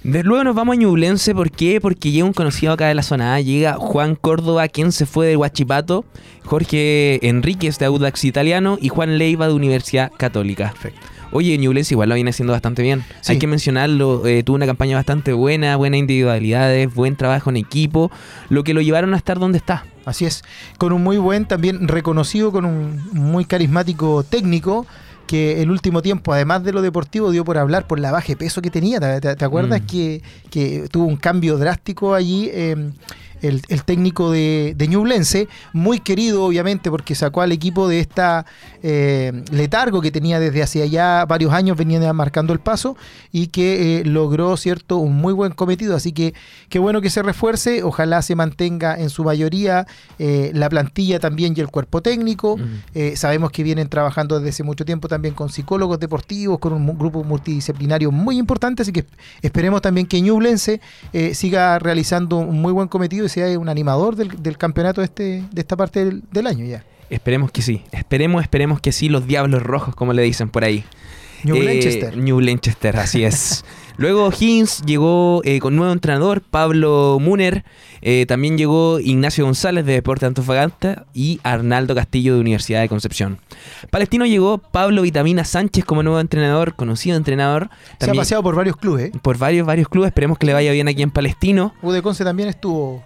De 0.04 0.22
luego 0.22 0.44
nos 0.44 0.56
vamos 0.56 0.76
a 0.76 0.80
Ñublense, 0.80 1.34
¿por 1.34 1.50
qué? 1.50 1.80
Porque 1.80 2.12
llega 2.12 2.26
un 2.26 2.34
conocido 2.34 2.74
acá 2.74 2.88
de 2.88 2.94
la 2.94 3.04
zona 3.04 3.36
A, 3.36 3.40
llega 3.40 3.76
Juan 3.76 4.16
Córdoba, 4.16 4.68
quien 4.68 4.92
se 4.92 5.06
fue 5.06 5.28
de 5.28 5.38
Huachipato, 5.38 6.04
Jorge 6.44 7.26
Enríquez 7.26 7.80
de 7.80 7.86
Audax 7.86 8.26
Italiano 8.26 8.78
y 8.82 8.90
Juan 8.90 9.18
Leiva 9.18 9.48
de 9.48 9.54
Universidad 9.54 10.12
Católica. 10.18 10.72
Perfecto. 10.72 11.13
Oye, 11.34 11.58
Ñublense 11.58 11.94
igual 11.94 12.10
lo 12.10 12.16
viene 12.16 12.30
haciendo 12.30 12.54
bastante 12.54 12.82
bien. 12.82 13.04
Sí. 13.22 13.34
Hay 13.34 13.40
que 13.40 13.48
mencionarlo, 13.48 14.26
eh, 14.28 14.44
tuvo 14.44 14.56
una 14.56 14.66
campaña 14.66 14.96
bastante 14.96 15.34
buena, 15.34 15.76
buenas 15.76 16.00
individualidades, 16.00 16.94
buen 16.94 17.16
trabajo 17.16 17.50
en 17.50 17.58
equipo, 17.58 18.12
lo 18.50 18.64
que 18.64 18.74
lo 18.74 18.82
llevaron 18.82 19.14
a 19.14 19.18
estar 19.18 19.40
donde 19.40 19.58
está. 19.58 19.86
Así 20.06 20.26
es, 20.26 20.44
con 20.78 20.94
un 20.94 21.02
muy 21.04 21.18
buen, 21.18 21.46
también 21.46 21.88
reconocido, 21.88 22.52
con 22.52 22.66
un 22.66 23.02
muy 23.14 23.46
carismático 23.46 24.24
técnico, 24.24 24.86
que 25.28 25.62
el 25.62 25.72
último 25.72 26.02
tiempo, 26.02 26.34
además 26.34 26.64
de 26.64 26.74
lo 26.74 26.82
deportivo, 26.82 27.32
dio 27.32 27.46
por 27.46 27.58
hablar 27.58 27.88
por 27.88 28.00
la 28.00 28.12
baja 28.12 28.28
de 28.28 28.36
peso 28.36 28.62
que 28.62 28.70
tenía. 28.70 29.00
¿Te, 29.00 29.22
te- 29.22 29.36
te 29.36 29.46
acuerdas 29.46 29.82
Mm. 29.82 29.86
que, 29.86 30.22
que 30.52 30.88
tuvo 30.92 31.06
un 31.06 31.16
cambio 31.16 31.58
drástico 31.58 32.14
allí? 32.14 32.50
eh, 32.52 32.76
el, 33.44 33.62
el 33.68 33.84
técnico 33.84 34.32
de, 34.32 34.74
de 34.76 34.88
Ñublense, 34.88 35.48
muy 35.74 36.00
querido 36.00 36.46
obviamente 36.46 36.90
porque 36.90 37.14
sacó 37.16 37.42
al 37.42 37.52
equipo 37.52 37.88
de 37.88 38.00
esta 38.00 38.46
eh, 38.82 39.44
letargo 39.52 40.02
que 40.02 40.12
tenía 40.12 40.40
desde 40.40 40.64
hace 40.64 40.90
ya 40.90 41.26
varios 41.26 41.54
años, 41.54 41.78
venía 41.78 42.12
marcando 42.14 42.54
el 42.54 42.60
paso 42.60 42.96
y 43.32 43.48
que 43.48 44.00
eh, 44.00 44.06
logró 44.06 44.56
cierto 44.58 44.98
un 44.98 45.16
muy 45.16 45.34
buen 45.34 45.52
cometido. 45.52 45.96
Así 45.96 46.12
que 46.12 46.34
qué 46.70 46.80
bueno 46.80 47.02
que 47.02 47.10
se 47.10 47.22
refuerce, 47.22 47.84
ojalá 47.84 48.22
se 48.22 48.36
mantenga 48.36 49.00
en 49.00 49.10
su 49.10 49.24
mayoría 49.24 49.86
eh, 50.20 50.52
la 50.54 50.70
plantilla 50.70 51.20
también 51.20 51.54
y 51.56 51.62
el 51.62 51.68
cuerpo 51.68 52.02
técnico. 52.02 52.58
Sabemos 53.16 53.52
que 53.52 53.64
vienen 53.64 53.90
trabajando 53.90 54.38
desde 54.38 54.50
hace 54.50 54.64
mucho 54.64 54.86
tiempo 54.86 55.08
también 55.08 55.34
con 55.34 55.50
psicólogos 55.50 56.00
deportivos, 56.00 56.60
con 56.60 56.74
un 56.74 56.98
grupo 56.98 57.24
multidisciplinario 57.24 58.12
muy 58.12 58.38
importante, 58.38 58.84
así 58.84 58.92
que 58.92 59.06
esperemos 59.42 59.82
también 59.82 60.08
que 60.08 60.22
Ñublense 60.22 60.80
siga 61.34 61.80
realizando 61.80 62.38
un 62.38 62.62
muy 62.62 62.72
buen 62.72 62.88
cometido 62.88 63.26
y 63.26 63.30
sea 63.34 63.58
un 63.60 63.70
animador 63.70 64.16
del, 64.16 64.30
del 64.42 64.58
campeonato 64.58 65.02
de, 65.02 65.06
este, 65.06 65.44
de 65.52 65.62
esta 65.62 65.76
parte 65.76 66.06
del, 66.06 66.24
del 66.32 66.48
año 66.48 66.66
ya. 66.66 66.84
Esperemos 67.10 67.52
que 67.52 67.62
sí, 67.62 67.84
esperemos, 67.92 68.42
esperemos 68.42 68.80
que 68.80 68.92
sí, 68.92 69.10
los 69.10 69.28
diablos 69.28 69.62
rojos, 69.62 69.96
como 69.96 70.14
le 70.14 70.24
dicen 70.24 70.50
por 70.50 70.64
ahí. 70.64 70.84
New 71.44 71.58
Eh, 71.58 71.64
Lancaster. 71.64 72.18
New 72.18 72.40
Lancaster, 72.40 72.98
así 72.98 73.24
es. 73.24 73.66
Luego 73.98 74.30
Higgins 74.32 74.82
llegó 74.86 75.42
eh, 75.44 75.60
con 75.60 75.76
nuevo 75.76 75.94
entrenador, 75.94 76.42
Pablo 76.42 77.20
Muner. 77.22 77.64
Eh, 78.02 78.26
también 78.26 78.58
llegó 78.58 79.00
Ignacio 79.00 79.46
González 79.46 79.86
de 79.86 79.94
Deporte 79.94 80.26
Antofagasta 80.26 81.06
y 81.14 81.40
Arnaldo 81.44 81.94
Castillo 81.94 82.34
de 82.34 82.40
Universidad 82.42 82.82
de 82.82 82.90
Concepción. 82.90 83.38
Palestino 83.92 84.26
llegó 84.26 84.58
Pablo 84.58 85.04
Vitamina 85.04 85.46
Sánchez 85.46 85.86
como 85.86 86.02
nuevo 86.02 86.20
entrenador, 86.20 86.76
conocido 86.76 87.18
entrenador. 87.18 87.70
Se 88.00 88.10
ha 88.10 88.14
paseado 88.14 88.42
por 88.42 88.56
varios 88.56 88.78
clubes. 88.78 89.14
¿eh? 89.14 89.20
por 89.22 89.38
varios, 89.38 89.68
varios 89.68 89.88
clubes. 89.88 90.08
Esperemos 90.08 90.38
que 90.40 90.48
le 90.48 90.54
vaya 90.54 90.72
bien 90.72 90.88
aquí 90.88 91.04
en 91.04 91.12
Palestino. 91.12 91.76
Udeconce 91.84 92.24
también 92.24 92.50
estuvo 92.50 93.04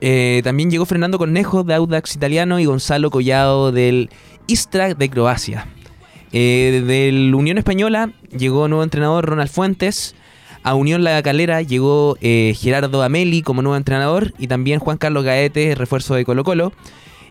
Eh, 0.00 0.40
también 0.44 0.70
llegó 0.70 0.86
Fernando 0.86 1.18
Cornejo 1.18 1.64
de 1.64 1.74
Audax 1.74 2.16
Italiano 2.16 2.58
y 2.58 2.64
Gonzalo 2.64 3.10
Collado 3.10 3.72
del 3.72 4.10
Istra 4.46 4.94
de 4.94 5.10
Croacia. 5.10 5.66
Eh, 6.32 6.82
del 6.86 7.34
Unión 7.34 7.58
Española 7.58 8.12
llegó 8.36 8.68
nuevo 8.68 8.84
entrenador 8.84 9.24
Ronald 9.26 9.50
Fuentes. 9.50 10.14
A 10.62 10.74
Unión 10.74 11.04
La 11.04 11.22
Calera 11.22 11.62
llegó 11.62 12.16
eh, 12.20 12.54
Gerardo 12.58 13.02
Ameli 13.02 13.42
como 13.42 13.62
nuevo 13.62 13.76
entrenador 13.76 14.34
y 14.38 14.48
también 14.48 14.80
Juan 14.80 14.98
Carlos 14.98 15.24
Gaete, 15.24 15.74
refuerzo 15.74 16.14
de 16.14 16.24
Colo 16.24 16.42
Colo. 16.44 16.72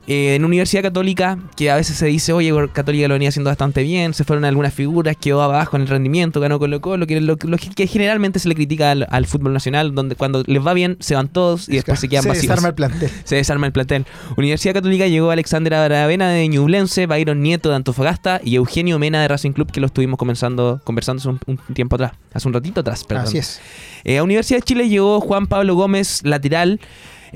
Eh, 0.07 0.35
en 0.35 0.45
Universidad 0.45 0.83
Católica, 0.83 1.39
que 1.55 1.71
a 1.71 1.75
veces 1.75 1.97
se 1.97 2.05
dice, 2.05 2.31
oye, 2.31 2.53
Católica 2.73 3.07
lo 3.07 3.15
venía 3.15 3.29
haciendo 3.29 3.49
bastante 3.49 3.81
bien, 3.81 4.13
se 4.13 4.23
fueron 4.23 4.45
algunas 4.45 4.73
figuras, 4.73 5.15
quedó 5.19 5.41
abajo 5.41 5.75
en 5.77 5.81
el 5.83 5.87
rendimiento, 5.87 6.39
ganó 6.39 6.59
Colo 6.59 6.79
Colo, 6.79 7.07
que 7.07 7.17
es 7.17 7.23
lo, 7.23 7.37
lo 7.41 7.57
que 7.57 7.87
generalmente 7.87 8.37
se 8.39 8.47
le 8.47 8.55
critica 8.55 8.91
al, 8.91 9.07
al 9.09 9.25
fútbol 9.25 9.53
nacional, 9.53 9.95
donde 9.95 10.15
cuando 10.15 10.43
les 10.45 10.65
va 10.65 10.73
bien 10.73 10.97
se 10.99 11.15
van 11.15 11.27
todos 11.27 11.67
y 11.69 11.73
después 11.73 11.99
se 11.99 12.07
quedan 12.07 12.23
se 12.23 12.29
vacíos. 12.29 12.43
desarma 12.43 12.67
el 12.69 12.75
plantel. 12.75 13.09
Se 13.23 13.35
desarma 13.35 13.65
el 13.65 13.73
plantel. 13.73 14.05
Universidad 14.37 14.75
Católica 14.75 15.07
llegó 15.07 15.31
Alexander 15.31 15.73
Aravena 15.73 16.29
de 16.29 16.47
Ñublense, 16.47 17.07
Byron 17.07 17.41
Nieto 17.41 17.69
de 17.69 17.75
Antofagasta 17.77 18.39
y 18.43 18.55
Eugenio 18.55 18.99
Mena 18.99 19.21
de 19.21 19.27
Racing 19.27 19.51
Club, 19.51 19.71
que 19.71 19.79
lo 19.79 19.87
estuvimos 19.87 20.19
comenzando, 20.19 20.81
conversando 20.83 21.19
hace 21.21 21.29
un, 21.29 21.39
un 21.47 21.57
tiempo 21.73 21.95
atrás, 21.95 22.11
hace 22.33 22.47
un 22.47 22.53
ratito 22.53 22.81
atrás, 22.81 23.03
perdón. 23.03 23.25
Así 23.25 23.39
es. 23.39 23.59
Eh, 24.03 24.19
a 24.19 24.23
Universidad 24.23 24.59
de 24.59 24.63
Chile 24.63 24.87
llegó 24.87 25.19
Juan 25.19 25.47
Pablo 25.47 25.73
Gómez, 25.75 26.21
lateral. 26.23 26.79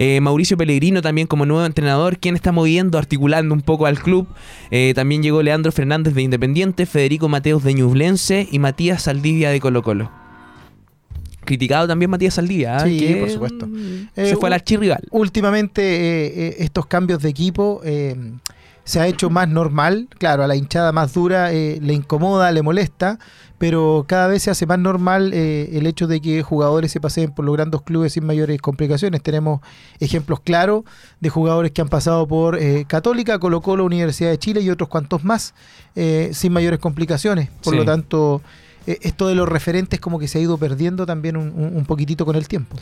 Eh, 0.02 0.22
Mauricio 0.22 0.56
Pellegrino 0.56 1.02
también 1.02 1.28
como 1.28 1.46
nuevo 1.46 1.66
entrenador, 1.66 2.20
quien 2.20 2.36
está 2.36 2.54
moviendo, 2.54 2.98
articulando 2.98 3.54
un 3.54 3.62
poco 3.62 3.86
al 3.86 4.00
club. 4.00 4.28
Eh, 4.72 4.94
también 4.96 5.22
llegó 5.22 5.44
Leandro 5.44 5.74
Fernández 5.74 6.14
de 6.14 6.22
Independiente, 6.22 6.86
Federico 6.86 7.28
Mateos 7.28 7.64
de 7.66 7.74
Ñublense 7.74 8.48
y 8.50 8.60
Matías 8.60 9.04
Saldivia 9.04 9.50
de 9.50 9.60
Colo 9.60 9.84
Colo. 9.84 10.10
Criticado 11.44 11.88
también 11.88 12.10
Matías 12.12 12.36
Saldivia, 12.36 12.78
¿ah? 12.78 12.86
Sí, 12.86 12.98
que, 13.00 13.16
por 13.16 13.30
supuesto. 13.30 13.68
mm, 13.68 14.10
Eh, 14.16 14.26
se 14.28 14.36
fue 14.38 14.48
al 14.50 14.54
archirrival. 14.54 15.02
Últimamente 15.12 15.82
eh, 15.82 16.28
eh, 16.28 16.56
estos 16.60 16.86
cambios 16.86 17.22
de 17.22 17.30
equipo 17.30 17.82
eh, 17.84 18.16
se 18.90 19.00
ha 19.00 19.06
hecho 19.08 19.30
más 19.30 19.48
normal. 19.48 20.08
Claro, 20.18 20.44
a 20.44 20.48
la 20.48 20.56
hinchada 20.56 20.92
más 20.92 21.14
dura 21.14 21.52
eh, 21.54 21.78
le 21.82 21.94
incomoda, 21.94 22.52
le 22.52 22.64
molesta, 22.64 23.20
pero 23.60 24.06
cada 24.08 24.28
vez 24.28 24.42
se 24.44 24.50
hace 24.52 24.66
más 24.66 24.80
normal 24.80 25.32
eh, 25.34 25.70
el 25.74 25.86
hecho 25.86 26.08
de 26.08 26.22
que 26.22 26.42
jugadores 26.42 26.92
se 26.92 27.00
paseen 27.00 27.32
por 27.32 27.46
los 27.46 27.56
grandes 27.56 27.82
clubes 27.82 28.14
sin 28.14 28.26
mayores 28.26 28.60
complicaciones. 28.62 29.22
Tenemos 29.22 29.62
ejemplos 30.00 30.40
claros 30.40 30.86
de 31.20 31.30
jugadores 31.30 31.72
que 31.72 31.82
han 31.82 31.90
pasado 31.90 32.28
por 32.28 32.58
eh, 32.58 32.86
Católica, 32.88 33.38
Colo 33.38 33.62
Colo, 33.62 33.86
Universidad 33.86 34.32
de 34.32 34.40
Chile 34.40 34.62
y 34.62 34.70
otros 34.72 34.90
cuantos 34.90 35.24
más 35.24 35.54
eh, 35.96 36.32
sin 36.34 36.52
mayores 36.54 36.80
complicaciones. 36.80 37.50
Por 37.64 37.74
Sí. 37.74 37.78
lo 37.80 37.86
tanto, 37.86 38.42
eh, 38.88 38.98
esto 39.02 39.28
de 39.28 39.36
los 39.36 39.48
referentes 39.48 40.00
como 40.00 40.18
que 40.18 40.28
se 40.28 40.40
ha 40.40 40.42
ido 40.42 40.58
perdiendo 40.58 41.06
también 41.06 41.38
un, 41.38 41.50
un- 41.56 41.76
un 41.78 41.86
poquitito 41.86 42.26
con 42.26 42.36
el 42.36 42.48
tiempo. 42.48 42.76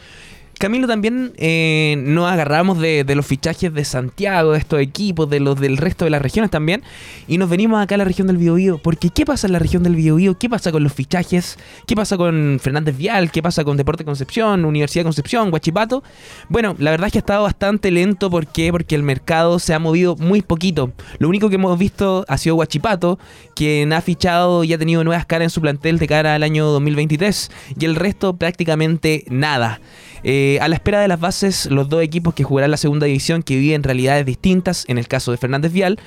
Camilo, 0.57 0.87
también 0.87 1.33
eh, 1.37 1.95
nos 1.99 2.31
agarramos 2.31 2.79
de, 2.79 3.05
los 3.15 3.25
fichajes 3.25 3.71
de 3.73 3.85
Santiago, 3.85 4.53
de 4.53 4.59
estos 4.59 4.79
equipos, 4.79 5.29
de 5.29 5.39
los 5.39 5.59
del 5.59 5.77
resto 5.77 6.05
de 6.05 6.11
las 6.11 6.21
regiones 6.21 6.49
también, 6.49 6.81
y 7.27 7.37
nos 7.37 7.49
venimos 7.49 7.81
acá 7.81 7.95
a 7.95 7.99
la 7.99 8.05
región 8.05 8.27
del 8.27 8.37
Biobío. 8.37 8.79
Porque 8.79 9.09
¿qué 9.09 9.25
pasa 9.25 9.45
en 9.45 9.53
la 9.53 9.59
región 9.59 9.83
del 9.83 9.95
Biobío? 9.95 10.37
¿Qué 10.39 10.49
pasa 10.49 10.71
con 10.71 10.83
los 10.83 10.93
fichajes? 10.93 11.59
¿Qué 11.85 11.95
pasa 11.95 12.17
con 12.17 12.59
Fernández 12.61 12.97
Vial? 12.97 13.29
¿Qué 13.31 13.43
pasa 13.43 13.63
con 13.63 13.77
Deporte 13.77 14.03
Concepción, 14.03 14.65
Universidad 14.65 15.03
Concepción, 15.03 15.53
Huachipato? 15.53 16.03
Bueno, 16.49 16.75
la 16.79 16.91
verdad 16.91 17.07
es 17.07 17.13
que 17.13 17.19
ha 17.19 17.21
estado 17.21 17.43
bastante 17.43 17.91
lento. 17.91 18.29
¿Por 18.31 18.47
qué? 18.47 18.71
Porque 18.71 18.95
el 18.95 19.03
mercado 19.03 19.59
se 19.59 19.75
ha 19.75 19.79
movido 19.79 20.15
muy 20.15 20.41
poquito. 20.41 20.91
Lo 21.19 21.29
único 21.29 21.49
que 21.49 21.55
hemos 21.55 21.77
visto 21.77 22.25
ha 22.27 22.37
sido 22.37 22.55
Huachipato, 22.55 23.19
quien 23.55 23.93
ha 23.93 24.01
fichado 24.01 24.63
y 24.63 24.73
ha 24.73 24.77
tenido 24.77 25.03
nuevas 25.03 25.25
caras 25.27 25.45
en 25.45 25.49
su 25.51 25.61
plantel 25.61 25.99
de 25.99 26.07
cara 26.07 26.33
al 26.33 26.41
año 26.41 26.65
2023, 26.65 27.51
y 27.79 27.85
el 27.85 27.95
resto 27.95 28.35
prácticamente 28.37 29.23
nada. 29.29 29.79
Eh, 30.23 30.46
a 30.61 30.67
la 30.67 30.75
espera 30.75 31.01
de 31.01 31.07
las 31.07 31.19
bases, 31.19 31.67
los 31.67 31.89
dos 31.89 32.01
equipos 32.01 32.33
que 32.33 32.43
jugarán 32.43 32.71
la 32.71 32.77
segunda 32.77 33.05
división, 33.05 33.43
que 33.43 33.57
viven 33.57 33.83
realidades 33.83 34.25
distintas, 34.25 34.85
en 34.87 34.97
el 34.97 35.07
caso 35.07 35.31
de 35.31 35.37
Fernández 35.37 35.71
Vial, 35.71 35.99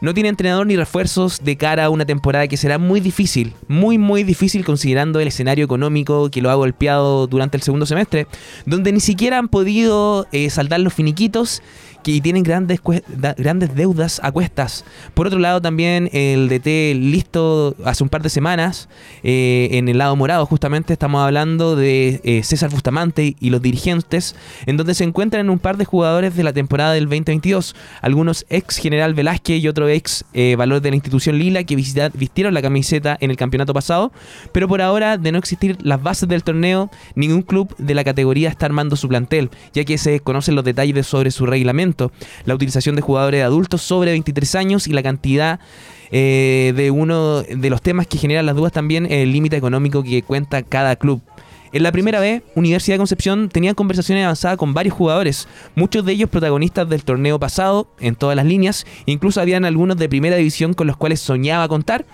no 0.00 0.14
tiene 0.14 0.28
entrenador 0.28 0.66
ni 0.66 0.76
refuerzos 0.76 1.42
de 1.44 1.56
cara 1.56 1.84
a 1.84 1.90
una 1.90 2.04
temporada 2.04 2.48
que 2.48 2.56
será 2.56 2.78
muy 2.78 3.00
difícil, 3.00 3.52
muy 3.68 3.98
muy 3.98 4.22
difícil 4.22 4.64
considerando 4.64 5.20
el 5.20 5.28
escenario 5.28 5.64
económico 5.64 6.30
que 6.30 6.42
lo 6.42 6.50
ha 6.50 6.54
golpeado 6.54 7.26
durante 7.26 7.56
el 7.56 7.62
segundo 7.62 7.86
semestre, 7.86 8.26
donde 8.66 8.92
ni 8.92 9.00
siquiera 9.00 9.38
han 9.38 9.48
podido 9.48 10.26
eh, 10.32 10.50
saldar 10.50 10.80
los 10.80 10.94
finiquitos 10.94 11.62
que 12.04 12.20
tienen 12.20 12.42
grandes, 12.42 12.80
grandes 13.36 13.74
deudas 13.74 14.20
a 14.22 14.30
cuestas. 14.30 14.84
Por 15.14 15.26
otro 15.26 15.38
lado, 15.38 15.60
también 15.60 16.10
el 16.12 16.48
DT 16.48 16.94
listo 16.94 17.74
hace 17.84 18.02
un 18.02 18.10
par 18.10 18.22
de 18.22 18.28
semanas, 18.28 18.88
eh, 19.22 19.68
en 19.72 19.88
el 19.88 19.98
lado 19.98 20.14
morado, 20.14 20.46
justamente 20.46 20.92
estamos 20.92 21.22
hablando 21.22 21.74
de 21.76 22.20
eh, 22.22 22.42
César 22.44 22.70
Bustamante 22.70 23.36
y 23.40 23.50
los 23.50 23.62
dirigentes, 23.62 24.36
en 24.66 24.76
donde 24.76 24.94
se 24.94 25.04
encuentran 25.04 25.50
un 25.50 25.58
par 25.58 25.76
de 25.76 25.84
jugadores 25.84 26.36
de 26.36 26.44
la 26.44 26.52
temporada 26.52 26.92
del 26.92 27.04
2022, 27.04 27.74
algunos 28.02 28.44
ex 28.50 28.76
General 28.76 29.14
Velázquez 29.14 29.62
y 29.62 29.68
otro 29.68 29.88
ex 29.88 30.24
eh, 30.34 30.56
valor 30.56 30.82
de 30.82 30.90
la 30.90 30.96
institución 30.96 31.38
Lila 31.38 31.64
que 31.64 31.74
vistieron 31.74 32.52
la 32.52 32.62
camiseta 32.62 33.16
en 33.20 33.30
el 33.30 33.36
campeonato 33.36 33.72
pasado, 33.72 34.12
pero 34.52 34.68
por 34.68 34.82
ahora, 34.82 35.16
de 35.16 35.32
no 35.32 35.38
existir 35.38 35.78
las 35.80 36.02
bases 36.02 36.28
del 36.28 36.44
torneo, 36.44 36.90
ningún 37.14 37.42
club 37.42 37.74
de 37.78 37.94
la 37.94 38.04
categoría 38.04 38.50
está 38.50 38.66
armando 38.66 38.94
su 38.96 39.08
plantel, 39.08 39.48
ya 39.72 39.84
que 39.84 39.96
se 39.96 40.10
desconocen 40.10 40.54
los 40.54 40.64
detalles 40.64 41.06
sobre 41.06 41.30
su 41.30 41.46
reglamento, 41.46 41.93
la 42.44 42.54
utilización 42.54 42.96
de 42.96 43.02
jugadores 43.02 43.44
adultos 43.44 43.82
sobre 43.82 44.10
23 44.12 44.54
años 44.54 44.86
y 44.86 44.92
la 44.92 45.02
cantidad 45.02 45.60
eh, 46.10 46.72
de 46.76 46.90
uno 46.90 47.42
de 47.42 47.70
los 47.70 47.82
temas 47.82 48.06
que 48.06 48.18
generan 48.18 48.46
las 48.46 48.56
dudas 48.56 48.72
también 48.72 49.10
el 49.10 49.32
límite 49.32 49.56
económico 49.56 50.02
que 50.02 50.22
cuenta 50.22 50.62
cada 50.62 50.96
club. 50.96 51.20
En 51.72 51.82
la 51.82 51.90
primera 51.90 52.20
vez, 52.20 52.44
Universidad 52.54 52.94
de 52.94 52.98
Concepción 52.98 53.48
tenía 53.48 53.74
conversaciones 53.74 54.22
avanzadas 54.22 54.56
con 54.58 54.74
varios 54.74 54.94
jugadores, 54.94 55.48
muchos 55.74 56.04
de 56.04 56.12
ellos 56.12 56.30
protagonistas 56.30 56.88
del 56.88 57.02
torneo 57.02 57.40
pasado, 57.40 57.88
en 57.98 58.14
todas 58.14 58.36
las 58.36 58.46
líneas, 58.46 58.86
incluso 59.06 59.40
habían 59.40 59.64
algunos 59.64 59.96
de 59.96 60.08
primera 60.08 60.36
división 60.36 60.74
con 60.74 60.86
los 60.86 60.96
cuales 60.96 61.18
soñaba 61.18 61.66
contar, 61.66 62.04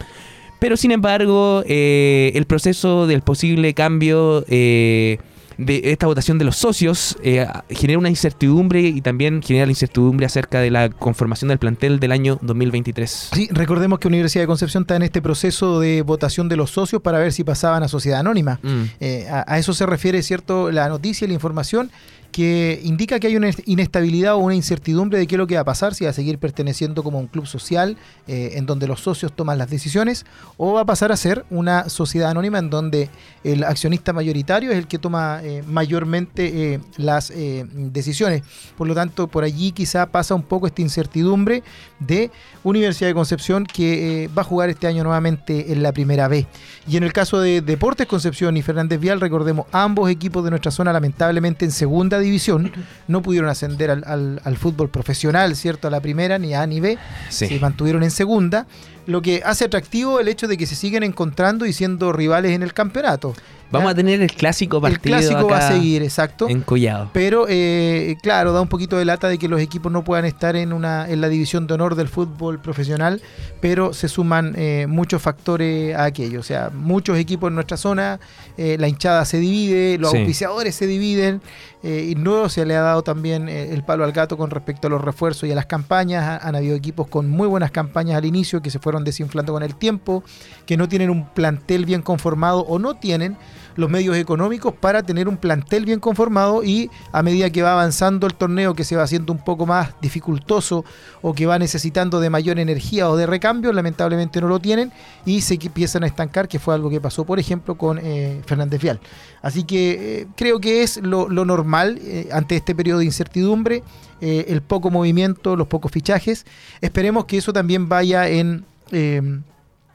pero 0.61 0.79
sin 0.79 0.93
embargo, 0.93 1.63
eh, 1.67 2.33
el 2.37 2.47
proceso 2.47 3.07
del 3.07 3.21
posible 3.21 3.75
cambio 3.75 4.47
eh, 4.49 5.19
de 5.61 5.93
esta 5.93 6.07
votación 6.07 6.39
de 6.39 6.45
los 6.45 6.57
socios 6.57 7.17
eh, 7.23 7.47
genera 7.69 7.99
una 7.99 8.09
incertidumbre 8.09 8.81
y 8.81 9.01
también 9.03 9.43
genera 9.43 9.67
la 9.67 9.73
incertidumbre 9.73 10.25
acerca 10.25 10.61
de 10.61 10.71
la 10.71 10.89
conformación 10.89 11.49
del 11.49 11.59
plantel 11.59 12.01
del 12.01 12.13
año 12.13 12.39
2023. 12.41 13.31
Sí, 13.35 13.49
recordemos 13.53 13.99
que 13.99 14.09
Universidad 14.09 14.45
de 14.45 14.47
Concepción 14.47 14.85
está 14.85 14.97
en 14.97 15.03
este 15.03 15.21
proceso 15.21 15.79
de 15.79 16.01
votación 16.03 16.49
de 16.49 16.57
los 16.57 16.71
socios 16.71 17.03
para 17.03 17.19
ver 17.19 17.33
si 17.33 17.45
pasaban 17.45 17.83
a 17.83 17.89
sociedad 17.89 18.21
anónima. 18.21 18.59
Mm. 18.63 18.83
Eh, 19.01 19.29
a, 19.31 19.45
a 19.47 19.59
eso 19.59 19.75
se 19.75 19.85
refiere, 19.85 20.23
¿cierto?, 20.23 20.71
la 20.71 20.89
noticia 20.89 21.27
y 21.27 21.29
la 21.29 21.35
información 21.35 21.91
que 22.31 22.81
indica 22.85 23.19
que 23.19 23.27
hay 23.27 23.37
una 23.37 23.51
inestabilidad 23.67 24.35
o 24.35 24.39
una 24.39 24.55
incertidumbre 24.55 25.19
de 25.19 25.27
qué 25.27 25.35
es 25.35 25.39
lo 25.39 25.47
que 25.47 25.57
va 25.57 25.63
a 25.63 25.65
pasar, 25.65 25.95
si 25.95 26.05
va 26.05 26.11
a 26.11 26.13
seguir 26.13 26.39
perteneciendo 26.39 27.03
como 27.03 27.19
un 27.19 27.27
club 27.27 27.47
social 27.47 27.97
eh, 28.29 28.53
en 28.55 28.67
donde 28.67 28.87
los 28.87 29.01
socios 29.01 29.33
toman 29.35 29.59
las 29.59 29.71
decisiones 29.71 30.25
o 30.57 30.75
va 30.75 30.83
a 30.83 30.85
pasar 30.85 31.13
a 31.13 31.17
ser 31.17 31.45
una 31.51 31.89
sociedad 31.89 32.31
anónima 32.31 32.59
en 32.59 32.71
donde 32.71 33.11
el 33.43 33.65
accionista 33.65 34.13
mayoritario 34.13 34.71
es 34.71 34.79
el 34.79 34.87
que 34.87 34.99
toma 34.99 35.41
eh, 35.43 35.63
mayormente 35.67 36.75
eh, 36.75 36.81
las 36.97 37.33
decisiones. 37.33 38.43
Por 38.77 38.87
lo 38.87 38.95
tanto, 38.95 39.27
por 39.27 39.45
allí 39.45 39.73
quizá 39.73 40.07
pasa 40.07 40.35
un 40.35 40.43
poco 40.43 40.67
esta 40.67 40.83
incertidumbre 40.83 41.63
de 41.99 42.31
Universidad 42.63 43.09
de 43.09 43.15
Concepción 43.15 43.65
que 43.65 44.31
va 44.37 44.43
a 44.43 44.45
jugar 44.45 44.71
este 44.71 44.87
año 44.87 45.03
nuevamente 45.05 45.73
en 45.73 45.83
la 45.83 45.93
primera 45.93 46.29
B. 46.29 46.47
Y 46.87 46.97
en 46.97 47.03
el 47.03 47.13
caso 47.13 47.41
de 47.41 47.61
Deportes 47.61 48.07
Concepción 48.07 48.57
y 48.57 48.63
Fernández 48.63 49.01
Vial, 49.01 49.21
recordemos, 49.21 49.67
ambos 49.73 50.11
equipos 50.11 50.45
de 50.45 50.51
nuestra 50.51 50.71
zona 50.71 50.93
lamentablemente 50.93 51.65
en 51.65 51.71
segunda 51.71 52.20
división 52.21 52.73
no 53.09 53.23
pudieron 53.23 53.49
ascender 53.51 53.91
al, 53.91 54.05
al- 54.07 54.41
al 54.45 54.57
fútbol 54.57 54.89
profesional, 54.91 55.57
¿cierto? 55.57 55.89
A 55.89 55.91
la 55.91 56.01
primera, 56.01 56.39
ni 56.39 56.55
A 56.55 56.67
ni 56.67 56.81
B, 56.81 56.99
Sí. 57.29 57.47
se 57.49 57.59
mantuvieron 57.61 58.03
en 58.03 58.11
segunda, 58.11 58.67
lo 59.11 59.23
que 59.23 59.43
hace 59.45 59.65
atractivo 59.67 60.21
el 60.21 60.29
hecho 60.29 60.49
de 60.49 60.57
que 60.57 60.67
se 60.67 60.75
siguen 60.75 61.03
encontrando 61.03 61.67
y 61.67 61.73
siendo 61.73 62.13
rivales 62.13 62.53
en 62.53 62.63
el 62.63 62.73
campeonato. 62.73 63.35
Vamos 63.73 63.87
¿ya? 63.87 63.93
a 63.93 63.95
tener 63.95 64.21
el 64.21 64.33
clásico 64.33 64.79
el 64.79 64.83
partido 64.95 65.17
clásico 65.17 65.49
va 65.49 65.59
a 65.59 65.73
seguir, 65.73 66.03
exacto. 66.03 66.49
en 66.49 66.63
Collado. 66.63 67.11
Pero, 67.13 67.47
eh, 67.49 68.17
claro, 68.21 68.53
da 68.53 68.61
un 68.61 68.67
poquito 68.69 68.97
de 68.99 69.05
lata 69.05 69.29
de 69.29 69.39
que 69.39 69.47
los 69.47 69.61
equipos 69.61 69.93
no 69.93 70.03
puedan 70.03 70.25
estar 70.25 70.57
en, 70.57 70.73
una, 70.73 71.09
en 71.09 71.21
la 71.21 71.29
división 71.29 71.69
de 71.69 71.75
honor 71.75 71.95
del 71.95 72.09
fútbol 72.09 72.59
profesional, 72.61 73.23
pero 73.61 73.93
se 73.93 74.09
suman 74.09 74.55
eh, 74.57 74.87
muchos 74.89 75.23
factores 75.23 75.95
a 75.95 76.03
aquello. 76.05 76.41
O 76.41 76.43
sea, 76.43 76.71
muchos 76.75 77.17
equipos 77.17 77.47
en 77.49 77.55
nuestra 77.55 77.77
zona, 77.77 78.19
eh, 78.57 78.77
la 78.81 78.89
hinchada 78.89 79.25
se 79.25 79.39
divide, 79.39 79.99
los 79.99 80.11
Sí. 80.11 80.17
auspiciadores 80.19 80.75
se 80.75 80.89
dividen, 80.89 81.41
y 81.83 82.15
luego 82.15 82.51
se 82.51 82.67
le 82.67 82.77
ha 82.77 82.83
dado 82.83 83.01
también 83.03 83.49
el 83.49 83.83
palo 83.85 84.05
al 84.05 84.13
gato 84.13 84.37
con 84.37 84.51
respecto 84.51 84.89
a 84.89 84.91
los 84.91 85.01
refuerzos 85.03 85.49
y 85.49 85.53
a 85.53 85.55
las 85.55 85.65
campañas. 85.65 86.23
Ha- 86.25 86.47
Han 86.49 86.55
habido 86.55 86.77
equipos 86.77 87.07
con 87.09 87.31
muy 87.31 87.49
buenas 87.49 87.71
campañas 87.71 88.19
al 88.19 88.27
inicio 88.27 88.61
que 88.61 88.69
se 88.71 88.79
fueron 88.79 89.00
desinflando 89.05 89.53
con 89.53 89.63
el 89.63 89.75
tiempo, 89.77 90.23
que 90.67 90.77
no 90.77 90.89
tienen 90.89 91.11
un 91.11 91.27
plantel 91.27 91.85
bien 91.87 92.03
conformado 92.03 92.61
o 92.61 92.79
no 92.79 92.95
tienen 92.95 93.37
los 93.77 93.91
medios 93.91 94.17
económicos 94.17 94.75
para 94.75 95.03
tener 95.03 95.29
un 95.29 95.37
plantel 95.37 95.85
bien 95.85 96.01
conformado 96.01 96.63
y 96.65 96.91
a 97.13 97.23
medida 97.23 97.51
que 97.51 97.63
va 97.63 97.73
avanzando 97.73 98.27
el 98.27 98.35
torneo 98.35 98.75
que 98.75 98.85
se 98.85 98.97
va 98.97 99.03
haciendo 99.03 99.33
un 99.33 99.39
poco 99.45 99.67
más 99.67 99.91
dificultoso 100.01 100.85
o 101.23 101.35
que 101.35 101.47
va 101.47 101.59
necesitando 101.59 102.21
de 102.21 102.31
mayor 102.31 102.59
energía 102.59 103.09
o 103.09 103.17
de 103.17 103.27
recambio, 103.27 103.73
lamentablemente 103.73 104.41
no 104.41 104.49
lo 104.49 104.59
tienen 104.59 104.93
y 105.25 105.41
se 105.41 105.55
empiezan 105.55 106.05
a 106.05 106.07
estancar, 106.07 106.49
que 106.49 106.59
fue 106.59 106.75
algo 106.75 106.91
que 106.91 107.01
pasó, 107.01 107.25
por 107.25 107.39
ejemplo, 107.39 107.77
con 107.77 107.99
eh, 108.03 108.41
Fernández 108.47 108.81
Vial. 108.81 109.01
Así 109.43 109.65
que 109.65 110.21
eh, 110.23 110.27
creo 110.37 110.61
que 110.61 110.83
es 110.83 110.99
lo, 110.99 111.29
lo 111.29 111.45
normal 111.45 111.99
eh, 112.03 112.29
ante 112.33 112.57
este 112.57 112.75
periodo 112.75 113.01
de 113.01 113.07
incertidumbre, 113.07 113.83
el 114.21 114.61
poco 114.61 114.91
movimiento, 114.91 115.57
los 115.57 115.67
pocos 115.67 115.91
fichajes. 115.91 116.45
Esperemos 116.83 117.25
que 117.25 117.39
eso 117.39 117.55
también 117.55 117.89
vaya 117.89 118.29
en 118.29 118.67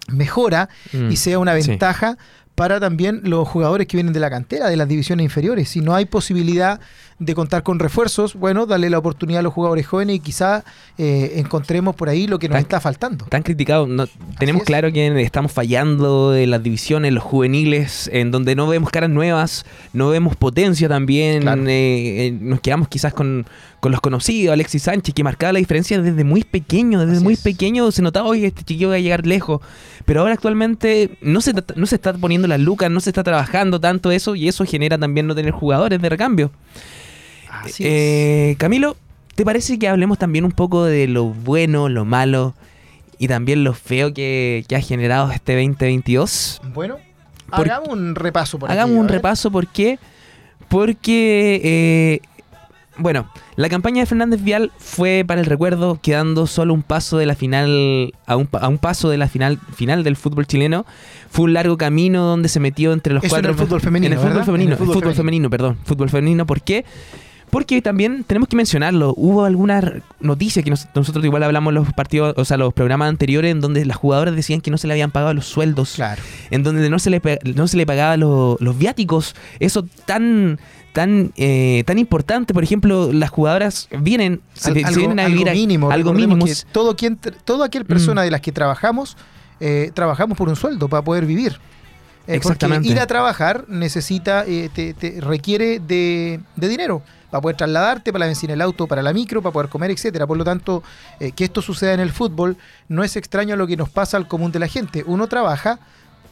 mejora 0.08 0.70
Mm. 0.94 1.12
y 1.12 1.16
sea 1.16 1.40
una 1.40 1.54
Sí. 1.54 1.58
Para 2.56 2.80
también 2.80 3.22
los 3.24 3.48
jugadores 3.48 3.88
que 3.88 3.98
vienen 3.98 4.14
de 4.14 4.20
la 4.20 4.30
cantera, 4.30 4.70
de 4.70 4.78
las 4.78 4.88
divisiones 4.88 5.26
inferiores. 5.26 5.70
Si 5.70 5.82
no 5.82 5.94
hay 5.94 6.06
posibilidad 6.06 6.80
de 7.18 7.34
contar 7.34 7.64
con 7.64 7.80
refuerzos, 7.80 8.34
bueno, 8.36 8.66
darle 8.66 8.90
la 8.90 8.98
oportunidad 8.98 9.40
a 9.40 9.44
los 9.44 9.54
jugadores 9.54 9.88
jóvenes 9.88 10.18
y 10.18 10.20
quizá 10.20 10.66
eh, 10.98 11.34
encontremos 11.38 11.96
por 11.96 12.10
ahí 12.10 12.28
lo 12.28 12.40
que 12.40 12.50
nos 12.50 12.56
Tan- 12.56 12.62
está 12.64 12.82
faltando. 12.82 13.24
Tan 13.26 13.42
criticado, 13.42 13.88
no, 13.88 14.06
tenemos 14.38 14.64
claro 14.64 14.92
que 14.92 15.22
estamos 15.22 15.54
fallando 15.54 16.36
en 16.36 16.52
las 16.52 16.62
divisiones, 16.62 17.14
los 17.14 17.24
juveniles, 17.24 18.10
en 18.12 18.32
donde 18.32 18.54
no 18.56 18.68
vemos 18.68 18.90
caras 18.90 19.10
nuevas, 19.10 19.66
no 19.94 20.10
vemos 20.10 20.36
potencia 20.36 20.90
también, 20.90 21.44
Claro. 21.44 21.62
eh, 21.68 22.28
eh, 22.28 22.38
nos 22.38 22.60
quedamos 22.60 22.90
quizás 22.90 23.14
con, 23.14 23.46
con 23.80 23.94
los 23.94 24.02
conocidos, 24.02 24.52
Alexis 24.52 24.84
Sánchez, 24.84 25.16
que 25.16 25.24
marcaba 25.24 25.54
la 25.54 25.60
diferencia 25.60 26.02
desde 26.02 26.26
muy 26.26 26.44
pequeño, 26.44 27.00
desde 27.00 27.14
Así 27.16 27.24
muy 27.24 27.36
es. 27.36 27.40
pequeño 27.42 27.90
se 27.92 28.02
notaba, 28.02 28.28
oye, 28.28 28.48
este 28.48 28.64
chiquillo 28.64 28.90
va 28.90 28.96
a 28.96 29.00
llegar 29.00 29.26
lejos, 29.26 29.62
pero 30.04 30.20
ahora 30.20 30.34
actualmente 30.34 31.18
no 31.22 31.40
se, 31.40 31.54
no 31.78 31.86
se 31.86 31.96
está 31.96 32.12
poniendo 32.12 32.50
las 32.50 32.60
lucas, 32.60 32.92
no 32.92 33.00
se 33.00 33.10
está 33.12 33.24
trabajando 33.24 33.80
tanto 33.80 34.12
eso, 34.12 34.36
y 34.36 34.50
eso 34.50 34.66
genera 34.66 34.98
también 34.98 35.28
no 35.28 35.34
tener 35.34 35.52
jugadores 35.52 36.02
de 36.02 36.10
recambio. 36.10 36.52
Así 37.64 37.84
es. 37.84 37.90
Eh, 37.92 38.56
Camilo, 38.58 38.98
¿te 39.36 39.44
parece 39.46 39.78
que 39.80 39.88
hablemos 39.88 40.18
también 40.18 40.46
un 40.46 40.52
poco 40.52 40.84
de 40.86 41.08
lo 41.08 41.26
bueno, 41.26 41.90
lo 41.90 42.06
malo 42.06 42.54
y 43.18 43.28
también 43.28 43.64
lo 43.64 43.74
feo 43.74 44.14
que, 44.14 44.66
que 44.68 44.76
ha 44.76 44.82
generado 44.82 45.32
este 45.32 45.54
2022? 45.56 46.62
Bueno, 46.74 46.98
por- 47.50 47.70
hagamos 47.70 47.90
un 47.90 48.16
repaso 48.16 48.60
por 48.60 48.72
Hagamos 48.72 48.98
un 48.98 49.08
repaso, 49.08 49.52
¿por 49.52 49.68
qué? 49.68 50.00
Porque, 50.70 51.62
eh, 51.64 52.20
bueno, 52.98 53.30
la 53.56 53.70
campaña 53.70 54.02
de 54.02 54.06
Fernández 54.08 54.42
Vial 54.42 54.72
fue 54.78 55.24
para 55.28 55.42
el 55.42 55.46
recuerdo, 55.48 56.00
quedando 56.02 56.48
solo 56.48 56.74
un 56.74 56.82
paso 56.82 57.18
de 57.18 57.26
la 57.26 57.36
final, 57.36 58.14
a 58.26 58.36
un, 58.36 58.48
pa- 58.48 58.60
a 58.60 58.68
un 58.68 58.78
paso 58.78 59.10
de 59.10 59.18
la 59.18 59.28
final, 59.28 59.60
final 59.76 60.04
del 60.04 60.16
fútbol 60.16 60.48
chileno. 60.48 60.86
Fue 61.30 61.46
un 61.46 61.54
largo 61.54 61.78
camino 61.78 62.24
donde 62.24 62.50
se 62.50 62.60
metió 62.60 62.94
entre 62.94 63.14
los 63.14 63.24
Eso 63.24 63.36
en 63.36 63.42
cuatro. 63.44 63.52
el 63.52 63.58
fútbol 63.68 63.82
femenino, 63.82 64.08
En 64.08 64.14
el 64.14 64.18
fútbol 64.20 64.34
¿verdad? 64.34 64.46
femenino, 64.46 64.70
En 64.70 64.72
el 64.74 64.78
fútbol 64.78 64.94
fútbol 64.96 65.14
femenino. 65.14 65.50
femenino, 65.50 65.50
perdón. 65.50 65.78
Fútbol 65.86 66.10
femenino, 66.10 66.46
¿por 66.46 66.62
qué? 66.62 66.86
Porque 67.56 67.82
también 67.82 68.26
tenemos 68.28 68.50
que 68.50 68.58
mencionarlo, 68.58 69.14
hubo 69.16 69.46
algunas 69.46 69.86
noticias 70.20 70.62
que 70.66 70.70
nos- 70.72 70.90
nosotros 70.94 71.24
igual 71.24 71.42
hablamos 71.42 71.72
en 71.72 71.76
los 71.76 71.94
partidos, 71.94 72.34
o 72.38 72.44
sea, 72.44 72.58
los 72.58 72.74
programas 72.74 73.08
anteriores 73.08 73.50
en 73.50 73.62
donde 73.62 73.86
las 73.86 73.96
jugadoras 73.96 74.36
decían 74.36 74.60
que 74.60 74.72
no 74.72 74.78
se 74.78 74.88
le 74.88 74.94
habían 74.94 75.10
pagado 75.12 75.34
los 75.34 75.46
sueldos, 75.46 75.94
Claro. 75.96 76.22
en 76.52 76.64
donde 76.64 76.90
no 76.90 77.00
se 77.00 77.10
le 77.10 77.22
no 77.56 77.68
se 77.70 77.78
le 77.78 77.86
pagaba 77.86 78.18
lo- 78.18 78.58
los 78.60 78.78
viáticos, 78.78 79.36
eso 79.62 79.86
tan 80.06 80.60
tan 80.92 81.32
eh, 81.38 81.84
tan 81.86 81.98
importante, 81.98 82.54
por 82.54 82.62
ejemplo, 82.62 83.14
las 83.14 83.30
jugadoras 83.30 83.88
vienen 84.02 84.42
se, 84.54 84.72
Al- 84.72 84.76
se 84.76 84.86
algo, 84.88 84.98
vienen 85.00 85.20
a 85.22 85.24
algo 85.24 85.34
vivir 85.38 85.50
a- 85.50 85.54
mínimo. 85.54 85.92
algo 85.92 86.12
mínimo. 86.14 86.46
todo 86.74 86.98
quien, 86.98 87.18
toda 87.46 87.68
aquel 87.68 87.86
persona 87.86 88.22
de 88.24 88.32
las 88.32 88.42
que 88.42 88.52
trabajamos, 88.52 89.16
eh, 89.62 89.92
trabajamos 89.94 90.38
por 90.38 90.50
un 90.50 90.58
sueldo 90.58 90.90
para 90.90 91.04
poder 91.06 91.26
vivir. 91.26 91.54
Eh, 92.28 92.36
Exactamente. 92.36 92.82
Porque 92.88 92.94
ir 92.96 93.00
a 93.00 93.08
trabajar 93.08 93.64
necesita, 93.70 94.44
eh, 94.46 94.70
te, 94.74 94.94
te 94.94 95.22
requiere 95.22 95.80
de, 95.80 96.40
de 96.58 96.68
dinero 96.68 97.02
para 97.36 97.42
poder 97.42 97.58
trasladarte, 97.58 98.14
para 98.14 98.24
la 98.24 98.28
benzina 98.28 98.54
el 98.54 98.62
auto, 98.62 98.88
para 98.88 99.02
la 99.02 99.12
micro, 99.12 99.42
para 99.42 99.52
poder 99.52 99.70
comer, 99.70 99.92
etcétera. 99.92 100.26
Por 100.26 100.38
lo 100.38 100.46
tanto, 100.46 100.84
eh, 101.20 101.34
que 101.34 101.44
esto 101.44 101.62
suceda 101.62 101.94
en 101.94 102.00
el 102.00 102.12
fútbol 102.12 102.56
no 102.88 103.04
es 103.04 103.18
extraño 103.18 103.56
a 103.56 103.58
lo 103.58 103.68
que 103.68 103.76
nos 103.76 103.90
pasa 103.90 104.16
al 104.16 104.26
común 104.26 104.54
de 104.54 104.60
la 104.60 104.70
gente. 104.70 105.04
Uno 105.06 105.28
trabaja, 105.28 105.80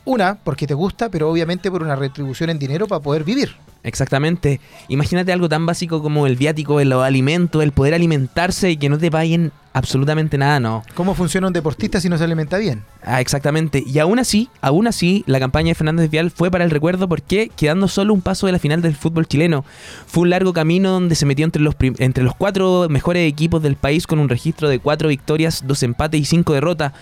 una, 0.06 0.36
porque 0.36 0.66
te 0.66 0.74
gusta, 0.74 1.10
pero 1.10 1.30
obviamente 1.30 1.70
por 1.70 1.84
una 1.84 1.98
retribución 1.98 2.52
en 2.52 2.58
dinero 2.58 2.88
para 2.88 3.02
poder 3.02 3.26
vivir. 3.26 3.54
Exactamente. 3.84 4.62
Imagínate 4.88 5.34
algo 5.34 5.50
tan 5.50 5.66
básico 5.66 6.02
como 6.02 6.26
el 6.26 6.38
viático, 6.38 6.80
el 6.80 6.94
alimento, 6.94 7.62
el 7.62 7.74
poder 7.74 7.94
alimentarse 7.94 8.72
y 8.72 8.78
que 8.78 8.88
no 8.88 8.98
te 8.98 9.12
paguen 9.12 9.52
absolutamente 9.74 10.38
nada, 10.38 10.60
no. 10.60 10.84
¿Cómo 10.96 11.16
funciona 11.16 11.48
un 11.48 11.54
deportista 11.54 12.00
si 12.00 12.10
no 12.10 12.18
se 12.18 12.24
alimenta 12.24 12.58
bien? 12.58 12.84
Ah, 13.06 13.20
exactamente. 13.20 13.84
Y 13.86 14.00
aún 14.00 14.20
así, 14.20 14.50
aún 14.62 14.88
así, 14.88 15.24
la 15.28 15.40
campaña 15.40 15.70
de 15.70 15.76
Fernández 15.76 16.10
Vial 16.10 16.32
fue 16.32 16.50
para 16.50 16.64
el 16.64 16.72
recuerdo 16.72 17.10
porque 17.10 17.52
quedando 17.56 17.88
solo 17.88 18.14
un 18.14 18.22
paso 18.22 18.46
de 18.46 18.54
la 18.54 18.60
final 18.60 18.82
del 18.82 18.96
fútbol 18.96 19.28
chileno. 19.28 19.66
Fue 20.08 20.24
un 20.24 20.30
largo 20.30 20.54
camino 20.54 20.92
donde 20.92 21.16
se 21.16 21.26
metió 21.26 21.44
entre 21.44 21.62
los, 21.62 21.76
entre 21.80 22.24
los 22.24 22.36
cuatro 22.36 22.88
mejores 22.90 23.30
equipos 23.30 23.62
del 23.62 23.76
país 23.76 24.08
con 24.08 24.20
un 24.20 24.30
registro 24.30 24.70
de 24.70 24.80
cuatro 24.80 25.10
victorias, 25.10 25.64
dos 25.66 25.84
empates 25.84 26.22
y 26.22 26.26
cinco 26.26 26.54
derrotas. 26.54 26.94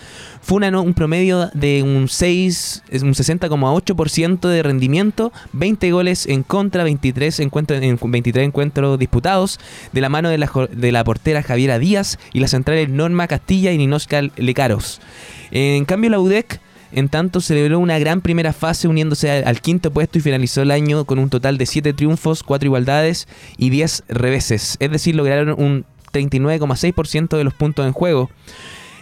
Fue 0.41 0.57
una 0.57 0.71
un 0.71 0.93
promedio 0.93 1.49
de 1.53 1.83
un 1.83 2.07
6, 2.07 2.83
es 2.89 3.01
un 3.03 3.13
60,8% 3.13 4.47
de 4.47 4.63
rendimiento, 4.63 5.33
20 5.53 5.91
goles 5.91 6.25
en 6.25 6.43
contra, 6.43 6.83
23 6.83 7.41
encuentros, 7.41 7.81
en 7.81 7.99
23 8.01 8.45
encuentros 8.45 8.97
disputados, 8.97 9.59
de 9.91 10.01
la 10.01 10.09
mano 10.09 10.29
de 10.29 10.37
la, 10.37 10.49
de 10.71 10.91
la 10.91 11.03
portera 11.03 11.43
Javiera 11.43 11.77
Díaz 11.77 12.17
y 12.31 12.39
las 12.39 12.53
centrales 12.61 12.89
Norma 12.89 13.27
Castilla 13.27 13.71
y 13.71 13.77
Ninoska 13.77 14.21
Lecaros. 14.37 15.01
En 15.49 15.83
cambio, 15.85 16.11
la 16.11 16.19
UDEC, 16.19 16.61
en 16.91 17.09
tanto, 17.09 17.41
celebró 17.41 17.79
una 17.79 17.97
gran 17.97 18.21
primera 18.21 18.53
fase 18.53 18.87
uniéndose 18.87 19.31
al, 19.31 19.61
quinto 19.61 19.91
puesto 19.91 20.19
y 20.19 20.21
finalizó 20.21 20.61
el 20.61 20.71
año 20.71 21.05
con 21.05 21.17
un 21.17 21.29
total 21.29 21.57
de 21.57 21.65
7 21.65 21.93
triunfos, 21.93 22.43
4 22.43 22.67
igualdades 22.67 23.27
y 23.57 23.71
10 23.71 24.03
reveses. 24.09 24.77
Es 24.79 24.91
decir, 24.91 25.15
lograron 25.15 25.59
un 25.59 25.85
39,6% 26.13 27.35
de 27.35 27.43
los 27.43 27.53
puntos 27.53 27.85
en 27.85 27.93
juego. 27.93 28.29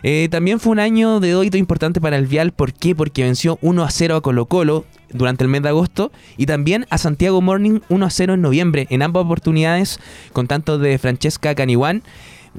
Eh, 0.02 0.30
también 0.32 0.62
fue 0.62 0.72
un 0.72 0.80
año 0.80 1.20
de 1.20 1.46
hito 1.46 1.58
importante 1.58 2.00
para 2.00 2.16
el 2.16 2.26
Vial. 2.26 2.54
¿Por 2.54 2.72
qué? 2.72 2.96
Porque 2.96 3.24
venció 3.24 3.60
1 3.62 3.84
a 3.84 3.92
0 3.92 4.16
a 4.16 4.22
Colo 4.22 4.46
Colo 4.46 4.86
durante 5.12 5.44
el 5.44 5.50
mes 5.50 5.62
de 5.62 5.70
agosto 5.70 6.12
y 6.38 6.46
también 6.46 6.86
a 6.90 6.98
Santiago 6.98 7.42
Morning 7.42 7.80
1 7.90 8.06
a 8.06 8.10
0 8.10 8.36
en 8.36 8.42
noviembre. 8.42 8.88
En 8.90 9.02
ambas 9.02 9.26
oportunidades, 9.26 10.00
con 10.32 10.48
tanto 10.48 10.78
de 10.78 10.98
Francesca 10.98 11.54
Caniwan. 11.56 12.04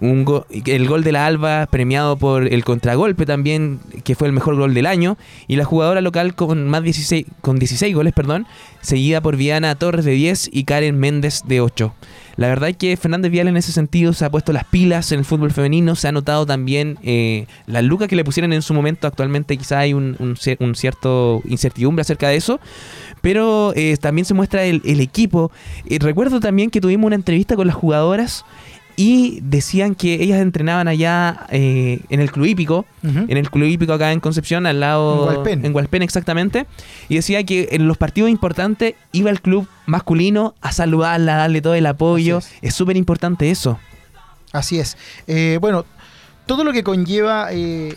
Un 0.01 0.25
go- 0.25 0.47
el 0.51 0.89
gol 0.89 1.05
de 1.05 1.13
la 1.13 1.27
Alba 1.27 1.67
premiado 1.71 2.17
por 2.17 2.47
el 2.53 2.65
contragolpe 2.65 3.27
también, 3.27 3.81
que 4.03 4.15
fue 4.15 4.29
el 4.29 4.33
mejor 4.33 4.57
gol 4.57 4.73
del 4.73 4.87
año. 4.87 5.19
Y 5.47 5.57
la 5.57 5.65
jugadora 5.65 6.01
local 6.01 6.35
con 6.35 6.69
más 6.69 6.83
16, 6.83 7.27
con 7.43 7.59
16 7.59 7.95
goles, 7.95 8.15
perdón, 8.15 8.47
seguida 8.81 9.21
por 9.21 9.37
Viana 9.37 9.75
Torres 9.75 10.05
de 10.07 10.13
10 10.13 10.49
y 10.53 10.65
Karen 10.65 10.99
Méndez 10.99 11.43
de 11.47 11.61
8. 11.61 11.95
La 12.37 12.49
verdad 12.49 12.71
es 12.71 12.77
que 12.79 12.97
Fernández 12.97 13.31
Vial 13.31 13.49
en 13.49 13.59
ese 13.59 13.73
sentido 13.73 14.15
se 14.15 14.25
ha 14.25 14.31
puesto 14.31 14.55
las 14.55 14.65
pilas 14.65 15.13
en 15.13 15.19
el 15.19 15.25
fútbol 15.27 15.51
femenino, 15.51 15.95
se 15.95 16.09
ha 16.09 16.13
notado 16.13 16.47
también 16.47 16.97
eh, 17.03 17.47
las 17.67 17.85
lucas 17.85 18.09
que 18.09 18.17
le 18.17 18.25
pusieron 18.25 18.55
en 18.55 18.63
su 18.63 18.73
momento, 18.73 19.07
actualmente 19.07 19.59
quizá 19.59 19.81
hay 19.81 19.93
un, 19.93 20.17
un 20.19 20.37
cier- 20.37 20.57
un 20.61 20.75
cierto 20.75 21.43
incertidumbre 21.47 22.01
acerca 22.01 22.29
de 22.29 22.37
eso, 22.37 22.59
pero 23.21 23.75
eh, 23.77 23.99
también 24.01 24.25
se 24.25 24.33
muestra 24.33 24.65
el, 24.65 24.81
equipo. 25.01 25.51
Recuerdo 25.87 26.41
también 26.41 26.71
que 26.71 26.81
tuvimos 26.81 27.09
una 27.09 27.17
entrevista 27.17 27.57
con 27.57 27.67
las 27.67 27.77
jugadoras 27.77 28.47
y 28.97 29.41
decían 29.43 29.95
que 29.95 30.15
ellas 30.15 30.41
entrenaban 30.41 30.89
allá 30.89 31.47
eh, 31.51 32.01
en 32.09 32.21
el 32.21 32.31
Club 32.31 32.47
Hípico, 32.47 32.87
en 33.03 33.37
el 33.37 33.51
Club 33.51 33.69
Hípico 33.69 33.93
acá 33.93 34.13
en 34.13 34.21
Concepción, 34.21 34.67
al 34.67 34.81
lado. 34.81 35.31
En 35.31 35.75
Hualpén. 35.75 36.03
En 36.03 36.03
exactamente. 36.03 36.67
Y 37.09 37.17
decía 37.17 37.45
que 37.45 37.69
en 37.73 37.89
los 37.89 37.97
partidos 37.97 38.31
importantes 38.31 38.95
iba 39.13 39.31
el 39.31 39.41
club 39.41 39.67
masculino 39.87 40.55
a 40.61 40.73
saludarla, 40.73 41.35
a 41.35 41.39
darle 41.39 41.63
todo 41.63 41.75
el 41.75 41.87
apoyo. 41.87 42.41
Es 42.63 42.75
súper 42.75 42.97
importante 42.97 43.51
eso. 43.51 43.79
Así 44.53 44.79
es. 44.79 44.97
Eh, 45.27 45.59
bueno, 45.61 45.85
todo 46.47 46.65
lo 46.65 46.73
que 46.73 46.83
conlleva 46.83 47.49
eh, 47.53 47.97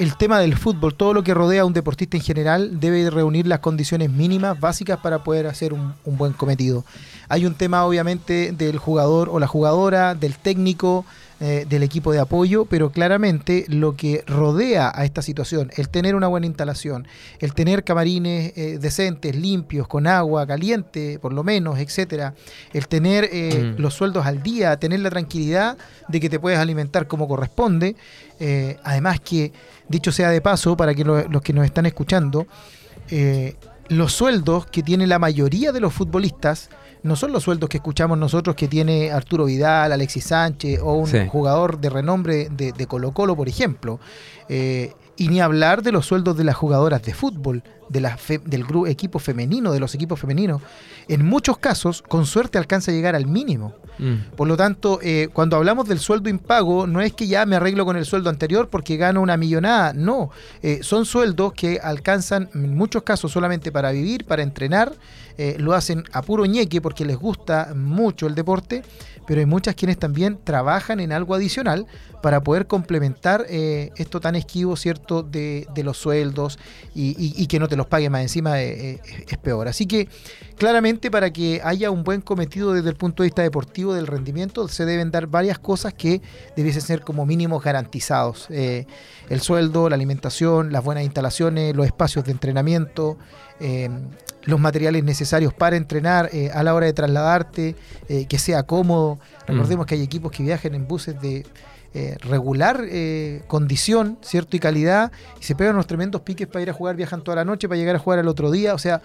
el 0.00 0.16
tema 0.16 0.38
del 0.40 0.56
fútbol, 0.56 0.94
todo 0.94 1.12
lo 1.12 1.22
que 1.22 1.34
rodea 1.34 1.60
a 1.60 1.64
un 1.66 1.74
deportista 1.74 2.16
en 2.16 2.22
general, 2.22 2.80
debe 2.80 3.10
reunir 3.10 3.46
las 3.46 3.58
condiciones 3.58 4.10
mínimas 4.10 4.58
básicas 4.58 4.98
para 4.98 5.22
poder 5.22 5.46
hacer 5.46 5.74
un, 5.74 5.92
un 6.06 6.16
buen 6.16 6.32
cometido. 6.32 6.86
Hay 7.28 7.44
un 7.44 7.54
tema 7.54 7.84
obviamente 7.84 8.52
del 8.52 8.78
jugador 8.78 9.28
o 9.30 9.38
la 9.38 9.46
jugadora, 9.46 10.14
del 10.14 10.38
técnico, 10.38 11.04
eh, 11.42 11.64
del 11.66 11.82
equipo 11.82 12.12
de 12.12 12.18
apoyo, 12.18 12.66
pero 12.66 12.92
claramente 12.92 13.64
lo 13.68 13.96
que 13.96 14.24
rodea 14.26 14.92
a 14.94 15.06
esta 15.06 15.22
situación, 15.22 15.70
el 15.74 15.88
tener 15.88 16.14
una 16.14 16.26
buena 16.28 16.44
instalación, 16.46 17.08
el 17.38 17.54
tener 17.54 17.82
camarines 17.82 18.52
eh, 18.56 18.78
decentes, 18.78 19.34
limpios, 19.34 19.88
con 19.88 20.06
agua 20.06 20.46
caliente, 20.46 21.18
por 21.18 21.32
lo 21.32 21.42
menos, 21.42 21.78
etcétera, 21.78 22.34
el 22.74 22.88
tener 22.88 23.26
eh, 23.32 23.74
Mm. 23.74 23.80
los 23.80 23.94
sueldos 23.94 24.26
al 24.26 24.42
día, 24.42 24.76
tener 24.78 25.00
la 25.00 25.08
tranquilidad 25.08 25.78
de 26.08 26.20
que 26.20 26.28
te 26.28 26.38
puedes 26.38 26.58
alimentar 26.58 27.06
como 27.06 27.26
corresponde, 27.26 27.96
eh, 28.40 28.76
además 28.82 29.20
que, 29.20 29.52
dicho 29.88 30.10
sea 30.10 30.30
de 30.30 30.40
paso, 30.40 30.76
para 30.76 30.94
que 30.94 31.04
lo- 31.04 31.28
los 31.28 31.42
que 31.42 31.52
nos 31.52 31.64
están 31.64 31.86
escuchando, 31.86 32.46
eh, 33.10 33.54
los 33.88 34.12
sueldos 34.12 34.66
que 34.66 34.82
tiene 34.82 35.06
la 35.06 35.18
mayoría 35.18 35.72
de 35.72 35.80
los 35.80 35.92
futbolistas 35.92 36.70
no 37.02 37.16
son 37.16 37.32
los 37.32 37.42
sueldos 37.44 37.68
que 37.68 37.78
escuchamos 37.78 38.18
nosotros 38.18 38.54
que 38.54 38.68
tiene 38.68 39.10
Arturo 39.10 39.46
Vidal, 39.46 39.90
Alexis 39.92 40.24
Sánchez 40.24 40.80
o 40.82 40.92
un 40.94 41.06
Sí. 41.06 41.18
jugador 41.28 41.80
de 41.80 41.88
renombre 41.90 42.48
de, 42.50 42.72
de 42.72 42.86
Colo 42.86 43.12
Colo, 43.12 43.34
por 43.34 43.48
ejemplo. 43.48 43.98
Eh, 44.48 44.92
y 45.20 45.28
ni 45.28 45.38
hablar 45.42 45.82
de 45.82 45.92
los 45.92 46.06
sueldos 46.06 46.34
de 46.38 46.44
las 46.44 46.56
jugadoras 46.56 47.02
de 47.02 47.12
fútbol, 47.12 47.62
de 47.90 48.00
la 48.00 48.16
fe- 48.16 48.40
del 48.42 48.64
gru- 48.64 48.88
equipo 48.88 49.18
femenino, 49.18 49.70
de 49.70 49.78
los 49.78 49.94
equipos 49.94 50.18
femeninos. 50.18 50.62
En 51.08 51.26
muchos 51.26 51.58
casos, 51.58 52.00
con 52.00 52.24
suerte 52.24 52.56
alcanza 52.56 52.90
a 52.90 52.94
llegar 52.94 53.14
al 53.14 53.26
mínimo. 53.26 53.74
Mm. 53.98 54.34
Por 54.34 54.48
lo 54.48 54.56
tanto, 54.56 54.98
eh, 55.02 55.28
cuando 55.30 55.56
hablamos 55.56 55.86
del 55.88 55.98
sueldo 55.98 56.30
impago, 56.30 56.86
no 56.86 57.02
es 57.02 57.12
que 57.12 57.26
ya 57.26 57.44
me 57.44 57.56
arreglo 57.56 57.84
con 57.84 57.96
el 57.98 58.06
sueldo 58.06 58.30
anterior 58.30 58.68
porque 58.70 58.96
gano 58.96 59.20
una 59.20 59.36
millonada, 59.36 59.92
no. 59.92 60.30
Eh, 60.62 60.78
son 60.82 61.04
sueldos 61.04 61.52
que 61.52 61.80
alcanzan 61.82 62.48
en 62.54 62.74
muchos 62.74 63.02
casos 63.02 63.30
solamente 63.30 63.70
para 63.70 63.90
vivir, 63.90 64.24
para 64.24 64.42
entrenar, 64.42 64.94
eh, 65.36 65.56
lo 65.58 65.74
hacen 65.74 66.04
a 66.12 66.22
puro 66.22 66.46
ñeque 66.46 66.80
porque 66.80 67.04
les 67.04 67.18
gusta 67.18 67.72
mucho 67.76 68.26
el 68.26 68.34
deporte, 68.34 68.82
pero 69.26 69.40
hay 69.40 69.46
muchas 69.46 69.74
quienes 69.74 69.98
también 69.98 70.38
trabajan 70.44 70.98
en 71.00 71.12
algo 71.12 71.34
adicional 71.34 71.86
para 72.22 72.42
poder 72.42 72.66
complementar 72.66 73.46
eh, 73.48 73.90
esto 73.96 74.20
tan 74.20 74.34
esquivo, 74.36 74.76
¿cierto?, 74.76 75.09
de, 75.22 75.66
de 75.74 75.82
los 75.84 75.98
sueldos 75.98 76.58
y, 76.94 77.10
y- 77.18 77.34
y 77.42 77.46
que 77.46 77.58
no 77.58 77.68
te 77.68 77.76
los 77.76 77.86
pague 77.86 78.08
más 78.10 78.22
encima 78.22 78.60
eh, 78.62 78.92
eh, 79.04 79.24
es 79.28 79.38
peor. 79.38 79.68
Así 79.68 79.86
que 79.86 80.08
claramente 80.56 81.10
para 81.10 81.32
que 81.32 81.60
haya 81.64 81.90
un 81.90 82.04
buen 82.04 82.20
cometido 82.20 82.72
desde 82.72 82.88
el 82.90 82.96
punto 82.96 83.22
de 83.22 83.28
vista 83.28 83.42
deportivo 83.42 83.94
del 83.94 84.06
rendimiento 84.06 84.68
se 84.68 84.84
deben 84.84 85.10
dar 85.10 85.26
varias 85.26 85.58
cosas 85.58 85.92
que 85.94 86.20
debiesen 86.56 86.82
ser 86.82 87.00
como 87.02 87.26
mínimos 87.26 87.62
garantizados. 87.62 88.46
Eh, 88.50 88.86
el 89.28 89.40
sueldo, 89.40 89.88
la 89.88 89.94
alimentación, 89.96 90.72
las 90.72 90.82
buenas 90.84 91.04
instalaciones, 91.04 91.74
los 91.76 91.86
espacios 91.86 92.24
de 92.24 92.32
entrenamiento, 92.32 93.16
eh, 93.60 93.88
los 94.44 94.58
materiales 94.58 95.04
necesarios 95.04 95.52
para 95.52 95.76
entrenar 95.76 96.30
eh, 96.32 96.50
a 96.54 96.62
la 96.62 96.74
hora 96.74 96.86
de 96.86 96.92
trasladarte, 96.94 97.76
que 98.28 98.38
sea 98.38 98.62
cómodo. 98.62 99.18
Recordemos 99.46 99.84
que 99.86 99.94
hay 99.96 100.02
equipos 100.02 100.32
que 100.32 100.42
viajan 100.42 100.74
en 100.74 100.88
buses 100.88 101.20
de 101.20 101.44
eh, 101.94 102.16
regular 102.20 102.84
eh, 102.88 103.42
condición, 103.46 104.18
cierto 104.22 104.56
y 104.56 104.60
calidad, 104.60 105.10
y 105.40 105.44
se 105.44 105.54
pegan 105.54 105.74
unos 105.74 105.86
tremendos 105.86 106.20
piques 106.22 106.46
para 106.46 106.62
ir 106.62 106.70
a 106.70 106.72
jugar, 106.72 106.96
viajan 106.96 107.22
toda 107.22 107.36
la 107.36 107.44
noche 107.44 107.68
para 107.68 107.78
llegar 107.78 107.96
a 107.96 107.98
jugar 107.98 108.18
al 108.18 108.28
otro 108.28 108.50
día, 108.50 108.74
o 108.74 108.78
sea, 108.78 109.02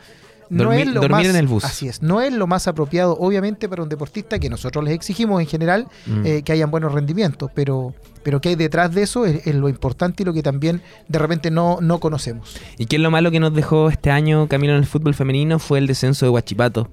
no 0.49 0.71
es 0.71 0.85
lo 0.85 1.01
dormir 1.01 1.09
más, 1.09 1.25
en 1.25 1.35
el 1.35 1.47
bus. 1.47 1.65
Así 1.65 1.87
es, 1.87 2.03
no 2.03 2.21
es 2.21 2.31
lo 2.31 2.45
más 2.45 2.67
apropiado, 2.67 3.17
obviamente, 3.19 3.67
para 3.67 3.81
un 3.81 3.89
deportista 3.89 4.37
que 4.37 4.49
nosotros 4.49 4.83
les 4.83 4.93
exigimos 4.93 5.41
en 5.41 5.47
general 5.47 5.87
Mm. 6.05 6.25
eh, 6.25 6.41
que 6.43 6.51
hayan 6.51 6.69
buenos 6.69 6.93
rendimientos, 6.93 7.49
pero, 7.55 7.95
pero 8.21 8.39
que 8.41 8.49
hay 8.49 8.55
detrás 8.55 8.93
de 8.93 9.01
eso 9.01 9.25
es, 9.25 9.47
es 9.47 9.55
lo 9.55 9.69
importante 9.69 10.21
y 10.21 10.25
lo 10.25 10.33
que 10.33 10.43
también 10.43 10.81
de 11.07 11.17
repente 11.17 11.49
no, 11.49 11.79
no 11.81 11.99
conocemos. 11.99 12.55
¿Y 12.77 12.85
qué 12.85 12.97
es 12.97 13.01
lo 13.01 13.09
malo 13.09 13.31
que 13.31 13.39
nos 13.39 13.53
dejó 13.55 13.89
este 13.89 14.11
año 14.11 14.47
Camilo 14.47 14.73
en 14.73 14.79
el 14.79 14.85
fútbol 14.85 15.15
femenino? 15.15 15.57
Fue 15.57 15.79
el 15.79 15.87
descenso 15.87 16.27
de 16.27 16.29
Huachipato, 16.29 16.89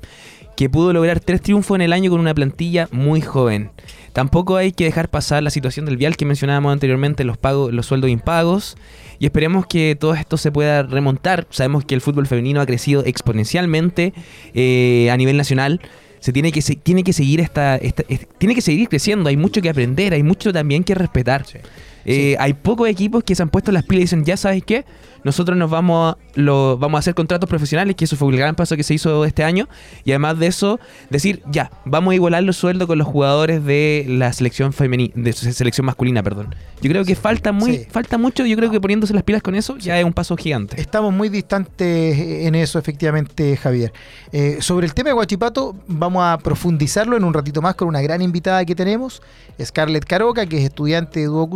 que 0.57 0.68
pudo 0.70 0.92
lograr 0.92 1.20
tres 1.20 1.40
triunfos 1.40 1.74
en 1.76 1.82
el 1.82 1.92
año 1.92 2.11
con 2.11 2.20
una 2.20 2.34
plantilla 2.34 2.88
muy 2.92 3.20
joven. 3.20 3.70
Tampoco 4.12 4.57
hay 4.57 4.72
que 4.72 4.84
dejar 4.84 5.09
pasar 5.09 5.42
la 5.42 5.50
situación 5.50 5.86
del 5.86 5.96
vial 5.96 6.16
que 6.16 6.26
mencionábamos 6.26 6.72
anteriormente, 6.72 7.24
los 7.24 7.38
pagos, 7.38 7.72
los 7.72 7.86
sueldos 7.86 8.11
impagos, 8.11 8.76
y 9.18 9.24
esperemos 9.26 9.66
que 9.66 9.96
todo 9.98 10.14
esto 10.14 10.36
se 10.36 10.53
pueda 10.53 10.82
remontar. 10.82 11.46
Sabemos 11.50 11.84
que 11.84 11.94
el 11.94 12.00
fútbol 12.03 12.26
femenino 12.26 12.61
ha 12.61 12.66
crecido 12.66 13.03
exponencialmente 13.07 14.12
eh, 14.55 15.11
a 15.11 15.16
nivel 15.16 15.36
nacional. 15.36 15.80
se 16.20 16.32
tiene 16.32 16.53
que 16.53 16.62
se- 16.62 16.76
tiene 16.76 17.03
que 17.03 17.12
seguir 17.12 17.40
esta, 17.40 17.74
esta- 17.76 18.05
es- 18.09 18.28
tiene 18.38 18.55
que 18.55 18.61
seguir 18.61 18.88
creciendo, 18.88 19.28
hay 19.28 19.36
mucho 19.36 19.61
que 19.61 19.68
aprender, 19.68 20.12
hay 20.14 20.22
mucho 20.22 20.53
también 20.53 20.84
que 20.84 20.94
respetar. 20.94 21.44
Eh, 22.05 22.36
Hay 22.38 22.55
pocos 22.55 22.88
equipos 22.88 23.22
que 23.24 23.34
se 23.34 23.42
han 23.42 23.48
puesto 23.48 23.72
las 23.72 23.84
pilas 23.84 24.00
y 24.00 24.05
dicen, 24.05 24.24
ya 24.24 24.36
sabes 24.36 24.62
qué, 24.64 24.84
nosotros 25.24 25.57
nos 25.57 25.70
vamos 25.70 26.14
a, 26.14 26.18
lo, 26.34 26.76
vamos 26.78 26.98
a 26.98 27.00
hacer 27.00 27.14
contratos 27.14 27.48
profesionales, 27.48 27.94
que 27.94 28.05
eso 28.07 28.16
fue 28.16 28.28
el 28.32 28.36
gran 28.36 28.55
paso 28.57 28.76
que 28.76 28.82
se 28.82 28.94
hizo 28.94 29.24
este 29.24 29.44
año, 29.44 29.68
y 30.05 30.11
además 30.11 30.38
de 30.38 30.48
eso, 30.48 30.80
decir, 31.11 31.42
ya, 31.50 31.70
vamos 31.84 32.12
a 32.12 32.14
igualar 32.16 32.42
los 32.42 32.57
sueldos 32.57 32.88
con 32.88 32.98
los 32.98 33.07
jugadores 33.07 33.64
de 33.64 34.05
la 34.09 34.32
selección 34.32 34.72
femenina, 34.72 35.12
de 35.14 35.32
selección 35.32 35.86
masculina, 35.86 36.22
perdón. 36.22 36.55
Yo 36.80 36.90
creo 36.90 37.05
que 37.05 37.14
falta 37.14 37.53
muy, 37.53 37.72
Sí. 37.78 37.86
falta 37.90 38.18
mucho, 38.18 38.44
yo 38.46 38.57
creo 38.57 38.70
que 38.70 38.80
poniéndose 38.80 39.14
las 39.14 39.22
pilas 39.22 39.42
con 39.42 39.55
eso 39.55 39.76
ya 39.78 39.98
es 39.98 40.05
un 40.05 40.12
paso 40.12 40.36
gigante. 40.36 40.80
Estamos 40.80 41.12
muy 41.12 41.28
distantes 41.28 42.18
en 42.18 42.55
eso, 42.57 42.78
efectivamente, 42.80 43.57
Javier. 43.57 43.92
Eh, 44.32 44.57
sobre 44.61 44.86
el 44.86 44.94
tema 44.94 45.11
de 45.11 45.14
Guachipato, 45.14 45.76
vamos 45.86 46.24
a 46.24 46.38
profundizarlo 46.38 47.16
en 47.16 47.22
un 47.22 47.32
ratito 47.32 47.62
más 47.62 47.76
con 47.76 47.86
una 47.86 48.00
gran 48.03 48.22
invitada 48.22 48.64
que 48.64 48.74
tenemos, 48.74 49.22
Scarlett 49.62 50.05
Caroca, 50.05 50.46
que 50.46 50.59
es 50.59 50.64
estudiante 50.64 51.20
de 51.20 51.26
Duoc 51.26 51.53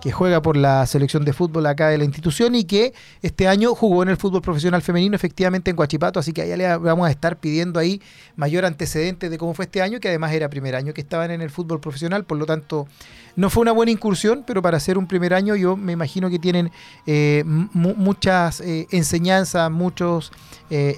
que 0.00 0.12
juega 0.12 0.40
por 0.40 0.56
la 0.56 0.86
selección 0.86 1.24
de 1.24 1.32
fútbol 1.32 1.66
acá 1.66 1.88
de 1.88 1.98
la 1.98 2.04
institución 2.04 2.54
y 2.54 2.64
que 2.64 2.94
este 3.22 3.46
año 3.48 3.74
jugó 3.74 4.02
en 4.02 4.08
el 4.08 4.16
fútbol 4.16 4.40
profesional 4.42 4.82
femenino, 4.82 5.14
efectivamente 5.14 5.70
en 5.70 5.76
Guachipato, 5.76 6.18
así 6.18 6.32
que 6.32 6.42
allá 6.42 6.56
le 6.56 6.76
vamos 6.78 7.06
a 7.06 7.10
estar 7.10 7.38
pidiendo 7.38 7.78
ahí 7.78 8.00
mayor 8.36 8.64
antecedente 8.64 9.28
de 9.28 9.38
cómo 9.38 9.54
fue 9.54 9.66
este 9.66 9.82
año, 9.82 10.00
que 10.00 10.08
además 10.08 10.32
era 10.32 10.48
primer 10.48 10.74
año 10.74 10.94
que 10.94 11.02
estaban 11.02 11.30
en 11.30 11.42
el 11.42 11.50
fútbol 11.50 11.80
profesional, 11.80 12.24
por 12.24 12.38
lo 12.38 12.46
tanto 12.46 12.88
no 13.40 13.48
fue 13.50 13.62
una 13.62 13.72
buena 13.72 13.90
incursión, 13.92 14.44
pero 14.46 14.60
para 14.62 14.78
ser 14.80 14.98
un 14.98 15.06
primer 15.06 15.32
año 15.34 15.54
yo 15.56 15.76
me 15.76 15.92
imagino 15.92 16.28
que 16.30 16.38
tienen 16.38 16.70
eh, 17.06 17.42
mu- 17.46 17.94
muchas 17.96 18.60
eh, 18.60 18.86
enseñanzas, 18.90 19.70
muchas 19.70 20.30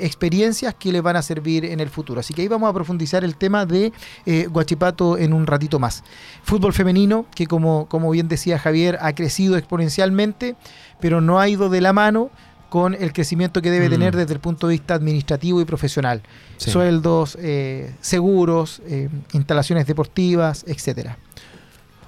experiencias 0.01 0.75
que 0.79 0.93
les 0.93 1.03
van 1.03 1.17
a 1.17 1.23
servir 1.23 1.65
en 1.65 1.81
el 1.81 1.89
futuro. 1.89 2.21
Así 2.21 2.35
que 2.35 2.43
ahí 2.43 2.49
vamos 2.49 2.69
a 2.69 2.73
profundizar 2.75 3.25
el 3.25 3.37
tema 3.37 3.65
de 3.65 3.93
eh, 4.27 4.47
Guachipato 4.51 5.17
en 5.17 5.33
un 5.33 5.47
ratito 5.47 5.79
más. 5.79 6.05
Fútbol 6.43 6.73
femenino, 6.73 7.25
que 7.35 7.47
como, 7.47 7.87
como 7.89 8.11
bien 8.11 8.29
decía 8.29 8.59
Javier, 8.59 8.99
ha 9.01 9.15
crecido 9.15 9.57
exponencialmente, 9.57 10.57
pero 11.01 11.21
no 11.21 11.41
ha 11.41 11.49
ido 11.49 11.69
de 11.71 11.81
la 11.81 11.93
mano 11.93 12.31
con 12.69 12.95
el 12.95 13.13
crecimiento 13.13 13.61
que 13.63 13.71
debe 13.71 13.89
Mm. 13.89 13.91
tener 13.93 14.17
desde 14.17 14.33
el 14.35 14.41
punto 14.41 14.67
de 14.67 14.73
vista 14.73 14.95
administrativo 14.95 15.61
y 15.61 15.65
profesional. 15.65 16.23
Sí. 16.57 16.71
Sueldos, 16.71 17.37
eh, 17.41 17.95
seguros, 18.01 18.81
eh, 18.87 19.09
instalaciones 19.33 19.87
deportivas, 19.87 20.65
etcétera. 20.67 21.19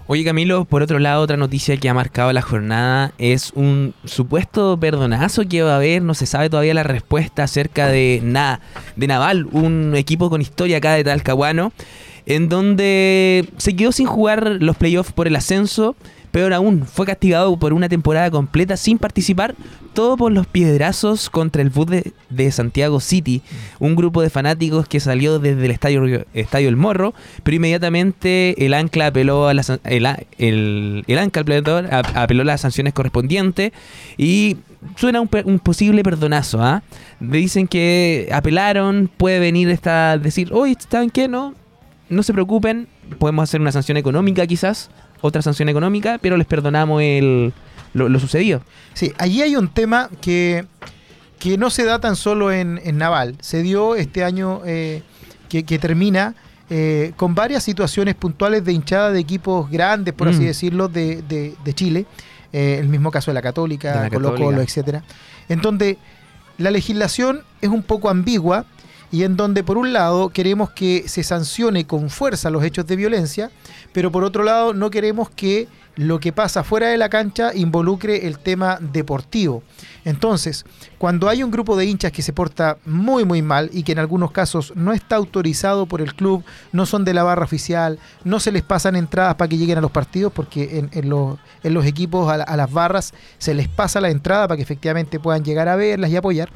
Oye 0.06 0.22
Camilo, 0.22 0.66
por 0.66 0.82
otro 0.82 0.98
lado, 0.98 1.22
otra 1.22 1.38
noticia 1.38 1.78
que 1.78 1.88
ha 1.88 1.94
marcado 1.94 2.30
la 2.34 2.42
jornada 2.42 3.12
es 3.16 3.52
un 3.54 3.94
supuesto 4.04 4.78
perdonazo 4.78 5.48
que 5.48 5.62
va 5.62 5.72
a 5.72 5.76
haber, 5.76 6.02
no 6.02 6.12
se 6.12 6.26
sabe 6.26 6.50
todavía 6.50 6.74
la 6.74 6.82
respuesta 6.82 7.44
acerca 7.44 7.88
de, 7.88 8.20
Na- 8.22 8.60
de 8.96 9.06
Naval, 9.06 9.46
un 9.50 9.94
equipo 9.96 10.28
con 10.28 10.42
historia 10.42 10.76
acá 10.76 10.92
de 10.92 11.04
Talcahuano, 11.04 11.72
en 12.26 12.50
donde 12.50 13.48
se 13.56 13.74
quedó 13.76 13.92
sin 13.92 14.06
jugar 14.06 14.58
los 14.60 14.76
playoffs 14.76 15.12
por 15.12 15.26
el 15.26 15.36
ascenso, 15.36 15.96
peor 16.34 16.52
aún, 16.52 16.84
fue 16.84 17.06
castigado 17.06 17.56
por 17.56 17.72
una 17.72 17.88
temporada 17.88 18.28
completa 18.28 18.76
sin 18.76 18.98
participar, 18.98 19.54
todo 19.92 20.16
por 20.16 20.32
los 20.32 20.48
piedrazos 20.48 21.30
contra 21.30 21.62
el 21.62 21.70
bus 21.70 21.86
de, 22.28 22.50
Santiago 22.50 22.98
City, 22.98 23.40
un 23.78 23.94
grupo 23.94 24.20
de 24.20 24.30
fanáticos 24.30 24.88
que 24.88 24.98
salió 24.98 25.38
desde 25.38 25.64
el 25.64 25.70
estadio, 25.70 26.26
estadio 26.34 26.68
El 26.68 26.74
Morro, 26.74 27.14
pero 27.44 27.54
inmediatamente 27.54 28.66
el 28.66 28.74
ancla 28.74 29.06
apeló 29.06 29.46
a 29.46 29.54
la 29.54 29.62
san- 29.62 29.78
el, 29.84 30.04
el, 30.38 31.04
el 31.06 31.18
ancla 31.18 31.44
perdón, 31.44 31.86
a- 31.92 32.00
apeló 32.24 32.42
las 32.42 32.62
sanciones 32.62 32.94
correspondientes 32.94 33.70
y 34.16 34.56
suena 34.96 35.20
un, 35.20 35.30
un 35.44 35.60
posible 35.60 36.02
perdonazo, 36.02 36.60
¿ah? 36.60 36.82
Dicen 37.20 37.68
que 37.68 38.28
apelaron, 38.32 39.08
puede 39.16 39.38
venir 39.38 39.70
esta 39.70 40.18
decir, 40.18 40.48
oye, 40.52 40.76
¿saben 40.90 41.10
qué? 41.10 41.28
No, 41.28 41.54
no 42.08 42.24
se 42.24 42.32
preocupen, 42.32 42.88
podemos 43.20 43.44
hacer 43.44 43.60
una 43.60 43.70
sanción 43.70 43.96
económica 43.98 44.44
quizás, 44.48 44.90
otra 45.26 45.40
sanción 45.42 45.68
económica, 45.70 46.18
pero 46.20 46.36
les 46.36 46.46
perdonamos 46.46 47.00
el, 47.02 47.52
lo, 47.94 48.08
lo 48.10 48.18
sucedido. 48.18 48.60
Sí, 48.92 49.12
allí 49.18 49.40
hay 49.40 49.56
un 49.56 49.68
tema 49.68 50.10
que, 50.20 50.66
que 51.38 51.56
no 51.56 51.70
se 51.70 51.84
da 51.84 51.98
tan 51.98 52.14
solo 52.14 52.52
en, 52.52 52.78
en 52.84 52.98
Naval, 52.98 53.36
se 53.40 53.62
dio 53.62 53.94
este 53.96 54.22
año 54.22 54.60
eh, 54.66 55.02
que, 55.48 55.64
que 55.64 55.78
termina 55.78 56.34
eh, 56.68 57.12
con 57.16 57.34
varias 57.34 57.62
situaciones 57.62 58.14
puntuales 58.14 58.64
de 58.64 58.72
hinchada 58.72 59.12
de 59.12 59.20
equipos 59.20 59.70
grandes, 59.70 60.12
por 60.14 60.28
así 60.28 60.40
Mm. 60.40 60.46
decirlo, 60.46 60.88
de, 60.88 61.22
de- 61.22 61.54
de 61.64 61.72
Chile, 61.74 62.04
eh, 62.52 62.76
el 62.80 62.88
mismo 62.88 63.10
caso 63.10 63.30
de 63.30 63.34
la 63.34 63.42
Católica, 63.42 63.94
De 64.02 64.10
la 64.10 64.10
Colo 64.10 64.34
Colo, 64.34 64.60
etcétera, 64.60 65.02
en 65.48 65.60
donde 65.62 65.96
la 66.58 66.70
legislación 66.70 67.42
es 67.62 67.70
un 67.70 67.82
poco 67.82 68.10
ambigua 68.10 68.66
y 69.14 69.22
en 69.22 69.36
donde 69.36 69.62
por 69.62 69.78
un 69.78 69.92
lado 69.92 70.30
queremos 70.30 70.70
que 70.70 71.04
se 71.06 71.22
sancione 71.22 71.86
con 71.86 72.10
fuerza 72.10 72.50
los 72.50 72.64
hechos 72.64 72.84
de 72.88 72.96
violencia, 72.96 73.52
pero 73.92 74.10
por 74.10 74.24
otro 74.24 74.42
lado 74.42 74.74
no 74.74 74.90
queremos 74.90 75.30
que 75.30 75.68
lo 75.94 76.18
que 76.18 76.32
pasa 76.32 76.64
fuera 76.64 76.88
de 76.88 76.98
la 76.98 77.08
cancha 77.08 77.54
involucre 77.54 78.26
el 78.26 78.40
tema 78.40 78.76
deportivo. 78.80 79.62
Entonces, 80.04 80.64
cuando 80.98 81.28
hay 81.28 81.44
un 81.44 81.52
grupo 81.52 81.76
de 81.76 81.86
hinchas 81.86 82.10
que 82.10 82.22
se 82.22 82.32
porta 82.32 82.78
muy 82.86 83.24
muy 83.24 83.40
mal 83.40 83.70
y 83.72 83.84
que 83.84 83.92
en 83.92 84.00
algunos 84.00 84.32
casos 84.32 84.72
no 84.74 84.92
está 84.92 85.14
autorizado 85.14 85.86
por 85.86 86.00
el 86.00 86.16
club, 86.16 86.42
no 86.72 86.84
son 86.84 87.04
de 87.04 87.14
la 87.14 87.22
barra 87.22 87.44
oficial, 87.44 88.00
no 88.24 88.40
se 88.40 88.50
les 88.50 88.62
pasan 88.62 88.96
entradas 88.96 89.36
para 89.36 89.48
que 89.48 89.58
lleguen 89.58 89.78
a 89.78 89.80
los 89.80 89.92
partidos, 89.92 90.32
porque 90.32 90.88
en, 90.90 91.08
los, 91.08 91.38
equipos 91.86 92.28
a 92.28 92.56
las 92.56 92.72
barras 92.72 93.14
se 93.38 93.54
les 93.54 93.68
pasa 93.68 94.00
la 94.00 94.10
entrada 94.10 94.48
para 94.48 94.56
que 94.56 94.64
efectivamente 94.64 95.20
puedan 95.20 95.44
llegar 95.44 95.68
a 95.68 95.76
verlas 95.76 96.10
y 96.10 96.16
apoyar. 96.16 96.50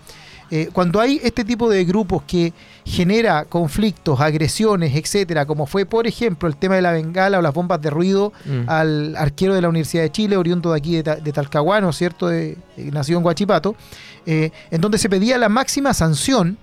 Eh, 0.50 0.70
cuando 0.72 0.98
hay 1.00 1.20
este 1.22 1.44
tipo 1.44 1.68
de 1.68 1.84
grupos 1.84 2.22
que 2.26 2.54
genera 2.84 3.44
conflictos, 3.44 4.18
agresiones, 4.20 4.94
etcétera, 4.96 5.44
como 5.44 5.66
fue 5.66 5.84
por 5.84 6.06
ejemplo 6.06 6.48
el 6.48 6.56
tema 6.56 6.74
de 6.76 6.82
la 6.82 6.92
bengala 6.92 7.38
o 7.38 7.42
las 7.42 7.52
bombas 7.52 7.82
de 7.82 7.90
ruido 7.90 8.32
Mm. 8.46 8.62
al 8.66 9.16
arquero 9.16 9.54
de 9.54 9.60
la 9.60 9.68
Universidad 9.68 10.04
de 10.04 10.10
Chile, 10.12 10.36
oriundo 10.38 10.72
de 10.72 10.78
aquí 10.78 10.96
de, 10.96 11.02
Ta- 11.02 11.16
de 11.16 11.32
Talcahuano, 11.32 11.92
¿cierto? 11.92 12.28
De, 12.28 12.56
de- 12.76 12.90
nacido 12.90 13.18
en 13.18 13.24
Guachipato, 13.24 13.76
eh, 14.24 14.50
en 14.70 14.80
donde 14.80 14.96
se 14.96 15.10
pedía 15.10 15.36
la 15.36 15.50
máxima 15.50 15.92
sanción 15.92 16.56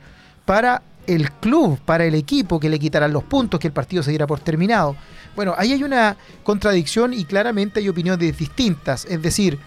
para 0.45 0.81
el 1.05 1.31
club, 1.33 1.77
para 1.85 2.05
el 2.05 2.15
equipo, 2.15 2.59
que 2.59 2.69
le 2.69 2.79
quitaran 2.79 3.13
los 3.13 3.23
puntos, 3.23 3.59
que 3.59 3.67
el 3.67 3.73
partido 3.73 4.01
se 4.01 4.09
diera 4.09 4.25
por 4.25 4.39
terminado. 4.39 4.95
Bueno, 5.35 5.53
ahí 5.57 5.73
hay 5.73 5.83
una 5.83 6.17
contradicción 6.43 7.13
y 7.13 7.25
claramente 7.25 7.79
hay 7.81 7.89
opiniones 7.89 8.35
distintas. 8.35 9.05
Es 9.05 9.21
decir, 9.21 9.59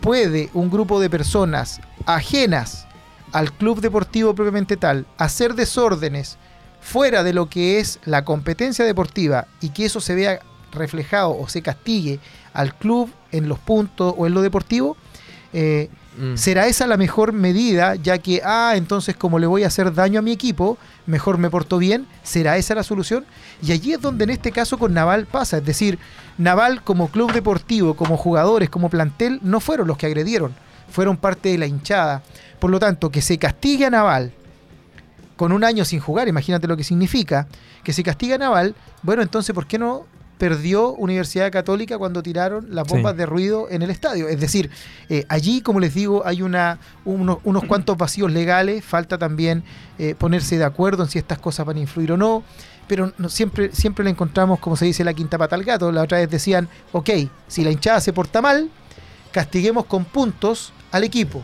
puede 0.00 0.48
un 0.54 0.70
grupo 0.70 0.98
de 0.98 1.10
personas 1.10 1.80
ajenas 2.06 2.86
al 3.32 3.52
club 3.52 3.80
deportivo 3.80 4.34
propiamente 4.34 4.76
tal 4.76 5.06
hacer 5.18 5.54
desórdenes 5.54 6.38
fuera 6.80 7.22
de 7.22 7.32
lo 7.32 7.48
que 7.48 7.78
es 7.78 7.98
la 8.04 8.24
competencia 8.24 8.84
deportiva 8.84 9.46
y 9.60 9.70
que 9.70 9.84
eso 9.84 10.00
se 10.00 10.14
vea 10.14 10.40
reflejado 10.72 11.36
o 11.38 11.48
se 11.48 11.62
castigue 11.62 12.20
al 12.52 12.74
club 12.74 13.12
en 13.32 13.48
los 13.48 13.58
puntos 13.58 14.14
o 14.16 14.26
en 14.26 14.34
lo 14.34 14.42
deportivo, 14.42 14.96
eh, 15.52 15.90
Mm. 16.16 16.36
¿será 16.36 16.66
esa 16.66 16.86
la 16.86 16.96
mejor 16.96 17.32
medida? 17.32 17.94
Ya 17.94 18.18
que, 18.18 18.42
ah, 18.44 18.74
entonces 18.76 19.16
como 19.16 19.38
le 19.38 19.46
voy 19.46 19.62
a 19.64 19.68
hacer 19.68 19.94
daño 19.94 20.18
a 20.18 20.22
mi 20.22 20.32
equipo, 20.32 20.76
mejor 21.06 21.38
me 21.38 21.50
porto 21.50 21.78
bien, 21.78 22.06
¿será 22.22 22.56
esa 22.56 22.74
la 22.74 22.82
solución? 22.82 23.24
Y 23.62 23.72
allí 23.72 23.92
es 23.92 24.00
donde 24.00 24.24
en 24.24 24.30
este 24.30 24.50
caso 24.50 24.76
con 24.76 24.92
Naval 24.92 25.26
pasa, 25.26 25.58
es 25.58 25.64
decir, 25.64 25.98
Naval 26.36 26.82
como 26.82 27.08
club 27.08 27.32
deportivo, 27.32 27.94
como 27.94 28.16
jugadores, 28.16 28.70
como 28.70 28.90
plantel, 28.90 29.40
no 29.42 29.60
fueron 29.60 29.86
los 29.86 29.96
que 29.96 30.06
agredieron, 30.06 30.54
fueron 30.90 31.16
parte 31.16 31.48
de 31.50 31.58
la 31.58 31.66
hinchada. 31.66 32.22
Por 32.58 32.70
lo 32.70 32.78
tanto, 32.78 33.10
que 33.10 33.22
se 33.22 33.38
castigue 33.38 33.86
a 33.86 33.90
Naval 33.90 34.32
con 35.36 35.52
un 35.52 35.64
año 35.64 35.84
sin 35.84 36.00
jugar, 36.00 36.28
imagínate 36.28 36.66
lo 36.68 36.76
que 36.76 36.84
significa, 36.84 37.46
que 37.82 37.92
se 37.94 38.02
castiga 38.02 38.34
a 38.34 38.38
Naval, 38.38 38.74
bueno, 39.02 39.22
entonces, 39.22 39.54
¿por 39.54 39.66
qué 39.66 39.78
no 39.78 40.04
perdió 40.36 40.92
Universidad 40.92 41.50
Católica 41.50 41.96
cuando 41.98 42.22
tiraron 42.22 42.74
las 42.74 42.86
Sí. 42.88 42.94
bombas 42.94 43.16
de 43.16 43.24
ruido 43.24 43.66
en 43.70 43.80
el 43.82 43.88
estadio? 43.90 44.28
Es 44.28 44.38
decir, 44.38 44.70
eh, 45.08 45.24
allí, 45.30 45.62
como 45.62 45.80
les 45.80 45.94
digo, 45.94 46.22
hay 46.26 46.42
una, 46.42 46.78
unos, 47.06 47.38
unos 47.44 47.64
cuantos 47.64 47.96
vacíos 47.96 48.30
legales, 48.30 48.84
falta 48.84 49.16
también 49.16 49.64
eh, 49.98 50.14
ponerse 50.14 50.58
de 50.58 50.64
acuerdo 50.64 51.04
en 51.04 51.08
si 51.08 51.18
estas 51.18 51.38
cosas 51.38 51.64
van 51.64 51.78
a 51.78 51.80
influir 51.80 52.12
o 52.12 52.16
no, 52.18 52.42
pero 52.86 53.12
no, 53.16 53.28
siempre, 53.30 53.70
siempre 53.72 54.04
le 54.04 54.10
encontramos, 54.10 54.58
como 54.58 54.76
se 54.76 54.84
dice, 54.84 55.04
la 55.04 55.14
quinta 55.14 55.38
pata 55.38 55.54
al 55.56 55.64
gato. 55.64 55.90
La 55.92 56.02
otra 56.02 56.18
vez 56.18 56.28
decían, 56.28 56.68
ok, 56.92 57.08
si 57.48 57.64
la 57.64 57.70
hinchada 57.70 58.00
se 58.00 58.12
porta 58.12 58.42
mal, 58.42 58.68
castiguemos 59.30 59.86
con 59.86 60.04
puntos 60.04 60.72
al 60.92 61.04
equipo. 61.04 61.42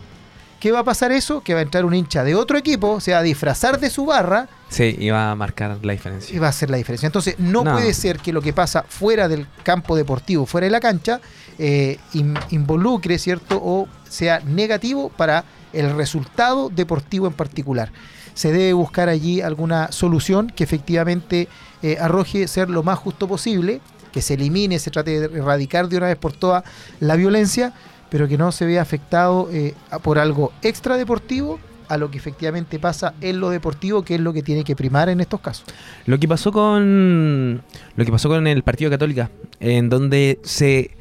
¿Qué 0.59 0.71
va 0.71 0.79
a 0.79 0.83
pasar 0.83 1.11
eso? 1.11 1.41
Que 1.41 1.53
va 1.53 1.59
a 1.59 1.63
entrar 1.63 1.85
un 1.85 1.93
hincha 1.93 2.23
de 2.23 2.33
otro 2.33 2.57
equipo, 2.57 2.99
se 2.99 3.11
va 3.11 3.19
a 3.19 3.21
disfrazar 3.21 3.79
de 3.79 3.91
su 3.91 4.05
barra 4.07 4.49
Sí, 4.69 4.95
iba 4.99 5.29
a 5.31 5.35
marcar 5.35 5.77
la 5.83 5.93
y 5.93 5.97
diferencia. 5.97 6.39
va 6.41 6.47
a 6.47 6.49
hacer 6.49 6.71
la 6.71 6.77
diferencia. 6.77 7.05
Entonces, 7.05 7.35
no, 7.37 7.63
No. 7.63 7.73
puede 7.73 7.93
ser 7.93 8.17
que 8.19 8.33
lo 8.33 8.41
que 8.41 8.53
pasa 8.53 8.83
fuera 8.89 9.27
del 9.27 9.45
campo 9.63 9.95
deportivo, 9.95 10.47
fuera 10.47 10.65
de 10.65 10.71
la 10.71 10.79
cancha, 10.79 11.21
eh, 11.59 11.99
in- 12.13 12.37
involucre, 12.49 13.19
¿cierto? 13.19 13.61
O 13.63 13.87
sea 14.09 14.39
negativo 14.39 15.09
para 15.09 15.43
el 15.73 15.95
resultado 15.95 16.69
deportivo 16.69 17.27
en 17.27 17.33
particular. 17.33 17.91
Se 18.33 18.51
debe 18.51 18.73
buscar 18.73 19.09
allí 19.09 19.41
alguna 19.41 19.91
solución 19.91 20.49
que 20.55 20.63
efectivamente 20.63 21.47
eh, 21.83 21.97
arroje 22.01 22.47
ser 22.47 22.69
lo 22.71 22.81
más 22.81 22.97
justo 22.97 23.27
posible, 23.27 23.79
que 24.11 24.21
se 24.23 24.33
elimine, 24.33 24.79
se 24.79 24.89
trate 24.89 25.19
de 25.19 25.37
erradicar 25.39 25.87
de 25.87 25.97
una 25.97 26.07
vez 26.07 26.15
por 26.17 26.33
todas 26.33 26.63
la 26.99 27.15
violencia, 27.15 27.73
pero 28.09 28.27
que 28.27 28.37
no 28.37 28.51
se 28.51 28.65
vea 28.65 28.81
afectado 28.81 29.49
eh, 29.51 29.73
por 30.03 30.19
algo 30.19 30.51
extradeportivo 30.61 31.59
a 31.89 31.97
lo 31.97 32.11
que 32.11 32.17
efectivamente 32.17 32.79
pasa 32.79 33.13
en 33.21 33.39
lo 33.39 33.49
deportivo, 33.49 34.03
que 34.03 34.15
es 34.15 34.21
lo 34.21 34.33
que 34.33 34.43
tiene 34.43 34.63
que 34.63 34.75
primar 34.75 35.09
en 35.09 35.21
estos 35.21 35.39
casos. 35.39 35.65
Lo 36.05 36.19
que 36.19 36.27
pasó 36.27 36.51
con 36.51 37.61
lo 37.95 38.05
que 38.05 38.11
pasó 38.11 38.29
con 38.29 38.45
el 38.47 38.63
Partido 38.63 38.89
Católica, 38.91 39.29
en 39.59 39.89
donde 39.89 40.39
se 40.43 40.91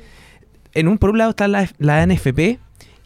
en 0.75 0.89
un 0.89 0.99
por 0.99 1.11
un 1.11 1.19
lado 1.19 1.31
está 1.31 1.49
la, 1.49 1.69
la 1.79 2.07
NFP 2.07 2.59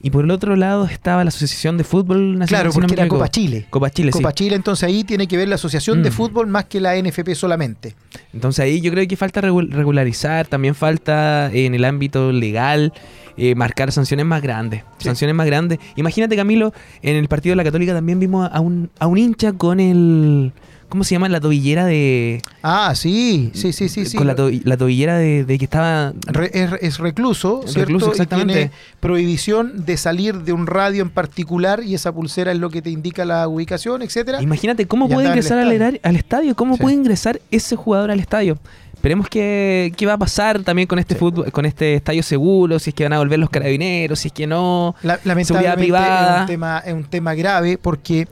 y 0.02 0.10
por 0.10 0.24
el 0.24 0.30
otro 0.30 0.56
lado 0.56 0.86
estaba 0.86 1.22
la 1.24 1.28
Asociación 1.28 1.76
de 1.76 1.84
Fútbol 1.84 2.38
Nacional. 2.38 2.48
Claro, 2.48 2.72
porque 2.72 2.94
era. 2.94 3.08
Copa 3.08 3.28
Chile. 3.28 3.66
Copa 3.70 3.90
Chile, 3.90 4.10
Copa 4.12 4.30
sí. 4.30 4.34
Chile, 4.36 4.56
entonces 4.56 4.84
ahí 4.84 5.04
tiene 5.04 5.26
que 5.26 5.36
ver 5.36 5.48
la 5.48 5.56
Asociación 5.56 6.02
de 6.02 6.10
Mm. 6.10 6.12
Fútbol 6.12 6.46
más 6.46 6.64
que 6.64 6.80
la 6.80 6.96
NFP 6.96 7.34
solamente. 7.34 7.94
Entonces 8.32 8.62
ahí 8.64 8.80
yo 8.80 8.90
creo 8.90 9.06
que 9.06 9.16
falta 9.16 9.40
regu- 9.42 9.68
regularizar, 9.70 10.46
también 10.46 10.74
falta 10.74 11.50
eh, 11.52 11.66
en 11.66 11.74
el 11.74 11.84
ámbito 11.84 12.32
legal 12.32 12.92
eh, 13.36 13.54
marcar 13.54 13.92
sanciones 13.92 14.26
más 14.26 14.42
grandes. 14.42 14.82
Sí. 14.98 15.04
Sanciones 15.04 15.34
más 15.36 15.46
grandes. 15.46 15.78
Imagínate 15.96 16.34
Camilo, 16.36 16.72
en 17.02 17.16
el 17.16 17.28
partido 17.28 17.52
de 17.52 17.56
la 17.56 17.64
Católica 17.64 17.92
también 17.94 18.18
vimos 18.20 18.48
a 18.52 18.60
un, 18.60 18.90
a 18.98 19.06
un 19.06 19.18
hincha 19.18 19.52
con 19.52 19.80
el... 19.80 20.52
¿Cómo 20.90 21.04
se 21.04 21.14
llama? 21.14 21.28
La 21.30 21.40
tobillera 21.40 21.86
de... 21.86 22.42
Ah, 22.62 22.92
sí, 22.94 23.50
sí, 23.54 23.72
sí, 23.72 23.88
sí. 23.88 24.04
sí. 24.04 24.16
Con 24.18 24.26
la, 24.26 24.34
to- 24.34 24.50
la 24.64 24.76
tobillera 24.76 25.16
de, 25.16 25.44
de 25.46 25.56
que 25.58 25.64
estaba... 25.64 26.12
Re- 26.26 26.50
es, 26.52 26.70
es 26.82 26.98
recluso, 26.98 27.62
¿cierto? 27.64 27.80
recluso, 27.80 28.06
Y 28.08 28.10
exactamente. 28.10 28.52
tiene 28.54 28.70
prohibición 29.00 29.86
de 29.86 29.96
salir 29.96 30.38
de 30.42 30.52
un 30.52 30.66
radio 30.66 31.02
en 31.02 31.10
particular 31.10 31.82
y 31.82 31.94
esa 31.94 32.12
pulsera 32.12 32.52
es 32.52 32.58
lo 32.58 32.68
que 32.70 32.82
te 32.82 32.90
indica 32.90 33.24
la 33.24 33.48
ubicación, 33.48 34.02
etcétera. 34.02 34.42
Imagínate 34.42 34.86
cómo 34.86 35.06
Y 35.06 35.14
puede 35.14 35.28
ingresar 35.28 35.58
al, 35.58 35.72
estadio. 35.72 35.88
erar- 35.94 36.00
al 36.02 36.16
estadio, 36.16 36.54
cómo 36.54 36.74
Sí. 36.76 36.82
puede 36.82 36.96
ingresar 36.96 37.40
ese 37.50 37.76
jugador 37.76 38.10
al 38.10 38.20
estadio. 38.20 38.58
Esperemos 38.94 39.28
que 39.30 39.92
qué 39.96 40.04
va 40.04 40.12
a 40.14 40.18
pasar 40.18 40.60
también 40.62 40.86
con 40.86 40.98
este 40.98 41.14
Sí. 41.14 41.20
fútbol, 41.20 41.50
con 41.52 41.64
este 41.64 41.94
estadio 41.94 42.22
seguro, 42.22 42.78
si 42.78 42.90
es 42.90 42.94
que 42.94 43.04
van 43.04 43.14
a 43.14 43.18
volver 43.18 43.38
los 43.38 43.48
carabineros, 43.48 44.18
si 44.18 44.28
es 44.28 44.32
que 44.34 44.46
no. 44.46 44.94
La- 45.02 45.14
Seguridad 45.16 45.24
lamentablemente 45.24 45.80
privada. 45.82 46.34
Es, 46.36 46.40
un 46.42 46.46
tema, 46.48 46.82
es 46.84 46.92
un 46.92 47.04
tema 47.04 47.34
grave 47.34 47.78
porque 47.80 48.28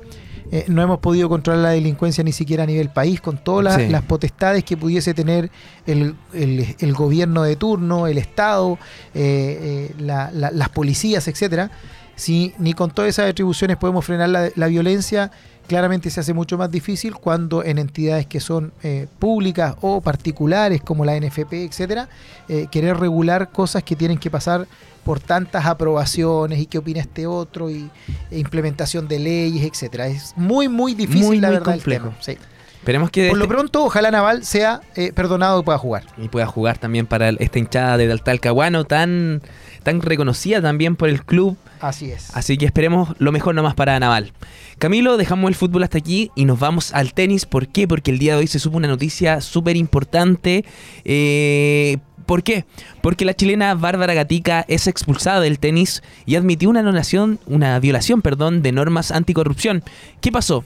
eh, 0.51 0.64
no 0.68 0.82
hemos 0.82 0.99
podido 1.01 1.28
controlar 1.28 1.62
la 1.62 1.70
delincuencia 1.70 2.24
ni 2.24 2.32
siquiera 2.32 2.62
a 2.64 2.66
nivel 2.66 2.88
país 2.90 3.20
con 3.20 3.38
todas 3.42 3.64
las, 3.64 3.76
Sí. 3.76 3.88
las 3.88 4.03
potestades 4.03 4.64
que 4.64 4.76
pudiese 4.76 5.14
tener 5.14 5.51
el, 5.86 6.14
el- 6.32 6.74
el 6.78 6.92
gobierno 6.94 7.42
de 7.42 7.57
turno, 7.57 8.07
el 8.07 8.18
Estado, 8.18 8.78
eh, 9.14 9.90
eh, 9.90 9.94
la- 9.99 10.30
la- 10.32 10.51
las 10.51 10.68
policías, 10.70 11.28
etcétera. 11.28 11.70
Si 12.16 12.53
ni 12.59 12.72
con 12.72 12.90
todas 12.90 13.11
esas 13.11 13.30
atribuciones 13.30 13.76
podemos 13.76 14.05
frenar 14.05 14.28
la, 14.30 14.49
la 14.57 14.66
violencia, 14.66 15.30
claramente 15.68 16.10
se 16.10 16.18
hace 16.20 16.34
mucho 16.34 16.58
más 16.58 16.70
difícil 16.70 17.14
cuando 17.14 17.62
en 17.62 17.78
entidades 17.78 18.26
que 18.26 18.40
son 18.40 18.72
eh, 18.82 19.06
públicas 19.20 19.76
o 19.82 20.00
particulares 20.00 20.80
como 20.82 21.04
la 21.04 21.14
NFP, 21.20 21.52
etcétera, 21.64 22.08
eh, 22.48 22.66
querer 22.70 22.96
regular 22.96 23.50
cosas 23.52 23.84
que 23.84 23.94
tienen 23.94 24.18
que 24.18 24.30
pasar 24.30 24.66
por 25.04 25.20
tantas 25.20 25.64
aprobaciones 25.66 26.58
y 26.58 26.66
qué 26.66 26.78
opina 26.78 27.00
este 27.00 27.26
otro 27.26 27.70
y 27.70 27.88
e 28.30 28.38
implementación 28.38 29.06
de 29.06 29.18
leyes, 29.20 29.64
etcétera. 29.64 30.08
Es 30.08 30.32
muy 30.36 30.68
muy 30.68 30.94
difícil 30.94 31.26
Muy, 31.26 31.38
la 31.40 31.48
muy 31.48 31.56
verdad 31.58 31.74
el 31.74 31.80
complejo. 31.80 32.08
tema. 32.08 32.16
Sí. 32.20 32.36
Esperemos 32.80 33.10
que 33.10 33.28
Por 33.28 33.38
lo 33.38 33.44
este- 33.44 33.54
pronto, 33.54 33.84
ojalá 33.84 34.10
Naval 34.10 34.44
sea 34.44 34.80
eh, 34.96 35.12
perdonado 35.12 35.60
y 35.60 35.62
pueda 35.64 35.78
jugar. 35.78 36.04
y 36.16 36.28
pueda 36.28 36.46
jugar 36.46 36.78
también 36.78 37.06
para 37.06 37.28
esta 37.30 37.58
hinchada 37.58 37.96
de 37.96 38.18
Talcahuano 38.18 38.84
tan 38.84 39.42
tan 39.89 40.03
reconocida 40.03 40.61
también 40.61 40.97
por 40.97 41.09
el 41.09 41.24
club. 41.24 41.57
Así 41.80 42.11
es. 42.11 42.34
Así 42.36 42.59
que 42.59 42.66
esperemos 42.66 43.14
lo 43.18 43.32
mejor 43.32 43.55
nomás 43.55 43.74
para 43.74 43.99
Naval. 43.99 44.32
Camilo, 44.78 45.16
dejamos 45.16 45.49
el 45.49 45.55
fútbol 45.55 45.82
hasta 45.82 45.99
aquí 45.99 46.30
y 46.34 46.45
nos 46.45 46.59
vamos 46.59 46.93
al 46.93 47.12
tenis. 47.14 47.47
¿Por 47.47 47.68
qué? 47.68 47.89
Porque 47.89 48.11
el 48.11 48.18
día 48.18 48.34
de 48.34 48.41
hoy 48.41 48.47
se 48.47 48.59
supo 48.59 48.76
una 48.76 48.89
noticia 48.89 49.41
súper 49.41 49.76
importante. 49.76 50.64
Eh, 51.05 51.99
¿Por 52.26 52.43
qué? 52.43 52.66
Porque 53.01 53.24
la 53.24 53.32
chilena 53.34 53.74
Bárbara 53.74 54.12
Gatica 54.12 54.64
es 54.68 54.86
expulsada 54.86 55.41
del 55.41 55.59
tenis 55.59 56.03
y 56.26 56.36
admitió 56.36 56.68
una 56.68 56.82
violación, 56.82 57.39
una 57.47 57.78
violación, 57.80 58.20
perdón, 58.20 58.61
de 58.62 58.72
normas 58.72 59.11
anticorrupción. 59.11 59.82
¿Qué 60.20 60.30
pasó? 60.30 60.62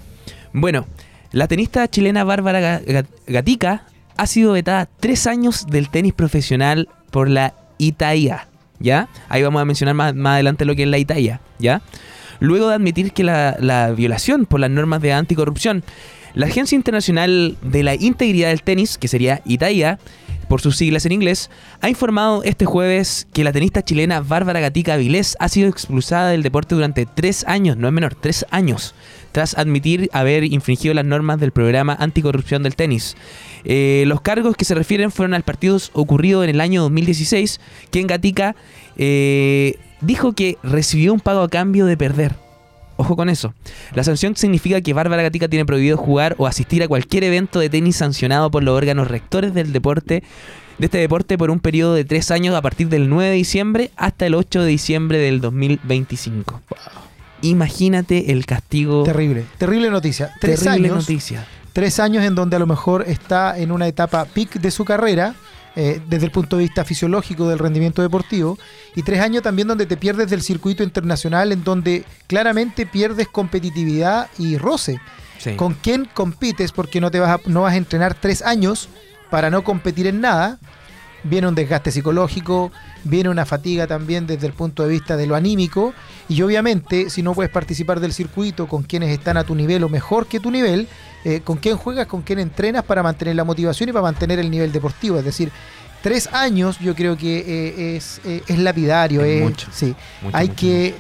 Bueno, 0.53 0.87
la 1.31 1.47
tenista 1.47 1.87
chilena 1.89 2.25
Bárbara 2.25 2.61
Ga- 2.61 2.85
Ga- 2.85 3.07
Gatica 3.29 3.85
ha 4.17 4.27
sido 4.27 4.53
vetada 4.53 4.89
tres 4.99 5.27
años 5.29 5.67
del 5.69 5.89
tenis 5.89 6.13
profesional 6.15 6.89
por 7.13 7.31
la 7.31 7.55
ITAIA, 7.79 8.49
¿ya? 8.83 9.09
Ahí 9.29 9.43
vamos 9.43 9.63
a 9.63 9.65
mencionar 9.65 9.95
más, 9.95 10.15
más 10.15 10.35
adelante 10.35 10.65
lo 10.65 10.75
que 10.75 10.83
es 10.83 10.89
la 10.89 10.99
ITAIA, 10.99 11.41
¿ya? 11.59 11.83
Luego 12.41 12.69
de 12.69 12.75
admitir 12.75 13.13
que 13.13 13.25
la, 13.25 13.57
la 13.61 13.93
violación 13.93 14.47
por 14.47 14.61
las 14.61 14.71
normas 14.71 15.01
de 15.01 15.13
anticorrupción, 15.13 15.85
la 16.35 16.47
Agencia 16.47 16.77
Internacional 16.77 17.57
de 17.63 17.83
la 17.83 17.95
Integridad 17.95 18.49
del 18.49 18.63
Tenis, 18.63 18.99
que 18.99 19.09
sería 19.09 19.43
ITAIA, 19.45 19.99
por 20.49 20.61
sus 20.61 20.77
siglas 20.77 21.07
en 21.07 21.13
inglés, 21.13 21.51
ha 21.81 21.89
informado 21.89 22.43
este 22.43 22.67
jueves 22.67 23.27
que 23.33 23.43
la 23.43 23.53
tenista 23.53 23.83
chilena 23.83 24.21
Bárbara 24.21 24.61
Gatica 24.61 24.97
Vilés 24.97 25.35
ha 25.41 25.49
sido 25.49 25.69
expulsada 25.69 26.29
del 26.29 26.43
deporte 26.43 26.75
durante 26.75 27.07
tres 27.07 27.45
años, 27.47 27.79
no 27.79 27.87
es 27.89 27.95
menor, 27.95 28.15
tres 28.15 28.45
años, 28.51 28.95
tras 29.33 29.57
admitir 29.59 30.09
haber 30.13 30.45
infringido 30.45 30.95
las 30.95 31.05
normas 31.05 31.41
del 31.41 31.53
programa 31.53 31.97
anticorrupción 31.99 32.63
del 32.63 32.77
tenis. 32.77 33.17
Eh, 33.65 34.05
los 34.07 34.21
cargos 34.21 34.57
que 34.57 34.65
se 34.65 34.75
refieren 34.75 35.11
fueron 35.11 35.35
al 35.35 35.43
partido 35.43 35.79
ocurrido 35.93 36.45
en 36.45 36.51
el 36.51 36.61
año 36.61 36.83
2016, 36.83 37.61
que 37.91 38.01
en 38.01 38.07
Gatica 38.07 38.55
eh, 38.97 39.79
dijo 40.01 40.33
que 40.33 40.59
recibió 40.63 41.13
un 41.13 41.21
pago 41.21 41.41
a 41.41 41.49
cambio 41.49 41.87
de 41.87 41.97
perder. 41.97 42.35
Ojo 42.97 43.17
con 43.17 43.29
eso. 43.29 43.55
La 43.95 44.05
sanción 44.05 44.37
significa 44.37 44.81
que 44.81 44.93
Bárbara 44.93 45.23
Gatica 45.23 45.49
tiene 45.49 45.65
prohibido 45.65 45.97
jugar 45.97 46.37
o 46.39 46.47
asistir 46.47 46.83
a 46.83 46.89
cualquier 46.89 47.25
evento 47.25 47.59
de 47.59 47.71
tenis 47.71 47.97
sancionado 47.97 48.51
por 48.51 48.63
los 48.63 48.77
órganos 48.77 49.09
rectores 49.09 49.55
del 49.55 49.73
deporte 49.73 50.23
de 50.79 50.87
este 50.87 50.99
deporte 50.99 51.39
por 51.39 51.51
un 51.51 51.61
periodo 51.61 51.95
de 51.95 52.05
tres 52.05 52.31
años 52.31 52.55
a 52.55 52.63
partir 52.63 52.89
del 52.89 53.09
9 53.09 53.31
de 53.31 53.37
diciembre 53.37 53.91
hasta 53.97 54.27
el 54.27 54.35
8 54.35 54.63
de 54.63 54.69
diciembre 54.69 55.19
del 55.19 55.41
2025. 55.41 56.61
Imagínate 57.43 58.33
el 58.33 58.47
castigo. 58.47 59.03
Terrible, 59.03 59.45
terrible 59.59 59.91
noticia. 59.91 60.33
Tres 60.41 60.61
terrible 60.61 60.89
años, 60.89 61.09
noticia. 61.09 61.47
tres 61.73 62.01
años 62.01 62.25
en 62.25 62.35
donde 62.35 62.57
a 62.57 62.59
lo 62.59 62.67
mejor 62.67 63.05
está 63.07 63.59
en 63.59 63.73
una 63.73 63.87
etapa 63.87 64.25
peak 64.25 64.55
de 64.61 64.71
su 64.71 64.85
carrera, 64.85 65.35
eh, 65.75 66.01
desde 66.09 66.27
el 66.27 66.33
punto 66.33 66.57
de 66.57 66.65
vista 66.65 66.85
fisiológico 66.85 67.49
del 67.49 67.59
rendimiento 67.59 68.03
deportivo, 68.03 68.59
y 68.95 69.03
tres 69.03 69.21
años 69.21 69.43
también 69.43 69.69
donde 69.69 69.87
te 69.87 69.97
pierdes 69.97 70.31
del 70.31 70.43
circuito 70.43 70.83
internacional, 70.83 71.53
en 71.53 71.65
donde 71.65 72.05
claramente 72.27 72.87
pierdes 72.87 73.29
competitividad 73.29 74.29
y 74.39 74.59
roce. 74.59 75.01
Sí. 75.39 75.57
¿Con 75.57 75.75
quién 75.75 76.09
compites? 76.13 76.73
Porque 76.73 77.01
no 77.01 77.11
te 77.11 77.21
vas 77.21 77.31
a, 77.31 77.41
no 77.49 77.63
vas 77.63 77.75
a 77.75 77.77
entrenar 77.77 78.15
tres 78.15 78.43
años 78.43 78.89
para 79.31 79.51
no 79.51 79.65
competir 79.65 80.07
en 80.07 80.21
nada. 80.21 80.59
Viene 81.25 81.47
un 81.49 81.55
desgaste 81.55 81.91
psicológico, 81.93 82.73
viene 83.05 83.29
una 83.29 83.45
fatiga 83.47 83.87
también 83.87 84.27
desde 84.27 84.47
el 84.47 84.53
punto 84.53 84.83
de 84.83 84.89
vista 84.89 85.17
de 85.17 85.27
lo 85.27 85.35
anímico. 85.37 85.95
Y 86.29 86.43
obviamente, 86.43 87.11
si 87.11 87.23
no 87.23 87.33
puedes 87.35 87.53
participar 87.53 88.01
del 88.01 88.13
circuito 88.13 88.67
con 88.67 88.83
quienes 88.83 89.11
están 89.11 89.37
a 89.37 89.45
tu 89.45 89.55
nivel 89.55 89.85
o 89.85 89.89
mejor 89.89 90.27
que 90.27 90.41
tu 90.41 90.51
nivel, 90.51 90.89
eh, 91.25 91.41
con 91.45 91.59
quién 91.59 91.77
juegas, 91.77 92.07
con 92.07 92.23
quién 92.23 92.39
entrenas 92.41 92.83
para 92.85 93.03
mantener 93.03 93.37
la 93.37 93.45
motivación 93.45 93.89
y 93.89 93.93
para 93.93 94.03
mantener 94.03 94.39
el 94.41 94.51
nivel 94.51 94.73
deportivo. 94.73 95.19
Es 95.19 95.25
decir, 95.25 95.53
tres 96.03 96.29
años 96.33 96.79
yo 96.81 96.95
creo 96.97 97.17
que 97.17 97.39
eh, 97.47 97.97
es, 97.97 98.21
eh, 98.25 98.43
es 98.47 98.59
lapidario. 98.59 99.23
Es 99.23 99.37
es- 99.37 99.43
mucho. 99.43 99.69
sí. 99.73 99.95
Mucho, 100.23 100.37
Hay 100.37 100.49
mucho, 100.49 100.61
que 100.61 100.95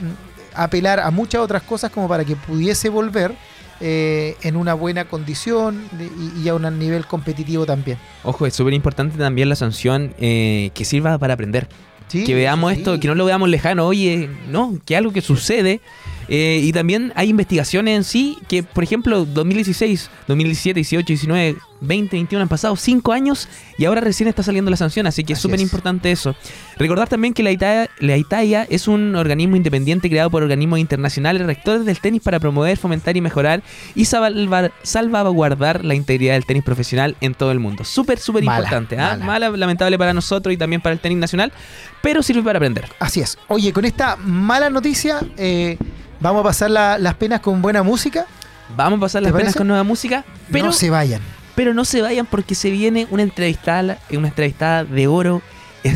apelar 0.55 1.01
a 1.01 1.11
muchas 1.11 1.41
otras 1.41 1.62
cosas 1.62 1.91
como 1.91 2.07
para 2.09 2.25
que 2.25 2.37
pudiese 2.37 2.89
volver 2.89 3.35
eh, 3.83 4.37
en 4.43 4.57
una 4.57 4.74
buena 4.74 5.07
condición 5.07 5.83
y, 5.99 6.45
y 6.45 6.49
a 6.49 6.55
un 6.55 6.78
nivel 6.78 7.05
competitivo 7.07 7.66
también. 7.66 7.99
Ojo, 8.22 8.47
es 8.47 8.55
súper 8.55 8.74
importante 8.74 9.18
también 9.18 9.49
la 9.49 9.57
sanción 9.57 10.14
eh, 10.18 10.70
que 10.72 10.85
sirva 10.85 11.18
para 11.18 11.35
aprender. 11.35 11.68
Sí, 12.07 12.24
que 12.24 12.35
veamos 12.35 12.72
sí. 12.72 12.78
esto, 12.78 13.01
que 13.01 13.09
no 13.09 13.14
lo 13.14 13.24
veamos 13.24 13.49
lejano, 13.49 13.87
oye, 13.87 14.28
no, 14.51 14.78
que 14.85 14.97
algo 14.97 15.12
que 15.12 15.20
sucede. 15.22 15.80
Eh, 16.29 16.61
y 16.62 16.73
también 16.73 17.12
hay 17.16 17.29
investigaciones 17.31 17.97
en 17.97 18.05
sí 18.05 18.39
que, 18.49 18.62
por 18.62 18.85
ejemplo, 18.85 19.25
2016, 19.25 20.11
2017, 20.29 20.75
18, 20.79 21.07
19, 21.07 21.57
20, 21.85 22.16
21 22.16 22.43
han 22.43 22.49
pasado 22.49 22.77
5 22.77 23.12
años 23.12 23.49
y 23.77 23.87
ahora 23.87 24.01
recién 24.01 24.29
está 24.29 24.43
saliendo 24.45 24.70
la 24.70 24.77
sanción, 24.77 25.07
así 25.09 25.25
que 25.25 25.33
es 25.33 25.39
Así 25.41 25.43
súper 25.43 25.57
es. 25.57 25.62
importante 25.62 26.12
eso. 26.12 26.37
Recordar 26.79 27.09
también 27.09 27.35
que 27.35 27.43
la 27.43 27.51
ITAIA, 27.51 27.89
la 27.99 28.16
ITAIA 28.16 28.62
es 28.70 28.87
un 28.87 29.16
organismo 29.16 29.57
independiente 29.57 30.09
creado 30.09 30.31
por 30.31 30.45
organismos 30.45 30.79
internacionales 30.79 31.45
rectores 31.45 31.85
del 31.85 31.99
tenis 31.99 32.23
para 32.23 32.39
promover, 32.39 32.77
fomentar 32.77 33.16
y 33.16 33.20
mejorar 33.20 33.62
y 33.97 34.05
salvar- 34.05 34.70
salvaguardar 34.85 35.85
la 35.85 35.95
integridad 35.95 36.35
del 36.35 36.45
tenis 36.47 36.62
profesional 36.62 37.16
en 37.20 37.35
todo 37.35 37.51
el 37.51 37.59
mundo. 37.59 37.85
Súper, 37.85 38.18
súper 38.18 38.45
Mala, 38.45 38.59
importante. 38.61 38.99
¿ah? 38.99 39.16
mala. 39.18 39.25
Mala, 39.49 39.51
lamentable 39.57 39.99
para 39.99 40.14
nosotros 40.14 40.55
y 40.55 40.57
también 40.57 40.81
para 40.81 40.93
el 40.93 41.01
tenis 41.01 41.18
nacional, 41.18 41.53
pero 42.01 42.23
sirve 42.23 42.43
para 42.43 42.59
aprender. 42.59 42.85
Así 43.01 43.20
es. 43.20 43.39
Oye, 43.49 43.73
con 43.73 43.85
esta 43.85 44.16
mala 44.16 44.70
noticia, 44.70 45.20
eh, 45.37 45.77
vamos 46.23 46.41
a 46.41 46.45
pasar 46.45 46.70
la- 46.70 46.99
las 46.99 47.14
penas 47.14 47.41
con 47.41 47.61
buena 47.62 47.83
música. 47.83 48.27
Vamos 48.77 48.97
a 48.99 49.01
pasar 49.01 49.23
¿Te 49.23 49.29
las 49.31 49.39
penas 49.39 49.55
con 49.55 49.66
nueva 49.66 49.83
música, 49.83 50.25
pero 50.51 50.66
no 50.66 50.73
se 50.73 50.89
vayan. 50.89 51.20
pero 51.55 51.75
no 51.75 51.85
se 51.85 52.01
vayan 52.01 52.25
porque 52.27 52.55
se 52.55 52.70
viene 52.70 53.07
una 53.11 53.23
entrevistada, 53.23 53.99
una 54.11 54.29
entrevistada 54.29 54.85
de 54.85 55.07
oro, 55.09 55.43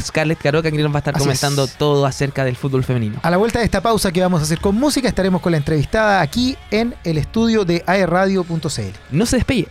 Scarlett 0.01 0.39
Caroca, 0.43 0.71
que 0.71 0.77
nos 0.83 0.91
va 0.93 0.97
a 0.97 0.99
estar 0.99 1.15
Así 1.15 1.23
comentando 1.25 1.65
es. 1.65 1.77
todo 1.77 2.05
acerca 2.05 2.45
del 2.45 2.57
fútbol 2.57 2.83
femenino. 2.85 3.19
A 3.23 3.31
la 3.31 3.37
vuelta 3.37 3.61
de 3.61 3.65
esta 3.65 3.81
pausa 3.81 4.11
que 4.13 4.21
vamos 4.21 4.41
a 4.41 4.43
hacer 4.43 4.59
con 4.61 4.75
música, 4.75 5.09
estaremos 5.09 5.41
con 5.41 5.53
la 5.53 5.59
entrevistada 5.59 6.21
aquí 6.21 6.57
en 6.73 6.95
el 7.05 7.17
estudio 7.19 7.65
de 7.65 7.83
aerradio.cl. 7.87 8.93
No 9.13 9.27
se 9.27 9.37
despegue. 9.37 9.69